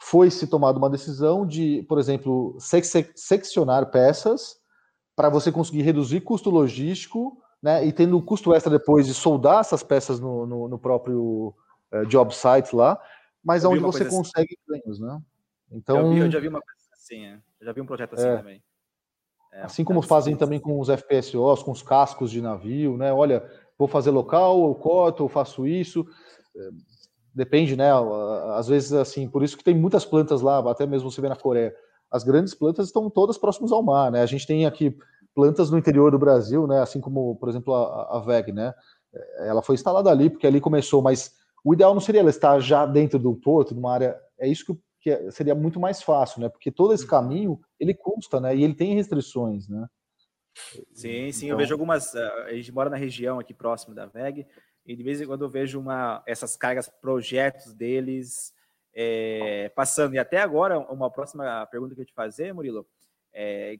foi 0.00 0.30
se 0.30 0.46
tomada 0.46 0.78
uma 0.78 0.90
decisão 0.90 1.46
de, 1.46 1.84
por 1.88 1.98
exemplo, 1.98 2.56
seccionar 3.14 3.90
peças 3.90 4.56
para 5.14 5.28
você 5.30 5.50
conseguir 5.50 5.82
reduzir 5.82 6.20
custo 6.20 6.50
logístico 6.50 7.42
né, 7.62 7.84
e 7.86 7.92
tendo 7.92 8.20
custo 8.22 8.54
extra 8.54 8.70
depois 8.70 9.06
de 9.06 9.14
soldar 9.14 9.60
essas 9.60 9.82
peças 9.82 10.20
no, 10.20 10.46
no, 10.46 10.68
no 10.68 10.78
próprio 10.78 11.54
uh, 11.92 12.06
job 12.06 12.34
site 12.34 12.76
lá, 12.76 13.00
mas 13.42 13.64
onde 13.64 13.80
você 13.80 14.02
assim. 14.02 14.16
consegue 14.16 14.58
assim. 14.58 14.80
ganhos, 14.82 15.00
né? 15.00 15.20
Então, 15.70 15.98
eu, 15.98 16.10
vi, 16.10 16.18
eu, 16.18 16.30
já 16.30 16.38
vi 16.38 16.48
uma 16.48 16.60
coisa 16.60 16.78
assim, 16.92 17.24
é. 17.24 17.40
eu 17.60 17.66
já 17.66 17.72
vi 17.72 17.80
um 17.80 17.86
projeto 17.86 18.14
assim 18.14 18.28
é, 18.28 18.36
também. 18.36 18.62
É, 19.52 19.62
assim 19.62 19.84
como 19.84 20.02
fazem 20.02 20.36
também 20.36 20.60
com 20.60 20.78
os 20.78 20.88
FPSOs, 20.88 21.62
com 21.62 21.72
os 21.72 21.82
cascos 21.82 22.30
de 22.30 22.40
navio, 22.40 22.96
né? 22.96 23.12
Olha, 23.12 23.48
vou 23.78 23.88
fazer 23.88 24.10
local, 24.10 24.68
eu 24.68 24.74
corto, 24.74 25.24
eu 25.24 25.28
faço 25.28 25.66
isso. 25.66 26.06
Depende, 27.36 27.76
né? 27.76 27.90
Às 28.54 28.66
vezes, 28.66 28.94
assim, 28.94 29.28
por 29.28 29.42
isso 29.42 29.58
que 29.58 29.62
tem 29.62 29.74
muitas 29.74 30.06
plantas 30.06 30.40
lá, 30.40 30.58
até 30.70 30.86
mesmo 30.86 31.10
você 31.10 31.20
vê 31.20 31.28
na 31.28 31.36
Coreia. 31.36 31.76
As 32.10 32.24
grandes 32.24 32.54
plantas 32.54 32.86
estão 32.86 33.10
todas 33.10 33.36
próximas 33.36 33.70
ao 33.72 33.82
mar, 33.82 34.10
né? 34.10 34.22
A 34.22 34.26
gente 34.26 34.46
tem 34.46 34.64
aqui 34.64 34.96
plantas 35.34 35.70
no 35.70 35.76
interior 35.76 36.10
do 36.10 36.18
Brasil, 36.18 36.66
né? 36.66 36.80
Assim 36.80 36.98
como, 36.98 37.36
por 37.36 37.50
exemplo, 37.50 37.74
a, 37.74 38.16
a 38.16 38.20
VEG, 38.20 38.52
né? 38.52 38.72
É, 39.14 39.48
ela 39.48 39.60
foi 39.60 39.74
instalada 39.74 40.10
ali 40.10 40.30
porque 40.30 40.46
ali 40.46 40.62
começou, 40.62 41.02
mas 41.02 41.34
o 41.62 41.74
ideal 41.74 41.92
não 41.92 42.00
seria 42.00 42.22
ela 42.22 42.30
estar 42.30 42.58
já 42.58 42.86
dentro 42.86 43.18
do 43.18 43.34
porto, 43.34 43.74
numa 43.74 43.92
área. 43.92 44.18
É 44.40 44.48
isso 44.48 44.64
que, 44.64 44.80
que 45.02 45.10
é, 45.10 45.30
seria 45.30 45.54
muito 45.54 45.78
mais 45.78 46.02
fácil, 46.02 46.40
né? 46.40 46.48
Porque 46.48 46.72
todo 46.72 46.94
esse 46.94 47.04
uhum. 47.04 47.10
caminho 47.10 47.60
ele 47.78 47.92
custa, 47.92 48.40
né? 48.40 48.56
E 48.56 48.64
ele 48.64 48.74
tem 48.74 48.94
restrições, 48.94 49.68
né? 49.68 49.86
Sim, 50.94 51.30
sim. 51.32 51.46
Então... 51.46 51.48
Eu 51.50 51.58
vejo 51.58 51.74
algumas. 51.74 52.16
Ah, 52.16 52.44
a 52.46 52.54
gente 52.54 52.72
mora 52.72 52.88
na 52.88 52.96
região 52.96 53.38
aqui 53.38 53.52
próximo 53.52 53.94
da 53.94 54.06
VEG 54.06 54.46
e 54.86 54.94
de 54.94 55.02
vez 55.02 55.20
em 55.20 55.26
quando 55.26 55.44
eu 55.44 55.48
vejo 55.48 55.80
uma, 55.80 56.22
essas 56.26 56.56
cargas, 56.56 56.88
projetos 56.88 57.74
deles 57.74 58.54
é, 58.94 59.68
passando. 59.74 60.14
E 60.14 60.18
até 60.18 60.38
agora, 60.38 60.78
uma 60.78 61.10
próxima 61.10 61.66
pergunta 61.66 61.94
que 61.94 62.00
eu 62.00 62.06
te 62.06 62.14
fazer, 62.14 62.54
Murilo, 62.54 62.86
é, 63.32 63.78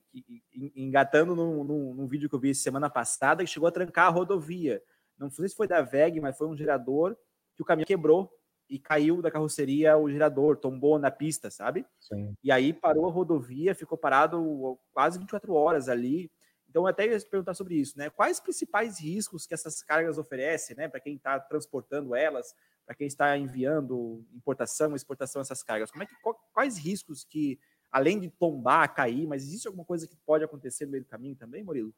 engatando 0.74 1.34
num, 1.34 1.64
num, 1.64 1.94
num, 1.94 2.06
vídeo 2.06 2.28
que 2.28 2.34
eu 2.34 2.40
vi 2.40 2.54
semana 2.54 2.90
passada, 2.90 3.42
que 3.42 3.50
chegou 3.50 3.68
a 3.68 3.72
trancar 3.72 4.08
a 4.08 4.10
rodovia. 4.10 4.82
Não 5.16 5.30
sei 5.30 5.48
se 5.48 5.56
foi 5.56 5.66
da 5.66 5.80
VEG, 5.80 6.20
mas 6.20 6.36
foi 6.36 6.46
um 6.46 6.56
gerador 6.56 7.16
que 7.54 7.62
o 7.62 7.64
caminhão 7.64 7.86
quebrou 7.86 8.30
e 8.68 8.78
caiu 8.78 9.22
da 9.22 9.30
carroceria 9.30 9.96
o 9.96 10.10
gerador, 10.10 10.56
tombou 10.56 10.98
na 10.98 11.10
pista, 11.10 11.50
sabe? 11.50 11.86
Sim. 12.00 12.34
E 12.42 12.50
aí 12.50 12.72
parou 12.72 13.06
a 13.08 13.12
rodovia, 13.12 13.74
ficou 13.74 13.96
parado 13.96 14.78
quase 14.92 15.18
24 15.18 15.54
horas 15.54 15.88
ali. 15.88 16.30
Então, 16.76 16.86
até 16.86 17.06
ia 17.06 17.18
perguntar 17.20 17.54
sobre 17.54 17.74
isso, 17.76 17.96
né? 17.96 18.10
Quais 18.10 18.36
os 18.36 18.42
principais 18.42 19.00
riscos 19.00 19.46
que 19.46 19.54
essas 19.54 19.82
cargas 19.82 20.18
oferecem, 20.18 20.76
né? 20.76 20.86
Para 20.86 21.00
quem 21.00 21.14
está 21.14 21.40
transportando 21.40 22.14
elas, 22.14 22.54
para 22.84 22.94
quem 22.94 23.06
está 23.06 23.34
enviando 23.34 24.22
importação, 24.34 24.94
exportação 24.94 25.40
essas 25.40 25.62
cargas? 25.62 25.90
Como 25.90 26.02
é 26.02 26.06
que, 26.06 26.14
quais 26.52 26.76
riscos 26.76 27.24
que 27.24 27.58
além 27.90 28.20
de 28.20 28.28
tombar, 28.28 28.94
cair, 28.94 29.26
mas 29.26 29.42
existe 29.42 29.66
alguma 29.66 29.86
coisa 29.86 30.06
que 30.06 30.18
pode 30.26 30.44
acontecer 30.44 30.84
no 30.84 30.90
meio 30.90 31.02
do 31.02 31.08
caminho 31.08 31.34
também, 31.34 31.64
Murilo? 31.64 31.94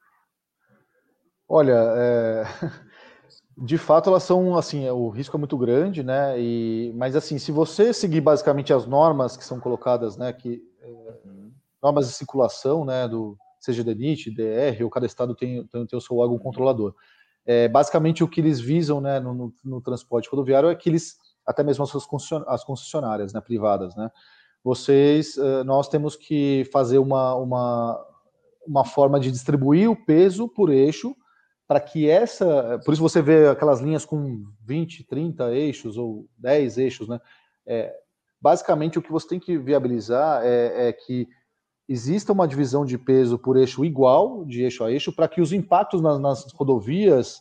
Olha, 1.49 1.75
é... 1.97 2.45
de 3.59 3.79
fato 3.79 4.11
elas 4.11 4.23
são 4.23 4.57
assim, 4.57 4.88
o 4.88 5.09
risco 5.09 5.37
é 5.37 5.41
muito 5.41 5.59
grande, 5.59 6.05
né? 6.05 6.41
E 6.41 6.93
mas 6.95 7.17
assim, 7.17 7.37
se 7.37 7.51
você 7.51 7.93
seguir 7.93 8.21
basicamente 8.21 8.73
as 8.73 8.87
normas 8.87 9.37
que 9.37 9.45
são 9.45 9.59
colocadas, 9.59 10.17
né, 10.17 10.33
que 10.33 10.62
é, 10.81 10.87
uhum. 11.25 11.53
normas 11.83 12.07
de 12.07 12.14
circulação, 12.14 12.85
né, 12.85 13.09
do 13.09 13.37
seja 13.72 13.85
DENIT, 13.85 14.31
DR, 14.31 14.83
ou 14.83 14.90
cada 14.90 15.07
estado 15.07 15.35
tem, 15.35 15.64
tem, 15.66 15.87
tem 15.87 15.96
o 15.96 16.00
seu 16.00 16.16
órgão 16.16 16.38
controlador. 16.38 16.94
É, 17.46 17.68
basicamente 17.68 18.22
o 18.22 18.28
que 18.28 18.40
eles 18.40 18.61
visam, 18.61 19.00
né, 19.00 19.20
no, 19.20 19.33
no, 19.33 19.54
no 19.64 19.81
transporte 19.81 20.28
rodoviário 20.28 20.68
é 20.68 20.74
que 20.74 20.88
eles 20.88 21.16
até 21.46 21.62
mesmo 21.62 21.83
as 22.46 22.62
concessionárias, 22.62 23.33
né, 23.33 23.40
privadas, 23.40 23.96
né, 23.96 24.11
vocês, 24.62 25.38
eh, 25.38 25.64
nós 25.64 25.88
temos 25.88 26.14
que 26.14 26.68
fazer 26.72 26.98
uma, 26.98 27.35
uma, 27.37 28.07
uma 28.66 28.85
forma 28.85 29.18
de 29.18 29.31
distribuir 29.31 29.90
o 29.90 29.96
peso 29.96 30.46
por 30.46 30.70
eixo 30.70 31.16
para 31.66 31.81
que 31.81 32.09
essa, 32.09 32.78
por 32.85 32.92
isso 32.92 33.02
você 33.02 33.22
vê 33.22 33.48
aquelas 33.48 33.81
linhas 33.81 34.04
com 34.04 34.44
20, 34.64 35.04
30 35.04 35.52
eixos 35.54 35.96
ou 35.96 36.26
10 36.38 36.78
eixos, 36.78 37.09
né? 37.09 37.20
É, 37.66 37.94
basicamente 38.40 38.98
o 38.98 39.02
que 39.02 39.12
você 39.12 39.28
tem 39.28 39.40
que 39.40 39.59
viabilizar 39.59 40.42
é, 40.44 40.88
é, 40.88 40.92
que 40.92 41.28
exista 41.88 42.33
uma 42.33 42.46
divisão 42.46 42.85
de 42.85 42.98
peso 42.98 43.38
por 43.38 43.57
eixo 43.57 43.85
igual, 43.85 44.44
de 44.44 44.62
eixo 44.62 44.85
a 44.85 44.92
eixo, 44.92 45.12
para 45.12 45.27
que 45.27 45.40
os 45.40 45.53
impactos 45.53 46.03
nas, 46.03 46.20
nas 46.20 46.53
rodovias 46.53 47.40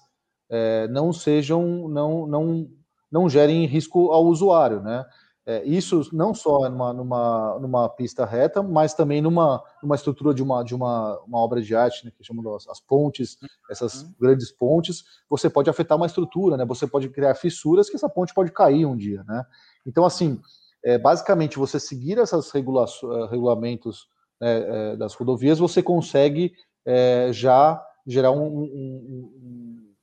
é, 0.50 0.88
não 0.88 1.12
sejam, 1.12 1.88
não, 1.90 2.26
não, 2.26 2.70
não 3.12 3.30
gerem 3.30 3.66
risco 3.66 4.12
ao 4.12 4.26
usuário, 4.26 4.82
né? 4.82 5.06
É, 5.50 5.64
isso 5.64 6.10
não 6.12 6.34
só 6.34 6.70
numa, 6.70 6.92
numa, 6.92 7.60
numa, 7.62 7.90
pista 7.90 8.26
reta, 8.26 8.62
mas 8.62 8.94
também 8.94 9.22
numa, 9.22 9.64
numa 9.82 9.96
estrutura 9.96 10.34
de 10.34 10.44
uma, 10.44 10.62
de 10.62 10.76
uma, 10.76 11.18
uma 11.22 11.40
obra 11.40 11.62
de 11.62 11.74
arte, 11.74 12.04
né, 12.04 12.12
que 12.12 12.22
chamam 12.22 12.54
as, 12.54 12.68
as 12.68 12.82
pontes, 12.82 13.38
essas 13.72 14.02
uhum. 14.02 14.14
grandes 14.20 14.52
pontes, 14.52 15.06
você 15.30 15.50
pode 15.50 15.70
afetar 15.70 15.96
uma 15.96 16.06
estrutura, 16.06 16.58
né? 16.58 16.66
Você 16.66 16.86
pode 16.86 17.08
criar 17.08 17.34
fissuras 17.34 17.90
que 17.90 17.96
essa 17.96 18.10
ponte 18.10 18.34
pode 18.34 18.52
cair 18.52 18.86
um 18.86 18.98
dia, 18.98 19.24
né? 19.24 19.46
Então, 19.86 20.04
assim, 20.04 20.38
é, 20.84 20.98
basicamente, 20.98 21.58
você 21.58 21.80
seguir 21.80 22.18
esses 22.18 22.54
eh, 22.54 22.60
regulamentos 23.32 24.08
né, 24.40 24.92
é, 24.94 24.96
das 24.96 25.14
rodovias, 25.14 25.60
você 25.60 25.82
consegue 25.82 26.54
é, 26.86 27.30
já 27.32 27.84
gerar 28.06 28.32
um, 28.32 28.46
um, 28.46 28.64
um, 28.64 29.94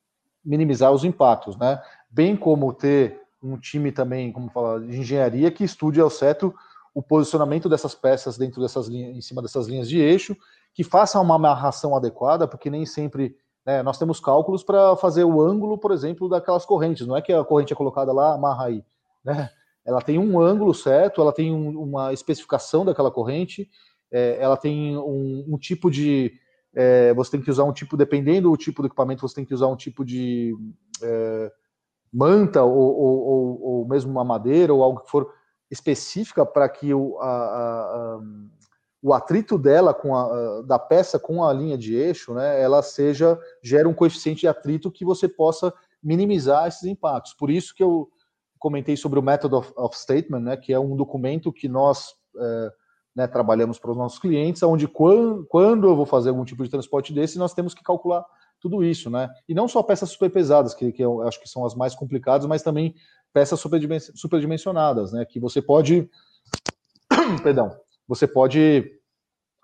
minimizar 0.43 0.91
os 0.91 1.03
impactos, 1.03 1.57
né? 1.57 1.81
Bem 2.09 2.35
como 2.35 2.71
ter 2.71 3.19
um 3.41 3.57
time 3.57 3.91
também, 3.91 4.31
como 4.31 4.49
falar, 4.49 4.79
de 4.79 4.97
engenharia 4.97 5.51
que 5.51 5.63
estude 5.63 5.99
ao 5.99 6.09
certo 6.09 6.53
o 6.93 7.01
posicionamento 7.01 7.67
dessas 7.67 7.93
peças 7.93 8.37
dentro 8.37 8.61
dessas 8.61 8.87
linhas, 8.87 9.17
em 9.17 9.21
cima 9.21 9.41
dessas 9.41 9.67
linhas 9.67 9.89
de 9.89 9.99
eixo, 9.99 10.35
que 10.73 10.83
façam 10.83 11.21
uma 11.21 11.35
amarração 11.35 11.95
adequada, 11.95 12.47
porque 12.47 12.69
nem 12.69 12.85
sempre 12.85 13.35
né, 13.65 13.81
nós 13.83 13.97
temos 13.97 14.19
cálculos 14.19 14.63
para 14.63 14.95
fazer 14.95 15.23
o 15.23 15.41
ângulo, 15.41 15.77
por 15.77 15.91
exemplo, 15.91 16.29
daquelas 16.29 16.65
correntes. 16.65 17.05
Não 17.05 17.17
é 17.17 17.21
que 17.21 17.33
a 17.33 17.43
corrente 17.43 17.73
é 17.73 17.75
colocada 17.75 18.13
lá, 18.13 18.33
amarra 18.33 18.65
aí, 18.65 18.83
né? 19.23 19.49
Ela 19.83 20.01
tem 20.01 20.17
um 20.17 20.39
ângulo 20.39 20.73
certo, 20.73 21.21
ela 21.21 21.31
tem 21.31 21.53
um, 21.53 21.79
uma 21.79 22.11
especificação 22.11 22.83
daquela 22.83 23.11
corrente, 23.11 23.69
é, 24.15 24.37
ela 24.39 24.55
tem 24.55 24.97
um, 24.97 25.43
um 25.45 25.57
tipo 25.57 25.91
de 25.91 26.31
é, 26.73 27.13
você 27.13 27.31
tem 27.31 27.41
que 27.41 27.51
usar 27.51 27.65
um 27.65 27.73
tipo, 27.73 27.97
dependendo 27.97 28.49
do 28.49 28.55
tipo 28.55 28.81
do 28.81 28.87
equipamento, 28.87 29.27
você 29.27 29.35
tem 29.35 29.45
que 29.45 29.53
usar 29.53 29.67
um 29.67 29.75
tipo 29.75 30.05
de 30.05 30.55
é, 31.03 31.51
manta 32.13 32.63
ou, 32.63 32.97
ou, 32.97 33.61
ou, 33.61 33.87
mesmo 33.87 34.09
uma 34.11 34.23
madeira 34.23 34.73
ou 34.73 34.81
algo 34.81 35.01
que 35.01 35.11
for 35.11 35.29
específica 35.69 36.45
para 36.45 36.69
que 36.69 36.93
o, 36.93 37.19
a, 37.19 37.27
a, 37.27 38.19
o 39.01 39.13
atrito 39.13 39.57
dela 39.57 39.93
com 39.93 40.15
a, 40.15 40.61
da 40.61 40.79
peça 40.79 41.19
com 41.19 41.43
a 41.43 41.51
linha 41.51 41.77
de 41.77 41.95
eixo, 41.95 42.33
né, 42.33 42.61
ela 42.61 42.81
seja 42.81 43.37
gera 43.61 43.87
um 43.87 43.93
coeficiente 43.93 44.41
de 44.41 44.47
atrito 44.47 44.91
que 44.91 45.03
você 45.03 45.27
possa 45.27 45.73
minimizar 46.01 46.67
esses 46.67 46.83
impactos. 46.83 47.33
Por 47.33 47.49
isso 47.49 47.75
que 47.75 47.83
eu 47.83 48.09
comentei 48.59 48.95
sobre 48.95 49.19
o 49.19 49.23
Method 49.23 49.53
of, 49.53 49.73
of 49.75 49.97
Statement, 49.97 50.41
né, 50.41 50.57
que 50.57 50.71
é 50.71 50.79
um 50.79 50.95
documento 50.95 51.51
que 51.51 51.67
nós 51.67 52.13
é, 52.37 52.71
né, 53.15 53.25
trabalhamos 53.27 53.79
para 53.79 53.91
os 53.91 53.97
nossos 53.97 54.19
clientes, 54.19 54.61
onde 54.61 54.87
quando, 54.87 55.45
quando 55.45 55.87
eu 55.87 55.95
vou 55.95 56.05
fazer 56.05 56.29
algum 56.29 56.43
tipo 56.43 56.63
de 56.63 56.69
transporte 56.69 57.13
desse, 57.13 57.37
nós 57.39 57.53
temos 57.53 57.73
que 57.73 57.83
calcular 57.83 58.25
tudo 58.59 58.83
isso, 58.83 59.09
né? 59.09 59.29
E 59.47 59.53
não 59.53 59.67
só 59.67 59.81
peças 59.81 60.09
super 60.09 60.29
pesadas, 60.29 60.73
que, 60.73 60.91
que 60.91 61.01
eu 61.01 61.21
acho 61.21 61.39
que 61.39 61.47
são 61.47 61.65
as 61.65 61.75
mais 61.75 61.95
complicadas, 61.95 62.45
mas 62.45 62.61
também 62.61 62.93
peças 63.31 63.59
superdimensionadas, 64.15 65.13
né? 65.13 65.23
Que 65.23 65.39
você 65.39 65.61
pode, 65.61 66.09
perdão, 67.43 67.71
você 68.07 68.27
pode, 68.27 68.91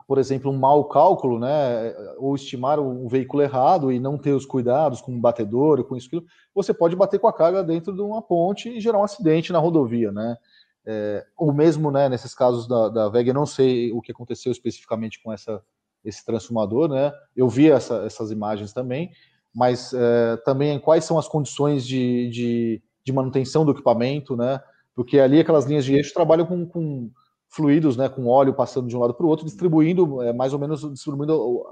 por 0.07 0.17
exemplo, 0.17 0.51
um 0.51 0.57
mau 0.57 0.85
cálculo, 0.85 1.39
né? 1.39 1.93
Ou 2.17 2.35
estimar 2.35 2.79
um 2.79 3.07
veículo 3.07 3.43
errado 3.43 3.91
e 3.91 3.99
não 3.99 4.17
ter 4.17 4.33
os 4.33 4.45
cuidados 4.45 5.01
com 5.01 5.13
o 5.15 5.19
batedor, 5.19 5.83
com 5.83 5.97
isso, 5.97 6.23
você 6.53 6.73
pode 6.73 6.95
bater 6.95 7.19
com 7.19 7.27
a 7.27 7.33
carga 7.33 7.63
dentro 7.63 7.93
de 7.93 8.01
uma 8.01 8.21
ponte 8.21 8.69
e 8.69 8.79
gerar 8.79 8.99
um 8.99 9.03
acidente 9.03 9.51
na 9.51 9.59
rodovia, 9.59 10.11
né? 10.11 10.37
É, 10.85 11.25
ou 11.37 11.53
mesmo, 11.53 11.91
né, 11.91 12.09
nesses 12.09 12.33
casos 12.33 12.67
da, 12.67 12.89
da 12.89 13.09
VEG, 13.09 13.29
eu 13.29 13.33
não 13.33 13.45
sei 13.45 13.91
o 13.91 14.01
que 14.01 14.11
aconteceu 14.11 14.51
especificamente 14.51 15.21
com 15.21 15.31
essa, 15.31 15.61
esse 16.03 16.25
transformador, 16.25 16.89
né? 16.89 17.13
Eu 17.35 17.47
vi 17.47 17.69
essa, 17.69 18.03
essas 18.03 18.31
imagens 18.31 18.73
também, 18.73 19.11
mas 19.53 19.93
é, 19.93 20.37
também 20.37 20.79
quais 20.79 21.05
são 21.05 21.19
as 21.19 21.27
condições 21.27 21.85
de, 21.85 22.29
de, 22.29 22.81
de, 23.03 23.13
manutenção 23.13 23.63
do 23.63 23.71
equipamento, 23.71 24.35
né? 24.35 24.61
Porque 24.95 25.19
ali 25.19 25.39
aquelas 25.39 25.65
linhas 25.65 25.85
de 25.85 25.93
eixo 25.93 26.13
trabalham 26.13 26.45
com, 26.45 26.65
com 26.65 27.11
fluidos, 27.47 27.95
né? 27.95 28.09
Com 28.09 28.27
óleo 28.27 28.53
passando 28.53 28.87
de 28.87 28.95
um 28.95 28.99
lado 28.99 29.13
para 29.13 29.25
o 29.25 29.29
outro, 29.29 29.45
distribuindo, 29.45 30.21
é, 30.21 30.33
mais 30.33 30.53
ou 30.53 30.59
menos 30.59 30.81
distribuindo 30.91 31.63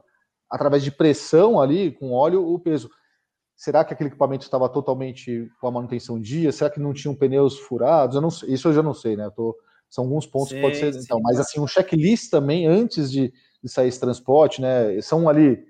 através 0.50 0.84
de 0.84 0.92
pressão 0.92 1.60
ali 1.60 1.92
com 1.92 2.12
óleo 2.12 2.46
o 2.48 2.60
peso. 2.60 2.90
Será 3.60 3.84
que 3.84 3.94
aquele 3.94 4.08
equipamento 4.08 4.46
estava 4.46 4.70
totalmente 4.70 5.52
com 5.60 5.68
a 5.68 5.72
manutenção 5.72 6.18
dia? 6.18 6.50
Será 6.50 6.70
que 6.70 6.80
não 6.80 6.94
tinham 6.94 7.14
pneus 7.14 7.60
furados? 7.60 8.16
Eu 8.16 8.22
não 8.22 8.32
sei, 8.32 8.54
isso 8.54 8.70
eu 8.70 8.74
já 8.74 8.82
não 8.82 8.94
sei, 8.94 9.18
né? 9.18 9.30
Tô, 9.36 9.54
são 9.90 10.06
alguns 10.06 10.26
pontos 10.26 10.48
sim, 10.48 10.56
que 10.56 10.62
pode 10.62 10.78
ser. 10.78 10.94
Sim, 10.94 11.02
então, 11.04 11.20
mas 11.22 11.38
assim, 11.42 11.60
um 11.60 11.68
checklist 11.68 12.30
também 12.30 12.66
antes 12.68 13.12
de, 13.12 13.34
de 13.62 13.70
sair 13.70 13.90
esse 13.90 14.00
transporte, 14.00 14.62
né? 14.62 15.02
São 15.02 15.28
ali 15.28 15.62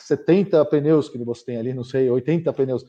70 0.00 0.62
pneus 0.66 1.08
que 1.08 1.16
você 1.16 1.46
tem 1.46 1.56
ali, 1.56 1.72
não 1.72 1.82
sei, 1.82 2.10
80 2.10 2.52
pneus. 2.52 2.84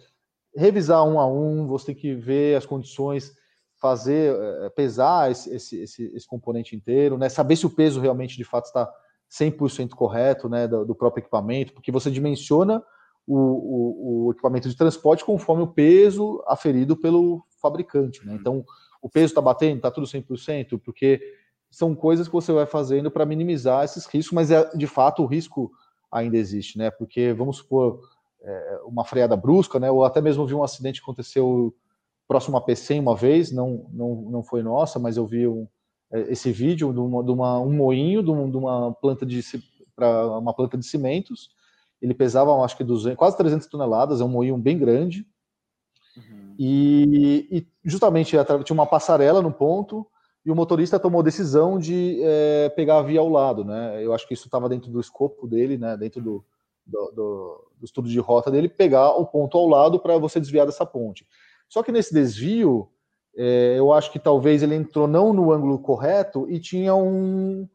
Revisar 0.53 1.07
um 1.07 1.17
a 1.17 1.25
um, 1.25 1.65
você 1.65 1.85
tem 1.85 1.95
que 1.95 2.13
ver 2.13 2.57
as 2.57 2.65
condições, 2.65 3.31
fazer, 3.79 4.35
eh, 4.35 4.69
pesar 4.71 5.31
esse, 5.31 5.49
esse, 5.55 5.79
esse, 5.79 6.11
esse 6.13 6.27
componente 6.27 6.75
inteiro, 6.75 7.17
né? 7.17 7.29
Saber 7.29 7.55
se 7.55 7.65
o 7.65 7.73
peso 7.73 8.01
realmente 8.01 8.35
de 8.35 8.43
fato 8.43 8.65
está 8.65 8.91
100% 9.31 9.91
correto, 9.91 10.49
né? 10.49 10.67
Do, 10.67 10.83
do 10.83 10.93
próprio 10.93 11.21
equipamento, 11.21 11.71
porque 11.71 11.89
você 11.89 12.11
dimensiona 12.11 12.83
o, 13.25 13.37
o, 13.37 14.25
o, 14.27 14.31
equipamento 14.31 14.69
de 14.69 14.75
transporte 14.75 15.23
conforme 15.23 15.63
o 15.63 15.67
peso 15.67 16.43
aferido 16.47 16.95
pelo 16.95 17.43
fabricante. 17.61 18.25
Né? 18.25 18.33
Uhum. 18.33 18.39
Então, 18.39 18.65
o 19.01 19.09
peso 19.09 19.27
está 19.27 19.41
batendo, 19.41 19.77
está 19.77 19.91
tudo 19.91 20.07
100%, 20.07 20.79
porque 20.83 21.21
são 21.69 21.95
coisas 21.95 22.27
que 22.27 22.33
você 22.33 22.51
vai 22.51 22.65
fazendo 22.65 23.09
para 23.09 23.25
minimizar 23.25 23.83
esses 23.83 24.05
riscos, 24.05 24.33
mas 24.33 24.51
é, 24.51 24.69
de 24.75 24.87
fato 24.87 25.23
o 25.23 25.25
risco 25.25 25.71
ainda 26.11 26.37
existe, 26.37 26.77
né? 26.77 26.91
Porque 26.91 27.33
vamos 27.33 27.57
supor 27.57 27.99
é, 28.41 28.79
uma 28.85 29.03
freada 29.03 29.35
brusca, 29.35 29.79
né? 29.79 29.89
Ou 29.89 30.05
até 30.05 30.21
mesmo 30.21 30.45
vi 30.45 30.53
um 30.53 30.63
acidente 30.63 30.99
que 30.99 31.03
aconteceu 31.03 31.73
próximo 32.27 32.57
a 32.57 32.61
PC 32.61 32.99
uma 32.99 33.15
vez, 33.15 33.51
não, 33.51 33.87
não, 33.91 34.15
não 34.29 34.43
foi 34.43 34.61
nossa, 34.61 34.99
mas 34.99 35.17
eu 35.17 35.25
vi 35.25 35.47
um, 35.47 35.67
é, 36.11 36.31
esse 36.31 36.51
vídeo 36.51 36.93
de, 36.93 36.99
uma, 36.99 37.23
de 37.23 37.31
uma, 37.31 37.59
um 37.59 37.73
moinho 37.73 38.21
de, 38.21 38.29
um, 38.29 38.49
de 38.49 38.57
uma 38.57 38.93
planta 38.93 39.25
de 39.25 39.41
para 39.95 40.39
uma 40.39 40.53
planta 40.53 40.77
de 40.77 40.85
cimentos 40.85 41.49
ele 42.03 42.13
pesava, 42.13 42.53
acho 42.63 42.75
que 42.75 42.83
200, 42.83 43.17
quase 43.17 43.37
300 43.37 43.65
toneladas, 43.67 44.19
é 44.19 44.25
um 44.25 44.29
moinho 44.29 44.57
bem 44.57 44.77
grande. 44.77 45.25
Uhum. 46.17 46.53
E, 46.59 47.47
e, 47.49 47.67
justamente 47.81 48.35
tinha 48.65 48.73
uma 48.73 48.85
passarela 48.85 49.41
no 49.41 49.53
ponto 49.53 50.05
e 50.45 50.51
o 50.51 50.55
motorista 50.55 50.99
tomou 50.99 51.21
a 51.21 51.23
decisão 51.23 51.79
de 51.79 52.19
é, 52.21 52.69
pegar 52.75 52.97
a 52.97 53.01
via 53.01 53.21
ao 53.21 53.29
lado, 53.29 53.63
né? 53.63 54.03
Eu 54.03 54.13
acho 54.13 54.27
que 54.27 54.33
isso 54.33 54.47
estava 54.47 54.67
dentro 54.67 54.91
do 54.91 54.99
escopo 54.99 55.47
dele, 55.47 55.77
né? 55.77 55.95
Dentro 55.95 56.21
do, 56.21 56.45
do, 56.85 57.11
do, 57.11 57.71
do 57.79 57.85
estudo 57.85 58.09
de 58.09 58.19
rota 58.19 58.51
dele, 58.51 58.67
pegar 58.67 59.11
o 59.11 59.25
ponto 59.25 59.57
ao 59.57 59.65
lado 59.65 59.97
para 59.97 60.17
você 60.17 60.41
desviar 60.41 60.65
dessa 60.65 60.85
ponte. 60.85 61.25
Só 61.69 61.81
que 61.81 61.91
nesse 61.93 62.13
desvio, 62.13 62.89
é, 63.33 63.75
eu 63.77 63.93
acho 63.93 64.11
que 64.11 64.19
talvez 64.19 64.61
ele 64.61 64.75
entrou 64.75 65.07
não 65.07 65.31
no 65.31 65.53
ângulo 65.53 65.79
correto 65.79 66.45
e 66.49 66.59
tinha 66.59 66.93
um, 66.93 67.65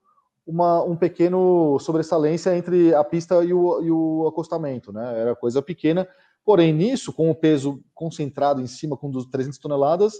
uma 0.48 0.82
um 0.82 0.96
pequeno 0.96 1.78
sobressalência 1.78 2.56
entre 2.56 2.94
a 2.94 3.04
pista 3.04 3.44
e 3.44 3.52
o, 3.52 3.82
e 3.82 3.90
o 3.90 4.26
acostamento, 4.26 4.90
né? 4.90 5.20
Era 5.20 5.36
coisa 5.36 5.60
pequena, 5.60 6.08
porém 6.42 6.72
nisso, 6.72 7.12
com 7.12 7.30
o 7.30 7.34
peso 7.34 7.82
concentrado 7.94 8.62
em 8.62 8.66
cima 8.66 8.96
com 8.96 9.12
300 9.12 9.58
toneladas, 9.58 10.14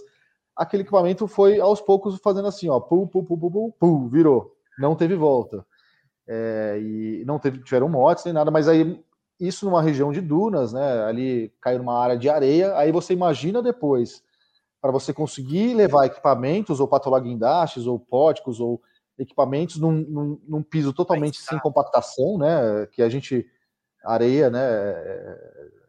aquele 0.55 0.83
equipamento 0.83 1.27
foi 1.27 1.59
aos 1.59 1.81
poucos 1.81 2.19
fazendo 2.23 2.47
assim, 2.47 2.69
ó, 2.69 2.79
pu, 2.79 3.07
pu, 3.07 3.23
pu, 3.23 3.37
pu, 3.37 3.51
pu, 3.51 3.75
pu 3.79 4.07
virou, 4.07 4.55
não 4.77 4.95
teve 4.95 5.15
volta. 5.15 5.65
É, 6.27 6.77
e 6.79 7.23
não 7.25 7.39
teve, 7.39 7.63
tiveram 7.63 7.89
mortes 7.89 8.23
nem 8.23 8.33
nada, 8.33 8.51
mas 8.51 8.67
aí 8.67 9.03
isso 9.39 9.65
numa 9.65 9.81
região 9.81 10.11
de 10.11 10.21
dunas, 10.21 10.73
né? 10.73 11.05
Ali 11.05 11.51
caiu 11.59 11.79
numa 11.79 11.97
área 11.97 12.15
de 12.15 12.29
areia, 12.29 12.77
aí 12.77 12.91
você 12.91 13.13
imagina 13.13 13.63
depois 13.63 14.21
para 14.79 14.91
você 14.91 15.11
conseguir 15.11 15.73
levar 15.73 16.05
equipamentos 16.05 16.79
ou 16.79 16.87
patolar 16.87 17.23
guindastes 17.23 17.87
ou 17.87 17.99
póticos 17.99 18.59
ou 18.59 18.79
equipamentos 19.19 19.77
num, 19.77 19.91
num, 19.91 20.41
num 20.47 20.63
piso 20.63 20.93
totalmente 20.93 21.39
sem 21.39 21.59
compactação, 21.59 22.37
né? 22.37 22.87
Que 22.91 23.01
a 23.01 23.09
gente 23.09 23.45
areia, 24.03 24.49
né? 24.49 24.61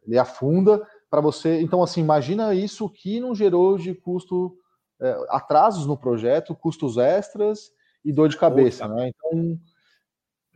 Ele 0.05 0.17
afunda 0.17 0.85
para 1.09 1.21
você. 1.21 1.61
Então, 1.61 1.81
assim, 1.81 2.01
imagina 2.01 2.53
isso 2.53 2.89
que 2.89 3.19
não 3.19 3.33
gerou 3.33 3.77
de 3.77 3.93
custo 3.95 4.57
é, 5.01 5.25
atrasos 5.29 5.85
no 5.85 5.97
projeto, 5.97 6.55
custos 6.55 6.97
extras 6.97 7.71
e 8.03 8.11
dor 8.11 8.29
de 8.29 8.37
cabeça, 8.37 8.87
né? 8.87 9.09
Então, 9.09 9.59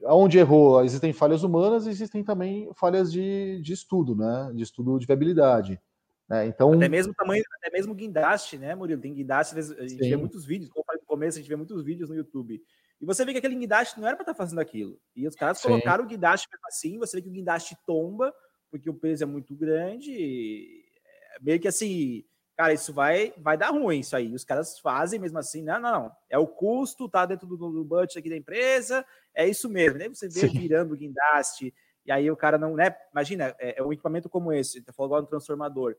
onde 0.03 0.37
errou, 0.37 0.83
existem 0.83 1.13
falhas 1.13 1.43
humanas, 1.43 1.87
existem 1.87 2.23
também 2.23 2.69
falhas 2.75 3.11
de, 3.11 3.59
de 3.61 3.73
estudo, 3.73 4.15
né? 4.15 4.51
De 4.53 4.63
estudo 4.63 4.99
de 4.99 5.05
viabilidade. 5.05 5.79
Né? 6.27 6.47
Então, 6.47 6.73
até 6.73 6.89
mesmo 6.89 7.13
tamanho, 7.13 7.43
até 7.59 7.71
mesmo 7.71 7.93
guindaste, 7.93 8.57
né, 8.57 8.73
Murilo? 8.73 9.01
Tem 9.01 9.13
guindaste, 9.13 9.57
a 9.57 9.61
gente 9.61 10.03
sim. 10.03 10.09
vê 10.09 10.15
muitos 10.15 10.43
vídeos, 10.45 10.71
como 10.71 10.83
começo, 11.15 11.37
a 11.37 11.41
gente 11.41 11.49
vê 11.49 11.55
muitos 11.55 11.83
vídeos 11.83 12.09
no 12.09 12.15
YouTube. 12.15 12.61
E 12.99 13.05
você 13.05 13.25
vê 13.25 13.31
que 13.31 13.39
aquele 13.39 13.55
guindaste 13.55 13.99
não 13.99 14.07
era 14.07 14.15
para 14.15 14.23
estar 14.23 14.33
tá 14.33 14.37
fazendo 14.37 14.59
aquilo. 14.59 14.99
E 15.15 15.27
os 15.27 15.35
caras 15.35 15.59
sim. 15.59 15.67
colocaram 15.67 16.03
o 16.03 16.07
guindaste 16.07 16.47
assim, 16.65 16.97
você 16.97 17.17
vê 17.17 17.23
que 17.23 17.29
o 17.29 17.31
guindaste 17.31 17.77
tomba, 17.85 18.33
porque 18.69 18.89
o 18.89 18.93
peso 18.93 19.23
é 19.23 19.25
muito 19.25 19.55
grande. 19.55 20.83
É 21.35 21.39
meio 21.41 21.59
que 21.59 21.67
assim, 21.67 22.23
cara, 22.55 22.73
isso 22.73 22.93
vai, 22.93 23.33
vai 23.37 23.57
dar 23.57 23.71
ruim 23.71 23.99
isso 23.99 24.15
aí. 24.15 24.33
Os 24.33 24.43
caras 24.43 24.79
fazem 24.79 25.19
mesmo 25.19 25.37
assim, 25.37 25.61
não, 25.63 25.79
não, 25.79 25.91
não. 25.91 26.11
É 26.29 26.37
o 26.37 26.47
custo, 26.47 27.09
tá 27.09 27.25
dentro 27.25 27.47
do, 27.47 27.57
do 27.57 27.83
budget 27.85 28.17
aqui 28.17 28.29
da 28.29 28.37
empresa, 28.37 29.05
é 29.33 29.47
isso 29.47 29.69
mesmo. 29.69 29.99
Né? 29.99 30.09
Você 30.09 30.27
vê 30.27 30.47
Sim. 30.47 30.59
virando 30.59 30.93
o 30.93 30.97
guindaste, 30.97 31.73
e 32.05 32.11
aí 32.11 32.29
o 32.29 32.37
cara 32.37 32.57
não, 32.57 32.75
né? 32.75 32.95
Imagina, 33.11 33.55
é, 33.59 33.79
é 33.79 33.83
um 33.83 33.91
equipamento 33.91 34.29
como 34.29 34.53
esse, 34.53 34.81
tá 34.81 34.93
falando 34.93 35.11
agora 35.11 35.21
no 35.23 35.29
transformador 35.29 35.95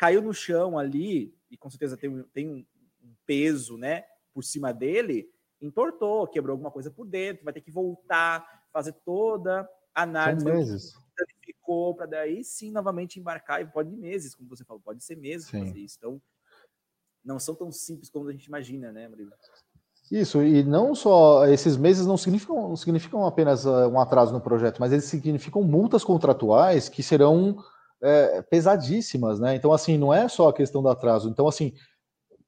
caiu 0.00 0.22
no 0.22 0.32
chão 0.32 0.78
ali, 0.78 1.36
e 1.50 1.58
com 1.58 1.68
certeza 1.68 1.94
tem, 1.94 2.22
tem 2.32 2.48
um, 2.48 2.64
um 3.04 3.14
peso, 3.26 3.76
né, 3.76 4.02
por 4.40 4.44
cima 4.44 4.72
dele, 4.72 5.28
entortou, 5.60 6.26
quebrou 6.26 6.54
alguma 6.54 6.70
coisa 6.70 6.90
por 6.90 7.06
dentro, 7.06 7.44
vai 7.44 7.52
ter 7.52 7.60
que 7.60 7.70
voltar, 7.70 8.42
fazer 8.72 8.92
toda 9.04 9.68
a 9.94 10.02
análise. 10.02 10.42
São 10.42 10.54
meses. 10.54 10.92
Ficou 11.44 11.94
para 11.94 12.06
daí 12.06 12.42
sim 12.42 12.72
novamente 12.72 13.20
embarcar, 13.20 13.60
e 13.60 13.66
pode 13.66 13.92
ir 13.92 13.98
meses, 13.98 14.34
como 14.34 14.48
você 14.48 14.64
falou, 14.64 14.80
pode 14.82 15.04
ser 15.04 15.16
meses 15.16 15.50
fazer 15.50 15.78
isso. 15.78 15.96
Então, 15.98 16.22
não 17.22 17.38
são 17.38 17.54
tão 17.54 17.70
simples 17.70 18.08
como 18.08 18.26
a 18.28 18.32
gente 18.32 18.46
imagina, 18.46 18.90
né, 18.90 19.06
Murilo? 19.06 19.30
Isso, 20.10 20.42
e 20.42 20.64
não 20.64 20.94
só 20.94 21.46
esses 21.46 21.76
meses 21.76 22.06
não 22.06 22.16
significam, 22.16 22.70
não 22.70 22.76
significam 22.76 23.26
apenas 23.26 23.66
uh, 23.66 23.88
um 23.88 24.00
atraso 24.00 24.32
no 24.32 24.40
projeto, 24.40 24.78
mas 24.80 24.90
eles 24.90 25.04
significam 25.04 25.62
multas 25.62 26.02
contratuais 26.02 26.88
que 26.88 27.02
serão 27.02 27.62
é, 28.02 28.40
pesadíssimas, 28.42 29.38
né? 29.38 29.54
Então, 29.54 29.72
assim, 29.72 29.98
não 29.98 30.12
é 30.14 30.26
só 30.26 30.48
a 30.48 30.54
questão 30.54 30.82
do 30.82 30.88
atraso. 30.88 31.28
Então, 31.28 31.46
assim, 31.46 31.74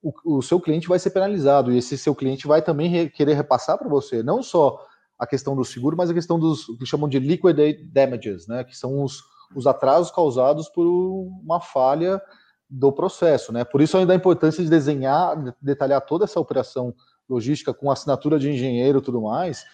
o, 0.03 0.39
o 0.39 0.43
seu 0.43 0.61
cliente 0.61 0.89
vai 0.89 0.99
ser 0.99 1.11
penalizado 1.11 1.73
e 1.73 1.79
esse 1.79 1.97
seu 1.97 2.15
cliente 2.15 2.47
vai 2.47 2.61
também 2.61 2.89
re, 2.89 3.09
querer 3.09 3.35
repassar 3.35 3.79
para 3.79 3.89
você, 3.89 4.23
não 4.23 4.43
só 4.43 4.85
a 5.19 5.27
questão 5.27 5.55
do 5.55 5.65
seguro, 5.65 5.97
mas 5.97 6.11
a 6.11 6.15
questão 6.15 6.39
dos 6.39 6.67
que 6.77 6.85
chamam 6.85 7.09
de 7.09 7.21
liquidate 7.21 7.85
damages, 7.85 8.49
né? 8.49 8.65
Que 8.65 8.77
são 8.77 9.05
os, 9.05 9.23
os 9.55 9.69
atrasos 9.69 10.11
causados 10.11 10.69
por 10.69 10.85
uma 10.85 11.61
falha 11.61 12.21
do 12.69 12.91
processo, 12.91 13.53
né? 13.53 13.65
Por 13.65 13.81
isso 13.81 13.97
ainda 13.97 14.13
a 14.13 14.17
importância 14.17 14.65
de 14.65 14.69
desenhar, 14.69 15.37
detalhar 15.61 16.01
toda 16.01 16.25
essa 16.25 16.41
operação 16.41 16.93
logística 17.29 17.73
com 17.73 17.91
assinatura 17.91 18.37
de 18.39 18.51
engenheiro 18.51 18.99
e 18.99 19.03
tudo 19.03 19.23
mais, 19.23 19.65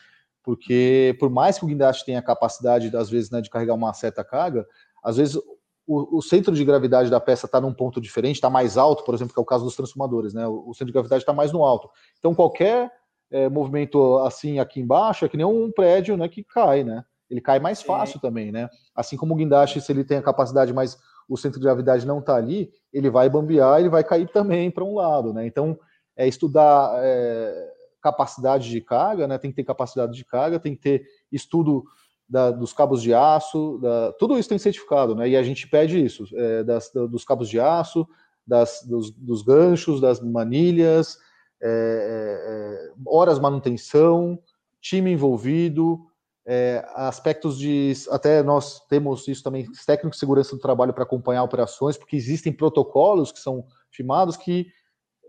porque 0.43 1.17
por 1.19 1.31
mais 1.31 1.59
que 1.59 1.65
o 1.65 1.69
guindaste 1.69 2.05
tenha 2.05 2.19
a 2.19 2.23
capacidade, 2.23 2.95
às 2.95 3.09
vezes, 3.09 3.31
né, 3.31 3.41
de 3.41 3.49
carregar 3.49 3.75
uma 3.75 3.95
certa 3.95 4.23
carga, 4.23 4.67
às 5.03 5.17
vezes 5.17 5.41
o, 5.89 6.19
o, 6.19 6.23
centro 6.23 6.55
de 6.55 6.63
gravidade 6.67 7.11
da 7.11 7.19
peça 7.19 7.47
está 7.47 7.59
num 7.59 7.73
ponto 7.73 7.99
diferente, 7.99 8.35
está 8.35 8.51
mais 8.51 8.77
alto, 8.77 9.03
por 9.05 9.15
exemplo, 9.15 9.33
que 9.33 9.41
é 9.41 9.43
o 9.43 9.47
caso 9.47 9.65
dos 9.65 9.75
transformadores, 9.75 10.35
né? 10.35 10.47
O, 10.47 10.69
o 10.69 10.75
centro 10.75 10.89
de 10.89 10.93
gravidade 10.93 11.23
está 11.23 11.33
mais 11.33 11.51
no 11.51 11.65
alto. 11.65 11.89
Então, 12.19 12.35
qualquer 12.35 12.93
é, 13.31 13.49
movimento 13.49 14.19
assim 14.19 14.59
aqui 14.59 14.81
embaixo 14.81 15.25
é 15.25 15.29
que 15.31 15.37
nem 15.37 15.47
um 15.47 15.73
prédio 15.73 16.15
né, 16.15 16.29
que 16.29 16.45
cai, 16.45 16.85
né? 16.85 17.03
Ele 17.31 17.41
cai 17.41 17.59
mais 17.59 17.81
fácil 17.81 18.21
também, 18.21 18.53
né? 18.53 18.69
Assim 18.95 19.17
como 19.17 19.33
o 19.33 19.37
guindaste, 19.37 19.81
se 19.81 19.91
ele 19.91 20.05
tem 20.05 20.19
a 20.19 20.23
capacidade, 20.23 20.75
mas 20.75 20.99
o 21.27 21.39
centro 21.39 21.59
de 21.59 21.65
gravidade 21.65 22.07
não 22.07 22.19
está 22.19 22.37
ali, 22.37 22.71
ele 22.93 23.09
vai 23.09 23.31
bambear, 23.31 23.81
ele 23.81 23.89
vai 23.89 24.05
cair 24.05 24.29
também 24.29 24.71
para 24.71 24.85
um 24.85 24.95
lado, 24.95 25.33
né? 25.33 25.47
Então, 25.47 25.79
é 26.15 26.29
estudar 26.29 26.93
é, 27.03 27.73
capacidade 28.03 28.69
de 28.69 28.81
carga, 28.83 29.27
né? 29.27 29.39
Tem 29.39 29.51
que 29.51 29.57
ter 29.57 29.65
capacidade 29.65 30.13
de 30.13 30.25
carga, 30.25 30.61
tem 30.61 30.75
que 30.75 30.83
ter 30.83 31.07
estudo 31.33 31.85
da, 32.29 32.51
dos 32.51 32.73
cabos 32.73 33.03
de 33.03 33.15
aço, 33.15 33.79
da, 33.79 34.13
tudo 34.13 34.39
isso 34.39 34.49
tem 34.49 34.59
certificado, 34.59 35.15
né? 35.15 35.29
E 35.29 35.37
a 35.37 35.43
gente 35.43 35.67
pede 35.67 36.05
isso, 36.05 36.25
é, 36.35 36.63
das, 36.63 36.91
dos 36.93 37.25
cabos 37.25 37.49
de 37.49 37.59
aço, 37.59 38.07
das, 38.47 38.83
dos, 38.83 39.11
dos 39.11 39.43
ganchos, 39.43 40.01
das 40.01 40.21
manilhas, 40.21 41.19
é, 41.61 41.69
é, 41.69 42.91
é 42.91 42.93
horas 43.07 43.39
manutenção, 43.39 44.39
time 44.81 45.13
envolvido, 45.13 46.01
é, 46.47 46.83
aspectos 46.95 47.59
de. 47.59 47.93
Até 48.11 48.43
nós 48.43 48.81
temos 48.89 49.27
isso 49.29 49.43
também, 49.43 49.67
técnicos 49.87 50.17
de 50.17 50.21
segurança 50.21 50.57
do 50.57 50.63
trabalho 50.63 50.95
para 50.95 51.05
acompanhar 51.05 51.43
operações, 51.43 51.97
porque 51.97 52.17
existem 52.17 52.53
protocolos 52.53 53.31
que 53.31 53.39
são 53.39 53.67
firmados 53.91 54.37
que 54.37 54.67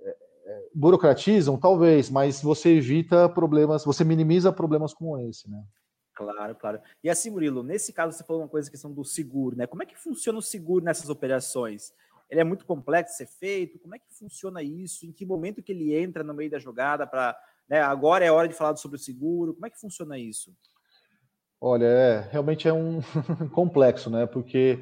é, 0.03 0.15
burocratizam, 0.73 1.57
talvez, 1.57 2.09
mas 2.09 2.41
você 2.41 2.77
evita 2.77 3.27
problemas, 3.27 3.83
você 3.83 4.03
minimiza 4.03 4.51
problemas 4.53 4.93
como 4.93 5.17
esse, 5.19 5.49
né? 5.49 5.61
Claro, 6.19 6.53
claro. 6.55 6.81
E 7.01 7.09
assim, 7.09 7.29
Murilo, 7.29 7.63
nesse 7.63 7.93
caso 7.93 8.11
você 8.11 8.25
falou 8.25 8.41
uma 8.41 8.49
coisa, 8.49 8.69
questão 8.69 8.91
do 8.91 9.05
seguro, 9.05 9.55
né? 9.55 9.65
Como 9.65 9.81
é 9.81 9.85
que 9.85 9.97
funciona 9.97 10.37
o 10.37 10.41
seguro 10.41 10.83
nessas 10.83 11.09
operações? 11.09 11.93
Ele 12.29 12.41
é 12.41 12.43
muito 12.43 12.65
complexo 12.65 13.13
de 13.13 13.17
ser 13.19 13.27
feito? 13.27 13.79
Como 13.79 13.95
é 13.95 13.99
que 13.99 14.13
funciona 14.13 14.61
isso? 14.61 15.05
Em 15.05 15.13
que 15.13 15.25
momento 15.25 15.63
que 15.63 15.71
ele 15.71 15.95
entra 15.95 16.21
no 16.21 16.33
meio 16.33 16.51
da 16.51 16.59
jogada 16.59 17.07
para, 17.07 17.37
né, 17.69 17.79
agora 17.79 18.25
é 18.25 18.31
hora 18.31 18.49
de 18.49 18.53
falar 18.53 18.75
sobre 18.75 18.97
o 18.97 18.99
seguro? 18.99 19.53
Como 19.53 19.65
é 19.65 19.69
que 19.69 19.79
funciona 19.79 20.17
isso? 20.19 20.53
Olha, 21.61 21.85
é, 21.85 22.27
realmente 22.29 22.67
é 22.67 22.73
um 22.73 22.99
complexo, 23.55 24.09
né? 24.09 24.25
Porque, 24.25 24.77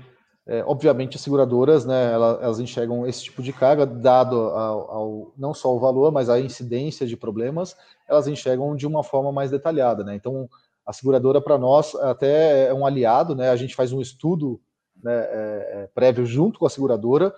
é, 0.47 0.63
obviamente, 0.65 1.17
as 1.17 1.21
seguradoras, 1.21 1.85
né, 1.85 2.13
elas, 2.13 2.41
elas, 2.41 2.59
enxergam 2.59 3.05
esse 3.05 3.25
tipo 3.25 3.43
de 3.43 3.53
carga, 3.53 3.85
dado 3.85 4.35
ao, 4.35 4.91
ao, 4.91 5.33
não 5.37 5.53
só 5.53 5.71
o 5.75 5.79
valor, 5.79 6.11
mas 6.11 6.29
a 6.29 6.39
incidência 6.39 7.05
de 7.05 7.15
problemas, 7.15 7.77
elas 8.07 8.27
enxergam 8.27 8.75
de 8.75 8.87
uma 8.87 9.03
forma 9.03 9.31
mais 9.31 9.51
detalhada, 9.51 10.03
né? 10.03 10.15
Então, 10.15 10.49
a 10.87 10.93
seguradora 10.93 11.41
para 11.41 11.57
nós 11.57 11.93
até 11.95 12.69
é 12.69 12.73
um 12.73 12.85
aliado, 12.85 13.35
né? 13.35 13.49
A 13.49 13.57
gente 13.57 13.75
faz 13.75 13.91
um 13.91 13.99
estudo 13.99 14.61
né, 15.03 15.13
é, 15.13 15.69
é, 15.83 15.89
prévio 15.93 16.25
junto 16.25 16.57
com 16.57 16.65
a 16.65 16.69
seguradora 16.69 17.35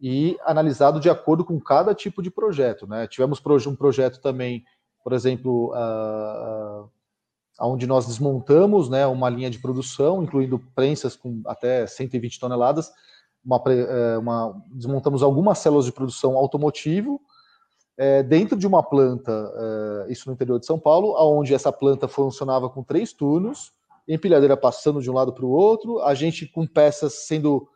e 0.00 0.38
analisado 0.46 0.98
de 0.98 1.10
acordo 1.10 1.44
com 1.44 1.60
cada 1.60 1.94
tipo 1.94 2.22
de 2.22 2.30
projeto, 2.30 2.86
né? 2.86 3.06
Tivemos 3.06 3.38
um 3.66 3.76
projeto 3.76 4.18
também, 4.22 4.64
por 5.04 5.12
exemplo, 5.12 5.74
uh, 5.74 6.88
onde 7.60 7.86
nós 7.86 8.06
desmontamos, 8.06 8.88
né, 8.88 9.06
uma 9.06 9.28
linha 9.28 9.50
de 9.50 9.58
produção, 9.58 10.22
incluindo 10.22 10.58
prensas 10.74 11.16
com 11.16 11.42
até 11.46 11.86
120 11.86 12.40
toneladas, 12.40 12.90
uma, 13.44 13.62
é, 13.68 14.18
uma, 14.18 14.62
desmontamos 14.72 15.22
algumas 15.22 15.58
células 15.58 15.84
de 15.84 15.92
produção 15.92 16.36
automotivo 16.36 17.20
é, 17.98 18.22
dentro 18.22 18.58
de 18.58 18.66
uma 18.66 18.82
planta, 18.82 19.52
é, 20.08 20.12
isso 20.12 20.28
no 20.28 20.34
interior 20.34 20.58
de 20.58 20.66
São 20.66 20.78
Paulo, 20.78 21.14
onde 21.18 21.54
essa 21.54 21.72
planta 21.72 22.06
funcionava 22.06 22.68
com 22.68 22.82
três 22.82 23.12
turnos, 23.12 23.72
empilhadeira 24.06 24.56
passando 24.56 25.00
de 25.00 25.10
um 25.10 25.14
lado 25.14 25.32
para 25.32 25.44
o 25.44 25.50
outro, 25.50 26.00
a 26.00 26.14
gente 26.14 26.46
com 26.46 26.66
peças 26.66 27.26
sendo 27.26 27.68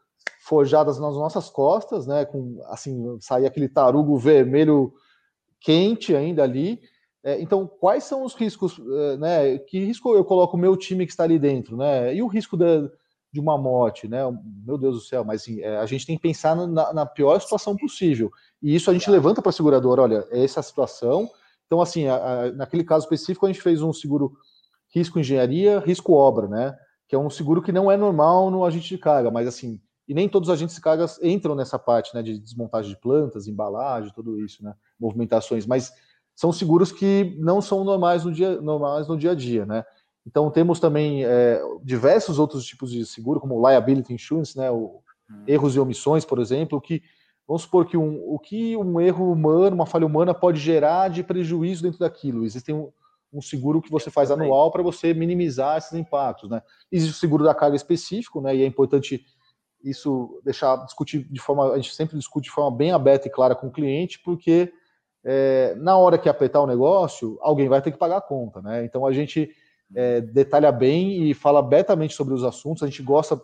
forjadas 0.42 0.98
nas 0.98 1.14
nossas 1.14 1.48
costas, 1.48 2.06
né, 2.06 2.24
com 2.24 2.60
assim 2.66 3.18
saía 3.20 3.48
aquele 3.48 3.68
tarugo 3.68 4.16
vermelho 4.16 4.92
quente 5.60 6.14
ainda 6.14 6.42
ali. 6.42 6.80
É, 7.22 7.40
então, 7.40 7.66
quais 7.66 8.04
são 8.04 8.24
os 8.24 8.34
riscos, 8.34 8.80
é, 8.80 9.16
né? 9.18 9.58
Que 9.58 9.84
risco 9.84 10.14
eu 10.14 10.24
coloco 10.24 10.56
o 10.56 10.60
meu 10.60 10.74
time 10.74 11.04
que 11.04 11.12
está 11.12 11.24
ali 11.24 11.38
dentro, 11.38 11.76
né? 11.76 12.14
E 12.14 12.22
o 12.22 12.26
risco 12.26 12.56
da, 12.56 12.90
de 13.32 13.38
uma 13.38 13.56
morte, 13.56 14.08
né? 14.08 14.20
Meu 14.66 14.76
Deus 14.76 14.96
do 14.96 15.00
céu, 15.00 15.24
mas 15.24 15.42
assim, 15.42 15.60
é, 15.60 15.76
a 15.78 15.86
gente 15.86 16.06
tem 16.06 16.16
que 16.16 16.22
pensar 16.22 16.56
na, 16.56 16.92
na, 16.92 17.06
pior 17.06 17.40
situação 17.40 17.76
possível. 17.76 18.30
E 18.62 18.74
isso 18.74 18.90
a 18.90 18.92
gente 18.92 19.10
levanta 19.10 19.40
para 19.40 19.50
a 19.50 19.52
seguradora, 19.52 20.02
olha, 20.02 20.26
essa 20.30 20.58
é 20.58 20.60
a 20.60 20.64
situação. 20.64 21.30
Então, 21.66 21.80
assim, 21.80 22.08
a, 22.08 22.16
a, 22.16 22.52
naquele 22.52 22.82
caso 22.82 23.04
específico, 23.04 23.46
a 23.46 23.52
gente 23.52 23.62
fez 23.62 23.80
um 23.82 23.92
seguro 23.92 24.32
risco 24.92 25.20
engenharia, 25.20 25.78
risco 25.78 26.12
obra, 26.12 26.48
né? 26.48 26.76
Que 27.06 27.14
é 27.14 27.18
um 27.18 27.30
seguro 27.30 27.62
que 27.62 27.72
não 27.72 27.90
é 27.90 27.96
normal 27.96 28.50
no 28.50 28.64
agente 28.64 28.88
de 28.88 28.98
carga, 28.98 29.30
mas 29.30 29.46
assim, 29.46 29.80
e 30.08 30.14
nem 30.14 30.28
todos 30.28 30.48
os 30.48 30.52
agentes 30.52 30.74
de 30.74 30.80
cargas 30.80 31.20
entram 31.22 31.54
nessa 31.54 31.78
parte, 31.78 32.12
né? 32.14 32.22
De 32.22 32.36
desmontagem 32.36 32.90
de 32.90 33.00
plantas, 33.00 33.46
embalagem, 33.46 34.12
tudo 34.12 34.40
isso, 34.40 34.64
né? 34.64 34.74
Movimentações, 34.98 35.66
mas 35.66 35.92
são 36.34 36.52
seguros 36.52 36.90
que 36.90 37.36
não 37.38 37.60
são 37.60 37.84
normais 37.84 38.24
no 38.24 38.32
dia, 38.32 38.60
normais 38.60 39.06
no 39.06 39.16
dia 39.16 39.32
a 39.32 39.34
dia, 39.34 39.64
né? 39.64 39.84
Então 40.26 40.50
temos 40.50 40.78
também 40.78 41.24
é, 41.24 41.60
diversos 41.82 42.38
outros 42.38 42.64
tipos 42.64 42.90
de 42.90 43.04
seguro, 43.06 43.40
como 43.40 43.66
liability 43.66 44.12
insurance, 44.12 44.56
né, 44.56 44.70
o, 44.70 45.00
hum. 45.30 45.44
erros 45.46 45.74
e 45.74 45.80
omissões, 45.80 46.24
por 46.24 46.38
exemplo, 46.38 46.80
que 46.80 47.02
vamos 47.46 47.62
supor 47.62 47.86
que 47.86 47.96
um, 47.96 48.22
o 48.26 48.38
que 48.38 48.76
um 48.76 49.00
erro 49.00 49.32
humano, 49.32 49.74
uma 49.74 49.86
falha 49.86 50.06
humana 50.06 50.34
pode 50.34 50.60
gerar 50.60 51.08
de 51.08 51.22
prejuízo 51.22 51.82
dentro 51.82 51.98
daquilo. 51.98 52.44
Existe 52.44 52.72
um, 52.72 52.92
um 53.32 53.40
seguro 53.40 53.80
que 53.80 53.90
você 53.90 54.10
faz 54.10 54.30
anual 54.30 54.70
para 54.70 54.82
você 54.82 55.14
minimizar 55.14 55.78
esses 55.78 55.92
impactos, 55.92 56.50
né? 56.50 56.62
Existe 56.90 57.14
o 57.14 57.18
seguro 57.18 57.44
da 57.44 57.54
carga 57.54 57.76
específico, 57.76 58.40
né? 58.40 58.54
E 58.54 58.62
é 58.62 58.66
importante 58.66 59.24
isso 59.82 60.40
deixar 60.44 60.76
discutir 60.84 61.26
de 61.30 61.40
forma, 61.40 61.72
a 61.72 61.76
gente 61.76 61.94
sempre 61.94 62.18
discute 62.18 62.48
de 62.48 62.54
forma 62.54 62.76
bem 62.76 62.92
aberta 62.92 63.28
e 63.28 63.30
clara 63.30 63.54
com 63.54 63.68
o 63.68 63.72
cliente, 63.72 64.20
porque 64.22 64.72
é, 65.24 65.74
na 65.76 65.96
hora 65.96 66.18
que 66.18 66.28
apertar 66.28 66.60
o 66.60 66.66
negócio, 66.66 67.38
alguém 67.40 67.68
vai 67.68 67.80
ter 67.80 67.92
que 67.92 67.98
pagar 67.98 68.18
a 68.18 68.22
conta, 68.22 68.60
né? 68.60 68.84
Então 68.84 69.06
a 69.06 69.12
gente 69.12 69.50
é, 69.94 70.20
detalha 70.20 70.70
bem 70.70 71.28
e 71.28 71.34
fala 71.34 71.58
abertamente 71.58 72.14
sobre 72.14 72.34
os 72.34 72.44
assuntos. 72.44 72.82
A 72.82 72.86
gente 72.86 73.02
gosta, 73.02 73.40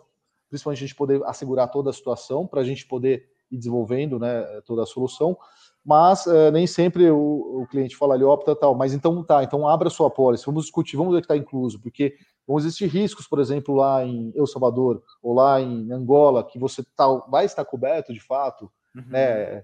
principalmente, 0.49 0.79
de 0.79 0.85
a 0.85 0.87
gente 0.87 0.95
poder 0.95 1.23
assegurar 1.25 1.69
toda 1.69 1.89
a 1.89 1.93
situação 1.93 2.47
para 2.47 2.61
a 2.61 2.63
gente 2.63 2.85
poder 2.85 3.25
ir 3.51 3.57
desenvolvendo 3.57 4.19
né, 4.19 4.43
toda 4.65 4.83
a 4.83 4.85
solução. 4.85 5.37
Mas 5.83 6.27
é, 6.27 6.51
nem 6.51 6.67
sempre 6.67 7.09
o, 7.09 7.61
o, 7.61 7.67
cliente 7.67 7.95
fala 7.95 8.13
ali, 8.13 8.23
opta 8.23 8.55
tal. 8.55 8.75
Mas 8.75 8.93
então 8.93 9.23
tá, 9.23 9.43
então 9.43 9.67
abra 9.67 9.89
sua 9.89 10.09
pólice, 10.09 10.45
vamos 10.45 10.63
discutir, 10.63 10.97
vamos 10.97 11.13
ver 11.13 11.19
o 11.19 11.21
que 11.21 11.25
está 11.25 11.37
incluso, 11.37 11.79
porque 11.79 12.15
vão 12.45 12.57
existir 12.57 12.87
riscos, 12.87 13.27
por 13.27 13.39
exemplo, 13.39 13.75
lá 13.75 14.05
em 14.05 14.33
El 14.35 14.47
Salvador 14.47 15.01
ou 15.21 15.33
lá 15.33 15.61
em 15.61 15.91
Angola, 15.91 16.43
que 16.43 16.59
você 16.59 16.83
tá, 16.95 17.07
vai 17.29 17.45
estar 17.45 17.63
coberto 17.63 18.13
de 18.13 18.19
fato, 18.19 18.69
uhum. 18.95 19.05
né? 19.07 19.63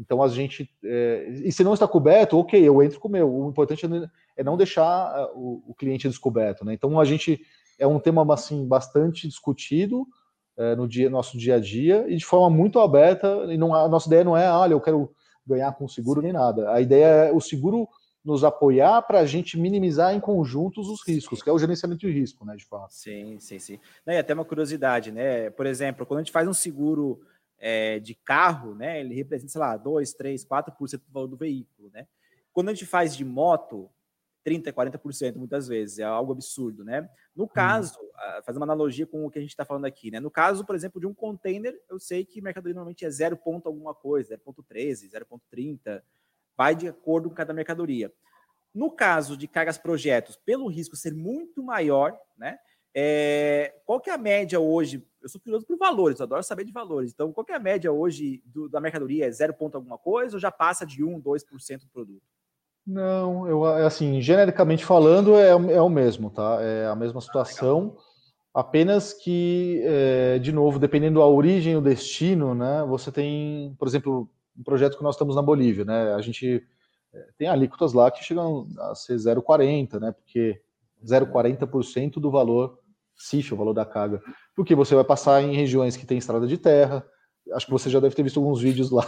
Então 0.00 0.22
a 0.22 0.28
gente. 0.28 0.68
É, 0.82 1.28
e 1.44 1.52
se 1.52 1.62
não 1.62 1.74
está 1.74 1.86
coberto, 1.86 2.38
ok, 2.38 2.58
eu 2.60 2.82
entro 2.82 2.98
com 2.98 3.08
o 3.08 3.10
meu. 3.10 3.30
O 3.30 3.50
importante 3.50 3.86
é 4.36 4.42
não 4.42 4.56
deixar 4.56 5.14
é, 5.14 5.24
o, 5.34 5.62
o, 5.68 5.74
cliente 5.74 6.08
descoberto. 6.08 6.64
Né? 6.64 6.72
Então 6.72 6.98
a 6.98 7.04
gente 7.04 7.40
é 7.78 7.86
um 7.86 8.00
tema 8.00 8.26
assim, 8.32 8.66
bastante 8.66 9.28
discutido 9.28 10.06
é, 10.56 10.74
no 10.74 10.88
dia, 10.88 11.10
nosso 11.10 11.36
dia 11.36 11.56
a 11.56 11.60
dia 11.60 12.06
e 12.08 12.16
de 12.16 12.24
forma 12.24 12.48
muito 12.48 12.80
aberta. 12.80 13.28
E 13.50 13.58
não, 13.58 13.74
a 13.74 13.86
nossa 13.88 14.08
ideia 14.08 14.24
não 14.24 14.36
é, 14.36 14.50
olha, 14.50 14.72
eu 14.72 14.80
quero 14.80 15.12
ganhar 15.46 15.72
com 15.72 15.86
seguro 15.86 16.22
nem 16.22 16.32
nada. 16.32 16.72
A 16.72 16.80
ideia 16.80 17.26
é 17.26 17.32
o 17.32 17.40
seguro 17.40 17.86
nos 18.24 18.42
apoiar 18.42 19.02
para 19.02 19.20
a 19.20 19.26
gente 19.26 19.58
minimizar 19.58 20.14
em 20.14 20.20
conjuntos 20.20 20.88
os 20.88 21.06
riscos, 21.06 21.38
sim. 21.38 21.44
que 21.44 21.50
é 21.50 21.52
o 21.52 21.58
gerenciamento 21.58 22.00
de 22.00 22.12
risco, 22.12 22.44
né, 22.44 22.54
de 22.54 22.66
fato. 22.66 22.90
Sim, 22.90 23.38
sim, 23.40 23.58
sim. 23.58 23.78
E 24.06 24.16
até 24.16 24.34
uma 24.34 24.44
curiosidade, 24.44 25.10
né? 25.10 25.48
Por 25.50 25.64
exemplo, 25.64 26.04
quando 26.04 26.20
a 26.20 26.22
gente 26.22 26.32
faz 26.32 26.46
um 26.46 26.52
seguro 26.52 27.20
é, 27.60 28.00
de 28.00 28.14
carro, 28.14 28.74
né, 28.74 29.00
ele 29.00 29.14
representa, 29.14 29.52
sei 29.52 29.60
lá, 29.60 29.76
2, 29.76 30.14
3, 30.14 30.44
4% 30.44 30.98
do 31.06 31.12
valor 31.12 31.28
do 31.28 31.36
veículo, 31.36 31.90
né? 31.90 32.08
Quando 32.52 32.70
a 32.70 32.72
gente 32.72 32.86
faz 32.86 33.14
de 33.14 33.24
moto, 33.24 33.90
30, 34.42 34.72
40% 34.72 35.36
muitas 35.36 35.68
vezes, 35.68 35.98
é 35.98 36.04
algo 36.04 36.32
absurdo, 36.32 36.82
né? 36.82 37.08
No 37.36 37.46
caso, 37.46 37.98
hum. 38.00 38.42
fazer 38.44 38.58
uma 38.58 38.64
analogia 38.64 39.06
com 39.06 39.26
o 39.26 39.30
que 39.30 39.38
a 39.38 39.42
gente 39.42 39.50
está 39.50 39.64
falando 39.64 39.84
aqui, 39.84 40.10
né? 40.10 40.18
No 40.18 40.30
caso, 40.30 40.64
por 40.64 40.74
exemplo, 40.74 41.00
de 41.00 41.06
um 41.06 41.14
container, 41.14 41.78
eu 41.88 42.00
sei 42.00 42.24
que 42.24 42.40
mercadoria 42.40 42.74
normalmente 42.74 43.04
é 43.04 43.10
0 43.10 43.36
ponto 43.36 43.68
alguma 43.68 43.94
coisa, 43.94 44.38
0.13, 44.38 45.10
0.30, 45.10 46.02
vai 46.56 46.74
de 46.74 46.88
acordo 46.88 47.28
com 47.28 47.34
cada 47.34 47.52
mercadoria. 47.52 48.12
No 48.74 48.90
caso 48.90 49.36
de 49.36 49.46
cargas 49.46 49.76
projetos, 49.76 50.36
pelo 50.36 50.68
risco 50.68 50.96
ser 50.96 51.12
muito 51.12 51.62
maior, 51.62 52.18
né? 52.38 52.58
É, 52.94 53.74
qual 53.86 54.00
que 54.00 54.10
é 54.10 54.14
a 54.14 54.18
média 54.18 54.58
hoje? 54.58 55.04
Eu 55.22 55.28
sou 55.28 55.40
curioso 55.40 55.66
por 55.66 55.76
valores, 55.76 56.18
eu 56.18 56.24
adoro 56.24 56.42
saber 56.42 56.64
de 56.64 56.72
valores. 56.72 57.12
Então, 57.12 57.32
qual 57.32 57.44
que 57.44 57.52
é 57.52 57.56
a 57.56 57.60
média 57.60 57.92
hoje 57.92 58.42
do, 58.46 58.68
da 58.68 58.80
mercadoria? 58.80 59.26
É 59.26 59.30
zero 59.30 59.54
ponto 59.54 59.76
alguma 59.76 59.98
coisa 59.98 60.36
ou 60.36 60.40
já 60.40 60.50
passa 60.50 60.86
de 60.86 61.04
1, 61.04 61.20
2% 61.20 61.80
do 61.80 61.88
produto? 61.88 62.22
Não, 62.86 63.46
eu 63.46 63.64
assim, 63.64 64.20
genericamente 64.20 64.84
falando, 64.84 65.36
é, 65.36 65.50
é 65.50 65.80
o 65.80 65.88
mesmo, 65.88 66.30
tá? 66.30 66.58
É 66.60 66.86
a 66.86 66.96
mesma 66.96 67.20
situação, 67.20 67.96
ah, 68.52 68.60
apenas 68.60 69.12
que, 69.12 69.80
é, 69.84 70.38
de 70.38 70.50
novo, 70.50 70.78
dependendo 70.78 71.20
da 71.20 71.26
origem 71.26 71.74
e 71.74 71.76
o 71.76 71.80
destino, 71.82 72.54
né? 72.54 72.84
Você 72.88 73.12
tem, 73.12 73.76
por 73.78 73.86
exemplo, 73.86 74.28
um 74.58 74.62
projeto 74.62 74.96
que 74.96 75.04
nós 75.04 75.14
estamos 75.14 75.36
na 75.36 75.42
Bolívia, 75.42 75.84
né? 75.84 76.14
A 76.14 76.20
gente 76.20 76.66
é, 77.12 77.28
tem 77.36 77.48
alíquotas 77.48 77.92
lá 77.92 78.10
que 78.10 78.24
chegam 78.24 78.66
a 78.78 78.94
ser 78.94 79.14
0,40, 79.14 80.00
né? 80.00 80.12
Porque 80.12 80.60
0,40% 81.04 82.14
do 82.14 82.30
valor 82.30 82.78
CIF, 83.16 83.52
o 83.52 83.56
valor 83.56 83.74
da 83.74 83.84
carga. 83.84 84.22
Porque 84.56 84.74
você 84.74 84.94
vai 84.94 85.04
passar 85.04 85.42
em 85.42 85.54
regiões 85.54 85.96
que 85.96 86.06
tem 86.06 86.18
estrada 86.18 86.46
de 86.46 86.56
terra. 86.56 87.04
Acho 87.52 87.66
que 87.66 87.72
você 87.72 87.90
já 87.90 88.00
deve 88.00 88.14
ter 88.14 88.22
visto 88.22 88.38
alguns 88.38 88.60
vídeos 88.60 88.90
lá. 88.90 89.06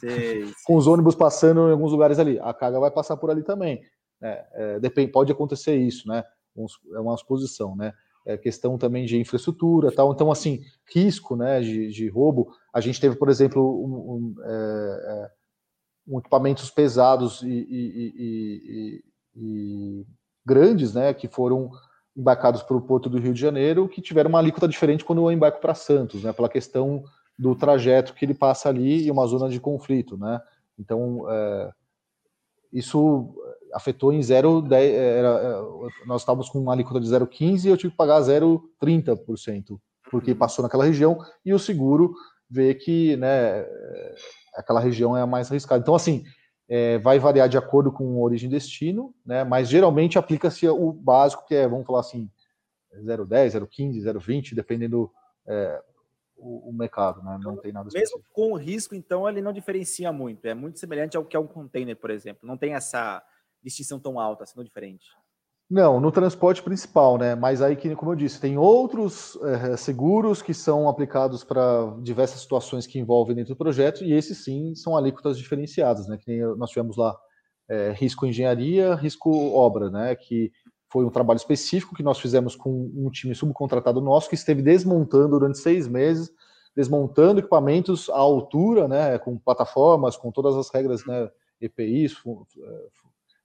Sei, 0.00 0.44
com 0.64 0.76
os 0.76 0.86
ônibus 0.86 1.14
passando 1.14 1.68
em 1.68 1.72
alguns 1.72 1.92
lugares 1.92 2.18
ali. 2.18 2.38
A 2.40 2.54
carga 2.54 2.80
vai 2.80 2.90
passar 2.90 3.16
por 3.16 3.30
ali 3.30 3.42
também. 3.42 3.82
É, 4.22 4.46
é, 4.52 4.80
depende, 4.80 5.12
pode 5.12 5.30
acontecer 5.30 5.76
isso, 5.76 6.08
né? 6.08 6.24
É 6.94 7.00
uma 7.00 7.14
exposição, 7.14 7.76
né? 7.76 7.92
É 8.26 8.38
questão 8.38 8.78
também 8.78 9.04
de 9.04 9.18
infraestrutura 9.18 9.92
tal. 9.92 10.12
Então, 10.12 10.30
assim, 10.30 10.62
risco 10.94 11.36
né, 11.36 11.60
de, 11.60 11.90
de 11.90 12.08
roubo. 12.08 12.50
A 12.72 12.80
gente 12.80 12.98
teve, 12.98 13.16
por 13.16 13.28
exemplo, 13.28 13.62
um, 13.62 14.14
um, 14.14 14.34
é, 14.42 14.48
é 14.48 15.30
um 16.08 16.18
equipamentos 16.18 16.70
pesados 16.70 17.42
e, 17.42 17.48
e, 17.48 18.14
e, 18.16 19.04
e 19.36 20.06
grandes, 20.46 20.94
né, 20.94 21.12
que 21.14 21.28
foram 21.28 21.70
embarcados 22.16 22.62
para 22.62 22.76
o 22.76 22.80
Porto 22.80 23.08
do 23.08 23.18
Rio 23.18 23.34
de 23.34 23.40
Janeiro 23.40 23.88
que 23.88 24.00
tiveram 24.00 24.28
uma 24.28 24.38
alíquota 24.38 24.68
diferente 24.68 25.04
quando 25.04 25.22
eu 25.22 25.32
embarco 25.32 25.60
para 25.60 25.74
Santos, 25.74 26.22
né? 26.22 26.32
Pela 26.32 26.48
questão 26.48 27.02
do 27.36 27.56
trajeto 27.56 28.14
que 28.14 28.24
ele 28.24 28.34
passa 28.34 28.68
ali 28.68 29.04
e 29.04 29.10
uma 29.10 29.26
zona 29.26 29.48
de 29.48 29.58
conflito, 29.58 30.16
né? 30.16 30.40
Então, 30.78 31.26
é, 31.28 31.70
isso 32.72 33.34
afetou 33.72 34.12
em 34.12 34.20
0,10, 34.20 34.72
era, 34.72 35.28
é, 35.28 36.06
nós 36.06 36.22
estávamos 36.22 36.48
com 36.48 36.60
uma 36.60 36.72
alíquota 36.72 37.00
de 37.00 37.08
0,15 37.08 37.64
e 37.64 37.68
eu 37.68 37.76
tive 37.76 37.90
que 37.90 37.96
pagar 37.96 38.20
0,30%, 38.20 39.78
porque 40.10 40.30
uhum. 40.30 40.38
passou 40.38 40.62
naquela 40.62 40.84
região 40.84 41.18
e 41.44 41.52
o 41.52 41.58
seguro 41.58 42.14
vê 42.48 42.74
que, 42.74 43.16
né, 43.16 43.66
aquela 44.54 44.78
região 44.78 45.16
é 45.16 45.22
a 45.22 45.26
mais 45.26 45.50
arriscada. 45.50 45.82
Então, 45.82 45.94
assim, 45.94 46.22
é, 46.68 46.98
vai 46.98 47.18
variar 47.18 47.48
de 47.48 47.58
acordo 47.58 47.92
com 47.92 48.20
origem 48.22 48.48
e 48.48 48.52
destino, 48.52 49.14
né? 49.24 49.44
Mas 49.44 49.68
geralmente 49.68 50.18
aplica-se 50.18 50.66
o 50.68 50.92
básico, 50.92 51.44
que 51.46 51.54
é, 51.54 51.68
vamos 51.68 51.86
falar 51.86 52.00
assim, 52.00 52.30
0,10, 53.02 53.60
0,15, 53.60 54.02
0,20, 54.02 54.54
dependendo 54.54 55.10
é, 55.46 55.82
o, 56.36 56.70
o, 56.70 56.72
mercado, 56.72 57.22
né? 57.22 57.38
Não 57.42 57.56
tem 57.56 57.72
nada 57.72 57.88
específico. 57.88 58.18
Mesmo 58.18 58.32
com 58.32 58.52
o 58.52 58.56
risco, 58.56 58.94
então, 58.94 59.28
ele 59.28 59.42
não 59.42 59.52
diferencia 59.52 60.12
muito. 60.12 60.46
É 60.46 60.54
muito 60.54 60.78
semelhante 60.78 61.16
ao 61.16 61.24
que 61.24 61.36
é 61.36 61.40
um 61.40 61.46
container, 61.46 61.96
por 61.96 62.10
exemplo. 62.10 62.46
Não 62.46 62.56
tem 62.56 62.74
essa 62.74 63.22
distinção 63.62 63.98
tão 63.98 64.18
alta, 64.18 64.46
sendo 64.46 64.64
diferente. 64.64 65.06
Não, 65.70 65.98
no 65.98 66.12
transporte 66.12 66.62
principal, 66.62 67.16
né? 67.16 67.34
Mas 67.34 67.62
aí, 67.62 67.74
que, 67.74 67.94
como 67.96 68.12
eu 68.12 68.16
disse, 68.16 68.40
tem 68.40 68.58
outros 68.58 69.36
é, 69.42 69.76
seguros 69.76 70.42
que 70.42 70.52
são 70.52 70.88
aplicados 70.88 71.42
para 71.42 71.96
diversas 72.02 72.40
situações 72.40 72.86
que 72.86 72.98
envolvem 72.98 73.34
dentro 73.34 73.54
do 73.54 73.58
projeto, 73.58 74.04
e 74.04 74.12
esses 74.12 74.44
sim 74.44 74.74
são 74.74 74.94
alíquotas 74.96 75.38
diferenciadas, 75.38 76.06
né? 76.06 76.18
Que 76.18 76.30
nem 76.30 76.56
nós 76.56 76.70
tivemos 76.70 76.96
lá 76.98 77.16
é, 77.68 77.92
risco 77.92 78.26
engenharia, 78.26 78.94
risco 78.94 79.30
obra, 79.54 79.90
né? 79.90 80.14
Que 80.14 80.52
foi 80.92 81.04
um 81.04 81.10
trabalho 81.10 81.38
específico 81.38 81.94
que 81.94 82.02
nós 82.02 82.20
fizemos 82.20 82.54
com 82.54 82.92
um 82.94 83.10
time 83.10 83.34
subcontratado 83.34 84.00
nosso 84.02 84.28
que 84.28 84.34
esteve 84.34 84.60
desmontando 84.62 85.38
durante 85.38 85.58
seis 85.58 85.88
meses, 85.88 86.30
desmontando 86.76 87.40
equipamentos 87.40 88.10
à 88.10 88.18
altura, 88.18 88.86
né? 88.86 89.18
Com 89.18 89.38
plataformas, 89.38 90.14
com 90.14 90.30
todas 90.30 90.54
as 90.56 90.68
regras, 90.72 91.06
né? 91.06 91.30
EPIs, 91.58 92.14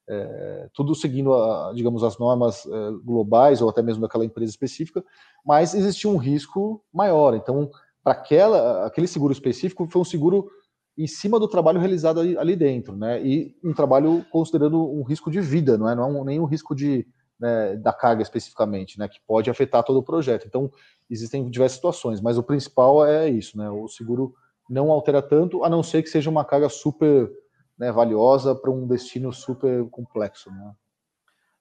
é, 0.10 0.70
tudo 0.74 0.95
seguindo, 0.95 1.34
a, 1.34 1.72
digamos, 1.76 2.03
as 2.03 2.18
normas 2.18 2.66
é, 2.66 2.91
globais 3.03 3.62
ou 3.62 3.70
até 3.70 3.82
mesmo 3.82 4.01
daquela 4.01 4.26
empresa 4.26 4.49
específica, 4.49 5.03
mas 5.45 5.76
existia 5.76 6.10
um 6.10 6.18
risco 6.18 6.84
maior. 6.91 7.36
Então, 7.36 7.70
para 8.03 8.14
aquela, 8.14 8.88
aquele 8.88 9.07
seguro 9.07 9.32
específico, 9.32 9.88
foi 9.89 10.01
um 10.01 10.05
seguro 10.05 10.49
em 10.97 11.07
cima 11.07 11.39
do 11.39 11.47
trabalho 11.47 11.80
realizado 11.80 12.20
ali, 12.20 12.38
ali, 12.38 12.55
dentro, 12.55 12.95
né? 12.95 13.26
E 13.26 13.55
um 13.64 13.74
trabalho 13.74 14.26
considerando 14.32 14.84
um 14.91 15.03
risco 15.03 15.30
de 15.30 15.39
vida, 15.39 15.78
não 15.78 15.88
é, 15.88 15.95
não 15.95 16.03
é 16.03 16.07
um, 16.07 16.26
nem 16.26 16.39
um 16.39 16.45
risco 16.45 16.76
de, 16.76 17.07
né, 17.39 17.78
da 17.78 17.93
carga 17.93 18.22
especificamente, 18.22 18.97
né? 18.97 19.07
Que 19.07 19.20
pode 19.26 19.49
afetar 19.49 19.84
todo 19.84 19.99
o 19.99 20.03
projeto. 20.03 20.45
Então, 20.47 20.72
existem 21.10 21.49
diversas 21.49 21.76
situações, 21.76 22.20
mas 22.20 22.38
o 22.38 22.43
principal 22.43 23.05
é 23.05 23.30
isso, 23.30 23.57
né? 23.57 23.70
O 23.70 23.88
seguro 23.88 24.34
não 24.70 24.91
altera 24.91 25.22
tanto, 25.22 25.64
a 25.64 25.70
não 25.70 25.84
ser 25.84 26.03
que 26.03 26.10
seja 26.10 26.30
uma 26.30 26.43
carga 26.43 26.68
super 26.68 27.32
né, 27.80 27.92
valiosa 27.92 28.54
para 28.54 28.70
um 28.70 28.86
destino 28.86 29.32
super 29.32 29.86
complexo. 29.90 30.52
Né? 30.52 30.76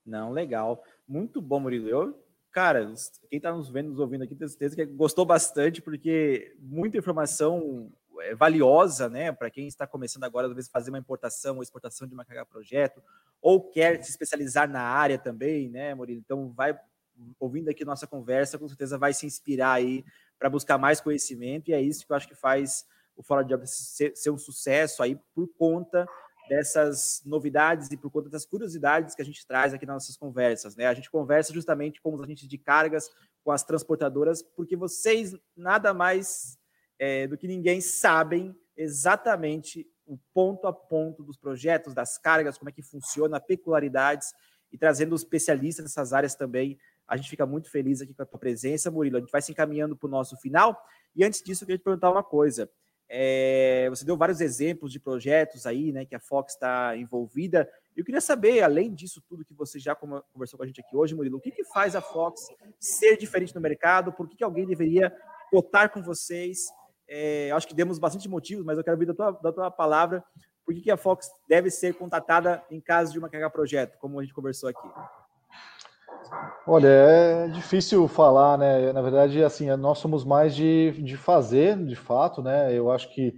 Não, 0.04 0.32
legal. 0.32 0.82
Muito 1.06 1.40
bom, 1.40 1.60
Murilo. 1.60 1.88
Eu, 1.88 2.24
cara, 2.50 2.92
quem 3.30 3.36
está 3.36 3.52
nos 3.52 3.70
vendo, 3.70 3.90
nos 3.90 4.00
ouvindo 4.00 4.24
aqui, 4.24 4.34
tem 4.34 4.48
certeza 4.48 4.74
que 4.74 4.84
gostou 4.84 5.24
bastante, 5.24 5.80
porque 5.80 6.56
muita 6.58 6.98
informação 6.98 7.92
é 8.20 8.34
valiosa, 8.34 9.08
né, 9.08 9.30
para 9.30 9.48
quem 9.48 9.68
está 9.68 9.86
começando 9.86 10.24
agora, 10.24 10.48
às 10.48 10.52
vezes, 10.52 10.68
fazer 10.68 10.90
uma 10.90 10.98
importação 10.98 11.56
ou 11.56 11.62
exportação 11.62 12.08
de 12.08 12.14
uma 12.14 12.24
carga 12.24 12.44
projeto, 12.44 13.00
ou 13.40 13.70
quer 13.70 14.02
se 14.02 14.10
especializar 14.10 14.68
na 14.68 14.82
área 14.82 15.16
também, 15.16 15.68
né, 15.68 15.94
Murilo? 15.94 16.18
Então, 16.18 16.50
vai 16.50 16.76
ouvindo 17.38 17.68
aqui 17.68 17.84
nossa 17.84 18.08
conversa, 18.08 18.58
com 18.58 18.66
certeza 18.66 18.98
vai 18.98 19.12
se 19.12 19.24
inspirar 19.24 19.72
aí 19.72 20.04
para 20.36 20.50
buscar 20.50 20.78
mais 20.78 21.00
conhecimento, 21.00 21.68
e 21.68 21.74
é 21.74 21.80
isso 21.80 22.04
que 22.04 22.12
eu 22.12 22.16
acho 22.16 22.26
que 22.26 22.34
faz 22.34 22.84
o 23.18 23.22
Fora 23.22 23.42
de 23.42 23.52
Obras 23.52 23.70
ser, 23.70 24.16
ser, 24.16 24.30
um 24.30 24.38
sucesso 24.38 25.02
aí 25.02 25.18
por 25.34 25.48
conta 25.58 26.08
dessas 26.48 27.20
novidades 27.26 27.90
e 27.90 27.96
por 27.96 28.10
conta 28.10 28.30
das 28.30 28.46
curiosidades 28.46 29.14
que 29.14 29.20
a 29.20 29.24
gente 29.24 29.46
traz 29.46 29.74
aqui 29.74 29.84
nas 29.84 29.96
nossas 29.96 30.16
conversas, 30.16 30.76
né? 30.76 30.86
A 30.86 30.94
gente 30.94 31.10
conversa 31.10 31.52
justamente 31.52 32.00
com 32.00 32.14
os 32.14 32.22
agentes 32.22 32.48
de 32.48 32.56
cargas, 32.56 33.10
com 33.44 33.50
as 33.50 33.62
transportadoras, 33.64 34.40
porque 34.40 34.76
vocês 34.76 35.34
nada 35.56 35.92
mais 35.92 36.56
é, 36.98 37.26
do 37.26 37.36
que 37.36 37.46
ninguém 37.46 37.80
sabem 37.80 38.56
exatamente 38.76 39.86
o 40.06 40.18
ponto 40.32 40.66
a 40.66 40.72
ponto 40.72 41.22
dos 41.22 41.36
projetos, 41.36 41.92
das 41.92 42.16
cargas, 42.16 42.56
como 42.56 42.70
é 42.70 42.72
que 42.72 42.82
funciona, 42.82 43.38
peculiaridades 43.38 44.32
e 44.72 44.78
trazendo 44.78 45.14
especialistas 45.14 45.84
nessas 45.84 46.12
áreas 46.12 46.34
também. 46.34 46.78
A 47.06 47.16
gente 47.16 47.28
fica 47.28 47.44
muito 47.44 47.70
feliz 47.70 48.00
aqui 48.00 48.14
com 48.14 48.22
a 48.22 48.26
tua 48.26 48.38
presença, 48.38 48.90
Murilo. 48.90 49.16
A 49.16 49.20
gente 49.20 49.30
vai 49.30 49.42
se 49.42 49.52
encaminhando 49.52 49.96
para 49.96 50.06
o 50.06 50.10
nosso 50.10 50.36
final. 50.36 50.80
E 51.14 51.24
antes 51.24 51.42
disso, 51.42 51.64
eu 51.64 51.66
queria 51.66 51.78
te 51.78 51.84
perguntar 51.84 52.10
uma 52.10 52.22
coisa. 52.22 52.70
É, 53.10 53.86
você 53.88 54.04
deu 54.04 54.16
vários 54.16 54.40
exemplos 54.40 54.92
de 54.92 55.00
projetos 55.00 55.66
aí, 55.66 55.92
né, 55.92 56.04
que 56.04 56.14
a 56.14 56.20
Fox 56.20 56.52
está 56.52 56.96
envolvida. 56.96 57.68
Eu 57.96 58.04
queria 58.04 58.20
saber, 58.20 58.62
além 58.62 58.94
disso 58.94 59.22
tudo 59.26 59.44
que 59.44 59.54
você 59.54 59.78
já 59.78 59.94
conversou 59.94 60.58
com 60.58 60.62
a 60.62 60.66
gente 60.66 60.80
aqui 60.80 60.94
hoje, 60.94 61.14
Murilo, 61.14 61.38
o 61.38 61.40
que, 61.40 61.50
que 61.50 61.64
faz 61.64 61.96
a 61.96 62.00
Fox 62.00 62.48
ser 62.78 63.16
diferente 63.16 63.54
no 63.54 63.60
mercado? 63.60 64.12
Por 64.12 64.28
que, 64.28 64.36
que 64.36 64.44
alguém 64.44 64.66
deveria 64.66 65.14
cotar 65.50 65.90
com 65.90 66.02
vocês? 66.02 66.66
É, 67.08 67.50
acho 67.52 67.66
que 67.66 67.74
demos 67.74 67.98
bastante 67.98 68.28
motivos, 68.28 68.64
mas 68.64 68.76
eu 68.76 68.84
quero 68.84 68.96
ouvir 68.96 69.06
da 69.06 69.14
tua, 69.14 69.30
da 69.32 69.52
tua 69.52 69.70
palavra. 69.70 70.22
Por 70.64 70.74
que, 70.74 70.82
que 70.82 70.90
a 70.90 70.98
Fox 70.98 71.30
deve 71.48 71.70
ser 71.70 71.94
contatada 71.94 72.62
em 72.70 72.78
caso 72.78 73.10
de 73.10 73.18
uma 73.18 73.30
carga 73.30 73.48
projeto, 73.48 73.96
como 73.98 74.20
a 74.20 74.22
gente 74.22 74.34
conversou 74.34 74.68
aqui? 74.68 74.86
Olha, 76.66 76.86
é 76.86 77.48
difícil 77.48 78.06
falar, 78.08 78.58
né? 78.58 78.92
Na 78.92 79.00
verdade, 79.00 79.42
assim, 79.42 79.68
nós 79.76 79.98
somos 79.98 80.24
mais 80.24 80.54
de, 80.54 80.92
de 81.02 81.16
fazer, 81.16 81.76
de 81.84 81.96
fato, 81.96 82.42
né? 82.42 82.76
Eu 82.76 82.90
acho 82.90 83.12
que 83.14 83.34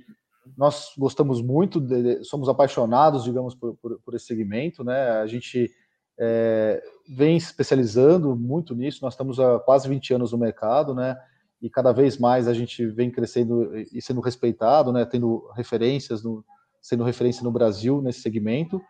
nós 0.56 0.92
gostamos 0.98 1.40
muito, 1.40 1.80
de, 1.80 2.24
somos 2.24 2.48
apaixonados, 2.48 3.24
digamos, 3.24 3.54
por, 3.54 3.76
por, 3.76 4.00
por, 4.00 4.14
esse 4.14 4.26
segmento, 4.26 4.82
né? 4.82 5.10
A 5.10 5.26
gente 5.26 5.70
é, 6.18 6.82
vem 7.08 7.36
especializando 7.36 8.34
muito 8.34 8.74
nisso, 8.74 8.98
nós 9.02 9.14
estamos 9.14 9.38
há 9.38 9.58
quase 9.60 9.88
20 9.88 10.14
anos 10.14 10.32
no 10.32 10.38
mercado, 10.38 10.94
né? 10.94 11.16
E 11.62 11.70
cada 11.70 11.92
vez 11.92 12.18
mais 12.18 12.48
a 12.48 12.54
gente 12.54 12.86
vem 12.86 13.10
crescendo 13.10 13.76
e 13.92 14.00
sendo 14.02 14.20
respeitado, 14.20 14.92
né? 14.92 15.04
Tendo 15.04 15.48
referências, 15.54 16.24
no, 16.24 16.44
sendo 16.80 17.04
referência 17.04 17.44
no 17.44 17.52
Brasil 17.52 18.00
nesse 18.02 18.22
segmento. 18.22 18.80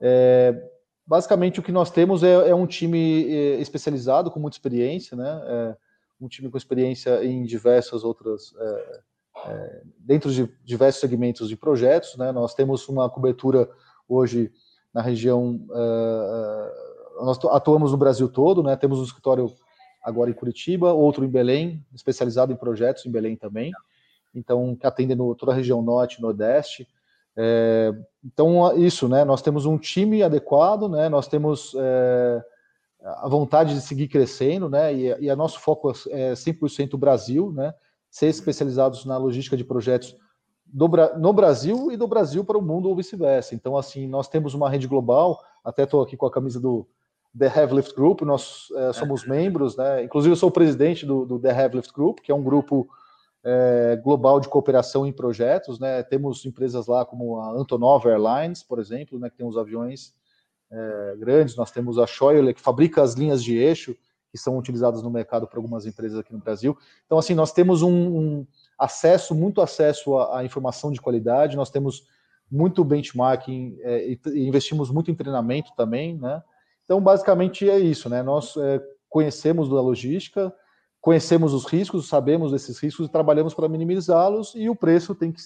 É, 0.00 0.54
basicamente 1.10 1.58
o 1.58 1.62
que 1.62 1.72
nós 1.72 1.90
temos 1.90 2.22
é, 2.22 2.50
é 2.50 2.54
um 2.54 2.68
time 2.68 3.24
é, 3.24 3.60
especializado 3.60 4.30
com 4.30 4.38
muita 4.38 4.56
experiência, 4.56 5.16
né? 5.16 5.42
É 5.44 5.76
um 6.20 6.28
time 6.28 6.48
com 6.48 6.56
experiência 6.56 7.24
em 7.24 7.42
diversas 7.42 8.04
outras, 8.04 8.54
é, 8.56 9.00
é, 9.46 9.82
dentro 9.98 10.30
de 10.30 10.48
diversos 10.64 11.00
segmentos 11.00 11.48
de 11.48 11.56
projetos, 11.56 12.16
né? 12.16 12.30
Nós 12.30 12.54
temos 12.54 12.88
uma 12.88 13.10
cobertura 13.10 13.68
hoje 14.08 14.52
na 14.94 15.02
região, 15.02 15.60
é, 15.72 17.24
nós 17.24 17.44
atuamos 17.46 17.90
no 17.90 17.98
Brasil 17.98 18.28
todo, 18.28 18.62
né? 18.62 18.76
Temos 18.76 19.00
um 19.00 19.04
escritório 19.04 19.52
agora 20.04 20.30
em 20.30 20.34
Curitiba, 20.34 20.92
outro 20.92 21.24
em 21.24 21.28
Belém, 21.28 21.84
especializado 21.92 22.52
em 22.52 22.56
projetos 22.56 23.04
em 23.04 23.10
Belém 23.10 23.34
também. 23.34 23.72
Então, 24.32 24.76
que 24.76 24.86
atende 24.86 25.16
no, 25.16 25.34
toda 25.34 25.50
a 25.50 25.56
região 25.56 25.82
norte, 25.82 26.22
nordeste. 26.22 26.86
É, 27.36 27.92
então, 28.24 28.76
isso, 28.76 29.08
né? 29.08 29.24
Nós 29.24 29.42
temos 29.42 29.66
um 29.66 29.78
time 29.78 30.22
adequado, 30.22 30.88
né? 30.88 31.08
Nós 31.08 31.26
temos 31.26 31.74
é, 31.76 32.44
a 33.02 33.28
vontade 33.28 33.74
de 33.74 33.80
seguir 33.80 34.08
crescendo, 34.08 34.68
né? 34.68 34.94
E, 34.94 35.16
e 35.20 35.30
a 35.30 35.36
nosso 35.36 35.60
foco 35.60 35.90
é 36.08 36.32
100% 36.32 36.96
Brasil, 36.98 37.52
né? 37.52 37.72
Ser 38.10 38.26
especializados 38.26 39.04
na 39.04 39.16
logística 39.16 39.56
de 39.56 39.64
projetos 39.64 40.16
do, 40.66 40.88
no 41.18 41.32
Brasil 41.32 41.90
e 41.90 41.96
do 41.96 42.06
Brasil 42.06 42.44
para 42.44 42.58
o 42.58 42.62
mundo 42.62 42.88
ou 42.88 42.96
vice-versa. 42.96 43.54
Então, 43.54 43.76
assim, 43.76 44.06
nós 44.06 44.28
temos 44.28 44.54
uma 44.54 44.68
rede 44.68 44.86
global. 44.86 45.40
Até 45.64 45.84
estou 45.84 46.02
aqui 46.02 46.16
com 46.16 46.26
a 46.26 46.30
camisa 46.30 46.60
do 46.60 46.86
The 47.36 47.46
Heavy 47.46 47.76
Lift 47.76 47.94
Group. 47.94 48.22
Nós 48.22 48.68
é, 48.74 48.92
somos 48.92 49.26
membros, 49.26 49.76
né? 49.76 50.04
Inclusive, 50.04 50.32
eu 50.32 50.36
sou 50.36 50.48
o 50.48 50.52
presidente 50.52 51.06
do, 51.06 51.24
do 51.24 51.38
The 51.38 51.50
Heavy 51.50 51.76
Lift 51.76 51.92
Group, 51.92 52.20
que 52.20 52.30
é 52.32 52.34
um 52.34 52.42
grupo 52.42 52.88
é, 53.44 53.96
global 53.96 54.38
de 54.38 54.48
cooperação 54.48 55.06
em 55.06 55.12
projetos, 55.12 55.78
né? 55.78 56.02
Temos 56.02 56.44
empresas 56.44 56.86
lá 56.86 57.04
como 57.04 57.40
a 57.40 57.52
Antonov 57.52 58.06
Airlines, 58.06 58.62
por 58.62 58.78
exemplo, 58.78 59.18
né? 59.18 59.30
Que 59.30 59.36
tem 59.36 59.46
os 59.46 59.56
aviões 59.56 60.14
é, 60.70 61.16
grandes. 61.18 61.56
Nós 61.56 61.70
temos 61.70 61.98
a 61.98 62.06
Scheuer, 62.06 62.54
que 62.54 62.60
fabrica 62.60 63.02
as 63.02 63.14
linhas 63.14 63.42
de 63.42 63.56
eixo 63.56 63.96
que 64.30 64.38
são 64.38 64.56
utilizadas 64.56 65.02
no 65.02 65.10
mercado 65.10 65.46
por 65.46 65.56
algumas 65.56 65.86
empresas 65.86 66.18
aqui 66.18 66.32
no 66.32 66.38
Brasil. 66.38 66.78
Então, 67.04 67.18
assim, 67.18 67.34
nós 67.34 67.52
temos 67.52 67.82
um, 67.82 67.90
um 67.90 68.46
acesso, 68.78 69.34
muito 69.34 69.60
acesso 69.60 70.16
à, 70.16 70.38
à, 70.38 70.44
informação 70.44 70.92
de 70.92 71.00
qualidade. 71.00 71.56
Nós 71.56 71.70
temos 71.70 72.06
muito 72.50 72.84
benchmarking 72.84 73.78
é, 73.80 74.12
e, 74.12 74.20
e, 74.26 74.46
investimos 74.46 74.90
muito 74.90 75.10
em 75.10 75.14
treinamento 75.14 75.72
também, 75.76 76.16
né? 76.16 76.42
Então, 76.84 77.00
basicamente 77.00 77.68
é 77.68 77.78
isso, 77.78 78.08
né? 78.08 78.22
Nós 78.22 78.56
é, 78.56 78.80
conhecemos 79.08 79.68
da 79.68 79.80
logística, 79.80 80.52
conhecemos 81.00 81.54
os 81.54 81.64
riscos, 81.64 82.08
sabemos 82.08 82.52
desses 82.52 82.78
riscos 82.78 83.06
e 83.06 83.10
trabalhamos 83.10 83.54
para 83.54 83.68
minimizá-los, 83.68 84.54
e 84.54 84.68
o 84.68 84.76
preço 84.76 85.14
tem 85.14 85.32
que 85.32 85.40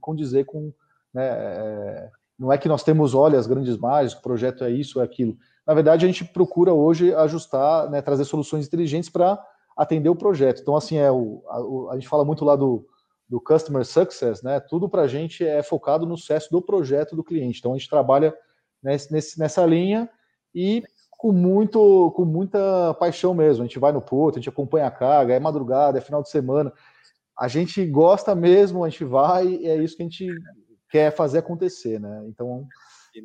condizer 0.00 0.44
com, 0.44 0.72
né, 1.12 1.26
é, 1.26 2.10
Não 2.38 2.52
é 2.52 2.58
que 2.58 2.68
nós 2.68 2.82
temos, 2.82 3.14
olha, 3.14 3.38
as 3.38 3.46
grandes 3.46 3.76
margens, 3.76 4.12
o 4.12 4.22
projeto 4.22 4.64
é 4.64 4.70
isso, 4.70 5.00
é 5.00 5.04
aquilo. 5.04 5.36
Na 5.66 5.74
verdade, 5.74 6.04
a 6.04 6.08
gente 6.08 6.24
procura 6.24 6.72
hoje 6.72 7.14
ajustar, 7.14 7.90
né, 7.90 8.02
trazer 8.02 8.24
soluções 8.24 8.66
inteligentes 8.66 9.08
para 9.08 9.42
atender 9.76 10.08
o 10.08 10.16
projeto. 10.16 10.60
Então, 10.60 10.76
assim, 10.76 10.98
é 10.98 11.10
o, 11.10 11.42
a, 11.48 11.92
a, 11.92 11.94
gente 11.94 12.08
fala 12.08 12.24
muito 12.24 12.44
lá 12.44 12.54
do, 12.54 12.86
do 13.28 13.40
Customer 13.40 13.84
Success, 13.84 14.42
né? 14.42 14.60
Tudo 14.60 14.88
para 14.88 15.02
a 15.02 15.08
gente 15.08 15.44
é 15.44 15.62
focado 15.62 16.06
no 16.06 16.16
sucesso 16.16 16.50
do 16.50 16.62
projeto 16.62 17.16
do 17.16 17.24
cliente. 17.24 17.58
Então, 17.58 17.72
a 17.72 17.76
gente 17.76 17.88
trabalha 17.88 18.34
nesse, 18.82 19.38
nessa 19.38 19.64
linha 19.64 20.08
e 20.54 20.84
com, 21.24 21.32
muito, 21.32 22.12
com 22.14 22.26
muita 22.26 22.92
paixão 23.00 23.32
mesmo. 23.32 23.64
A 23.64 23.66
gente 23.66 23.78
vai 23.78 23.92
no 23.92 24.02
porto, 24.02 24.34
a 24.34 24.38
gente 24.40 24.50
acompanha 24.50 24.86
a 24.86 24.90
carga, 24.90 25.32
é 25.32 25.40
madrugada, 25.40 25.96
é 25.96 26.02
final 26.02 26.22
de 26.22 26.28
semana. 26.28 26.70
A 27.34 27.48
gente 27.48 27.82
gosta 27.86 28.34
mesmo, 28.34 28.84
a 28.84 28.90
gente 28.90 29.06
vai, 29.06 29.46
e 29.46 29.66
é 29.66 29.82
isso 29.82 29.96
que 29.96 30.02
a 30.02 30.04
gente 30.04 30.28
quer 30.90 31.10
fazer 31.16 31.38
acontecer, 31.38 31.98
né? 31.98 32.24
Então, 32.26 32.66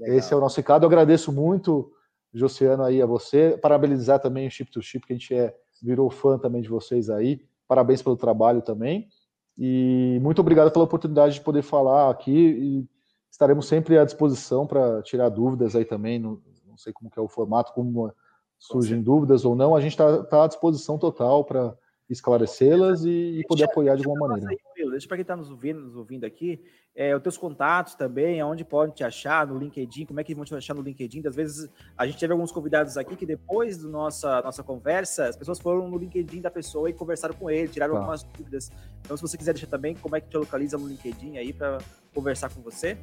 esse 0.06 0.34
é 0.34 0.38
o 0.38 0.40
nosso 0.40 0.56
recado. 0.56 0.84
Eu 0.84 0.88
agradeço 0.88 1.30
muito, 1.30 1.92
Josiano, 2.34 2.84
aí 2.84 3.02
a 3.02 3.06
você. 3.06 3.60
Parabenizar 3.62 4.22
também 4.22 4.48
o 4.48 4.52
Chip 4.52 4.72
to 4.72 4.82
Chip, 4.82 5.06
que 5.06 5.12
a 5.12 5.18
gente 5.18 5.36
é, 5.36 5.54
virou 5.84 6.10
fã 6.10 6.40
também 6.40 6.62
de 6.62 6.70
vocês 6.70 7.10
aí. 7.10 7.42
Parabéns 7.68 8.02
pelo 8.02 8.16
trabalho 8.16 8.62
também. 8.62 9.10
E 9.58 10.20
muito 10.22 10.40
obrigado 10.40 10.72
pela 10.72 10.86
oportunidade 10.86 11.34
de 11.34 11.42
poder 11.42 11.64
falar 11.64 12.10
aqui. 12.10 12.32
E 12.32 12.88
estaremos 13.30 13.68
sempre 13.68 14.00
à 14.00 14.06
disposição 14.06 14.66
para 14.66 15.02
tirar 15.02 15.28
dúvidas 15.28 15.76
aí 15.76 15.84
também. 15.84 16.18
No, 16.18 16.42
sei 16.80 16.94
como 16.94 17.10
que 17.10 17.20
é 17.20 17.22
o 17.22 17.28
formato, 17.28 17.74
como 17.74 18.14
surgem 18.58 19.02
dúvidas 19.02 19.46
ou 19.46 19.56
não. 19.56 19.76
A 19.76 19.82
gente 19.82 19.92
está 19.92 20.24
tá 20.24 20.44
à 20.44 20.48
disposição 20.48 20.98
total 20.98 21.44
para 21.44 21.76
esclarecê-las 22.10 23.04
e, 23.04 23.40
e, 23.40 23.44
poder 23.48 23.66
apoiar 23.66 23.96
de 23.96 24.04
alguma 24.06 24.30
maneira. 24.30 24.50
Aí, 24.50 24.90
deixa 24.90 25.08
para 25.08 25.18
quem 25.18 25.22
está 25.22 25.36
nos 25.36 25.52
ouvindo, 25.52 25.80
nos 25.80 25.96
ouvindo 25.96 26.26
aqui, 26.26 26.64
é, 26.96 27.16
os 27.16 27.22
teus 27.22 27.38
contatos 27.38 27.94
também, 27.94 28.42
aonde 28.42 28.66
podem 28.66 28.94
te 28.94 29.04
achar 29.04 29.46
no 29.46 29.58
LinkedIn, 29.58 30.06
como 30.06 30.20
é 30.20 30.24
que 30.24 30.34
vão 30.34 30.44
te 30.44 30.56
achar 30.56 30.74
no 30.74 30.82
LinkedIn. 30.82 31.22
Às 31.28 31.36
vezes 31.36 31.70
a 31.96 32.08
gente 32.08 32.18
teve 32.18 32.34
alguns 32.34 32.52
convidados 32.52 32.98
aqui 32.98 33.16
que 33.16 33.28
depois 33.28 33.78
da 33.78 33.88
nossa, 33.88 34.42
nossa 34.42 34.64
conversa, 34.64 35.28
as 35.28 35.38
pessoas 35.38 35.60
foram 35.60 35.88
no 35.88 35.98
LinkedIn 35.98 36.42
da 36.42 36.50
pessoa 36.50 36.90
e 36.90 36.94
conversaram 36.94 37.36
com 37.36 37.50
ele, 37.50 37.68
tiraram 37.68 37.94
tá. 37.94 38.00
algumas 38.00 38.24
dúvidas. 38.24 38.72
Então, 39.02 39.16
se 39.16 39.22
você 39.22 39.38
quiser 39.38 39.54
deixar 39.54 39.68
também, 39.68 39.96
como 39.96 40.16
é 40.16 40.22
que 40.22 40.30
te 40.30 40.38
localiza 40.38 40.78
no 40.78 40.88
LinkedIn 40.88 41.38
aí 41.38 41.54
para 41.54 41.78
conversar 42.14 42.52
com 42.52 42.62
você? 42.62 42.98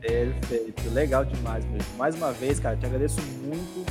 Perfeito, 0.00 0.88
legal 0.94 1.24
demais 1.24 1.64
mesmo. 1.64 1.96
Mais 1.98 2.14
uma 2.14 2.30
vez, 2.30 2.60
cara, 2.60 2.76
te 2.76 2.86
agradeço 2.86 3.20
muito 3.44 3.84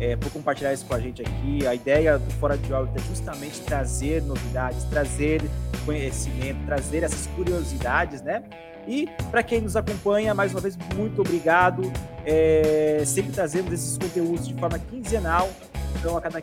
é, 0.00 0.16
por 0.16 0.30
compartilhar 0.30 0.72
isso 0.72 0.84
com 0.84 0.94
a 0.94 1.00
gente 1.00 1.22
aqui. 1.22 1.66
A 1.66 1.74
ideia 1.74 2.18
do 2.18 2.30
Fora 2.34 2.56
de 2.56 2.72
Órbita 2.72 3.00
é 3.00 3.04
justamente 3.08 3.60
trazer 3.60 4.22
novidades, 4.22 4.84
trazer 4.84 5.42
conhecimento, 5.84 6.64
trazer 6.66 7.02
essas 7.02 7.26
curiosidades, 7.28 8.22
né? 8.22 8.42
E 8.86 9.08
para 9.30 9.42
quem 9.42 9.60
nos 9.60 9.76
acompanha, 9.76 10.34
mais 10.34 10.52
uma 10.52 10.60
vez, 10.60 10.76
muito 10.94 11.20
obrigado. 11.20 11.90
É, 12.24 13.02
sempre 13.04 13.32
trazemos 13.32 13.72
esses 13.72 13.98
conteúdos 13.98 14.46
de 14.46 14.54
forma 14.54 14.78
quinzenal. 14.78 15.50
Então, 15.98 16.16
a 16.16 16.20
cada, 16.20 16.40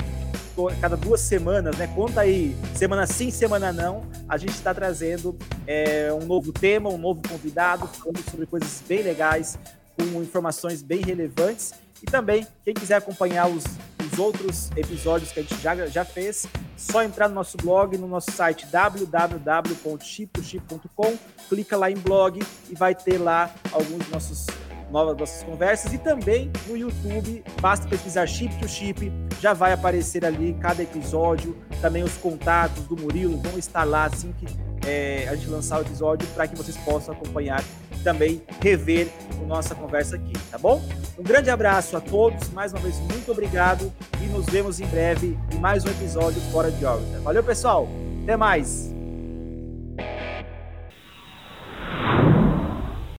cada 0.81 0.97
duas 0.97 1.21
semanas, 1.21 1.77
né? 1.77 1.87
Conta 1.95 2.21
aí, 2.21 2.55
semana 2.75 3.07
sim, 3.07 3.31
semana 3.31 3.71
não. 3.71 4.01
A 4.27 4.37
gente 4.37 4.53
está 4.53 4.73
trazendo 4.73 5.37
é, 5.65 6.11
um 6.11 6.25
novo 6.25 6.51
tema, 6.51 6.89
um 6.89 6.97
novo 6.97 7.21
convidado, 7.27 7.87
falando 7.87 8.19
sobre 8.29 8.45
coisas 8.45 8.83
bem 8.87 9.03
legais, 9.03 9.57
com 9.97 10.21
informações 10.21 10.81
bem 10.81 11.01
relevantes. 11.01 11.73
E 12.03 12.05
também, 12.05 12.45
quem 12.65 12.73
quiser 12.73 12.97
acompanhar 12.97 13.47
os, 13.47 13.63
os 14.05 14.19
outros 14.19 14.69
episódios 14.75 15.31
que 15.31 15.39
a 15.39 15.43
gente 15.43 15.55
já, 15.61 15.87
já 15.87 16.03
fez, 16.03 16.45
só 16.75 17.01
entrar 17.01 17.29
no 17.29 17.35
nosso 17.35 17.55
blog, 17.57 17.97
no 17.97 18.07
nosso 18.07 18.29
site 18.31 18.67
www.chiptochip.com, 18.67 21.17
clica 21.47 21.77
lá 21.77 21.89
em 21.89 21.95
blog 21.95 22.43
e 22.69 22.75
vai 22.75 22.93
ter 22.93 23.17
lá 23.17 23.49
alguns 23.71 24.05
nossos 24.09 24.47
novas 24.91 25.15
nossas 25.17 25.43
conversas. 25.43 25.93
E 25.93 25.97
também 25.97 26.51
no 26.67 26.75
YouTube, 26.77 27.43
basta 27.59 27.87
pesquisar 27.87 28.27
Chip 28.27 28.55
to 28.59 28.67
Chip, 28.67 29.11
já 29.41 29.53
vai 29.53 29.73
aparecer 29.73 30.23
ali 30.23 30.55
cada 30.61 30.83
episódio, 30.83 31.57
também 31.81 32.03
os 32.03 32.15
contatos 32.17 32.83
do 32.83 32.95
Murilo 32.95 33.37
vão 33.37 33.57
estar 33.57 33.85
lá 33.85 34.05
assim 34.05 34.31
que 34.33 34.45
é, 34.85 35.27
a 35.29 35.35
gente 35.35 35.49
lançar 35.49 35.79
o 35.79 35.81
episódio 35.81 36.27
para 36.29 36.47
que 36.47 36.55
vocês 36.55 36.77
possam 36.77 37.15
acompanhar 37.15 37.63
também 38.03 38.41
rever 38.61 39.07
a 39.41 39.45
nossa 39.45 39.73
conversa 39.73 40.15
aqui, 40.15 40.33
tá 40.51 40.57
bom? 40.57 40.81
Um 41.17 41.23
grande 41.23 41.49
abraço 41.49 41.95
a 41.95 42.01
todos, 42.01 42.49
mais 42.49 42.73
uma 42.73 42.81
vez 42.81 42.99
muito 42.99 43.31
obrigado 43.31 43.91
e 44.21 44.25
nos 44.27 44.45
vemos 44.45 44.79
em 44.79 44.85
breve 44.87 45.37
em 45.51 45.57
mais 45.57 45.85
um 45.85 45.89
episódio 45.89 46.41
Fora 46.51 46.71
de 46.71 46.85
órbita. 46.85 47.19
Valeu, 47.21 47.43
pessoal. 47.43 47.87
Até 48.23 48.37
mais. 48.37 48.92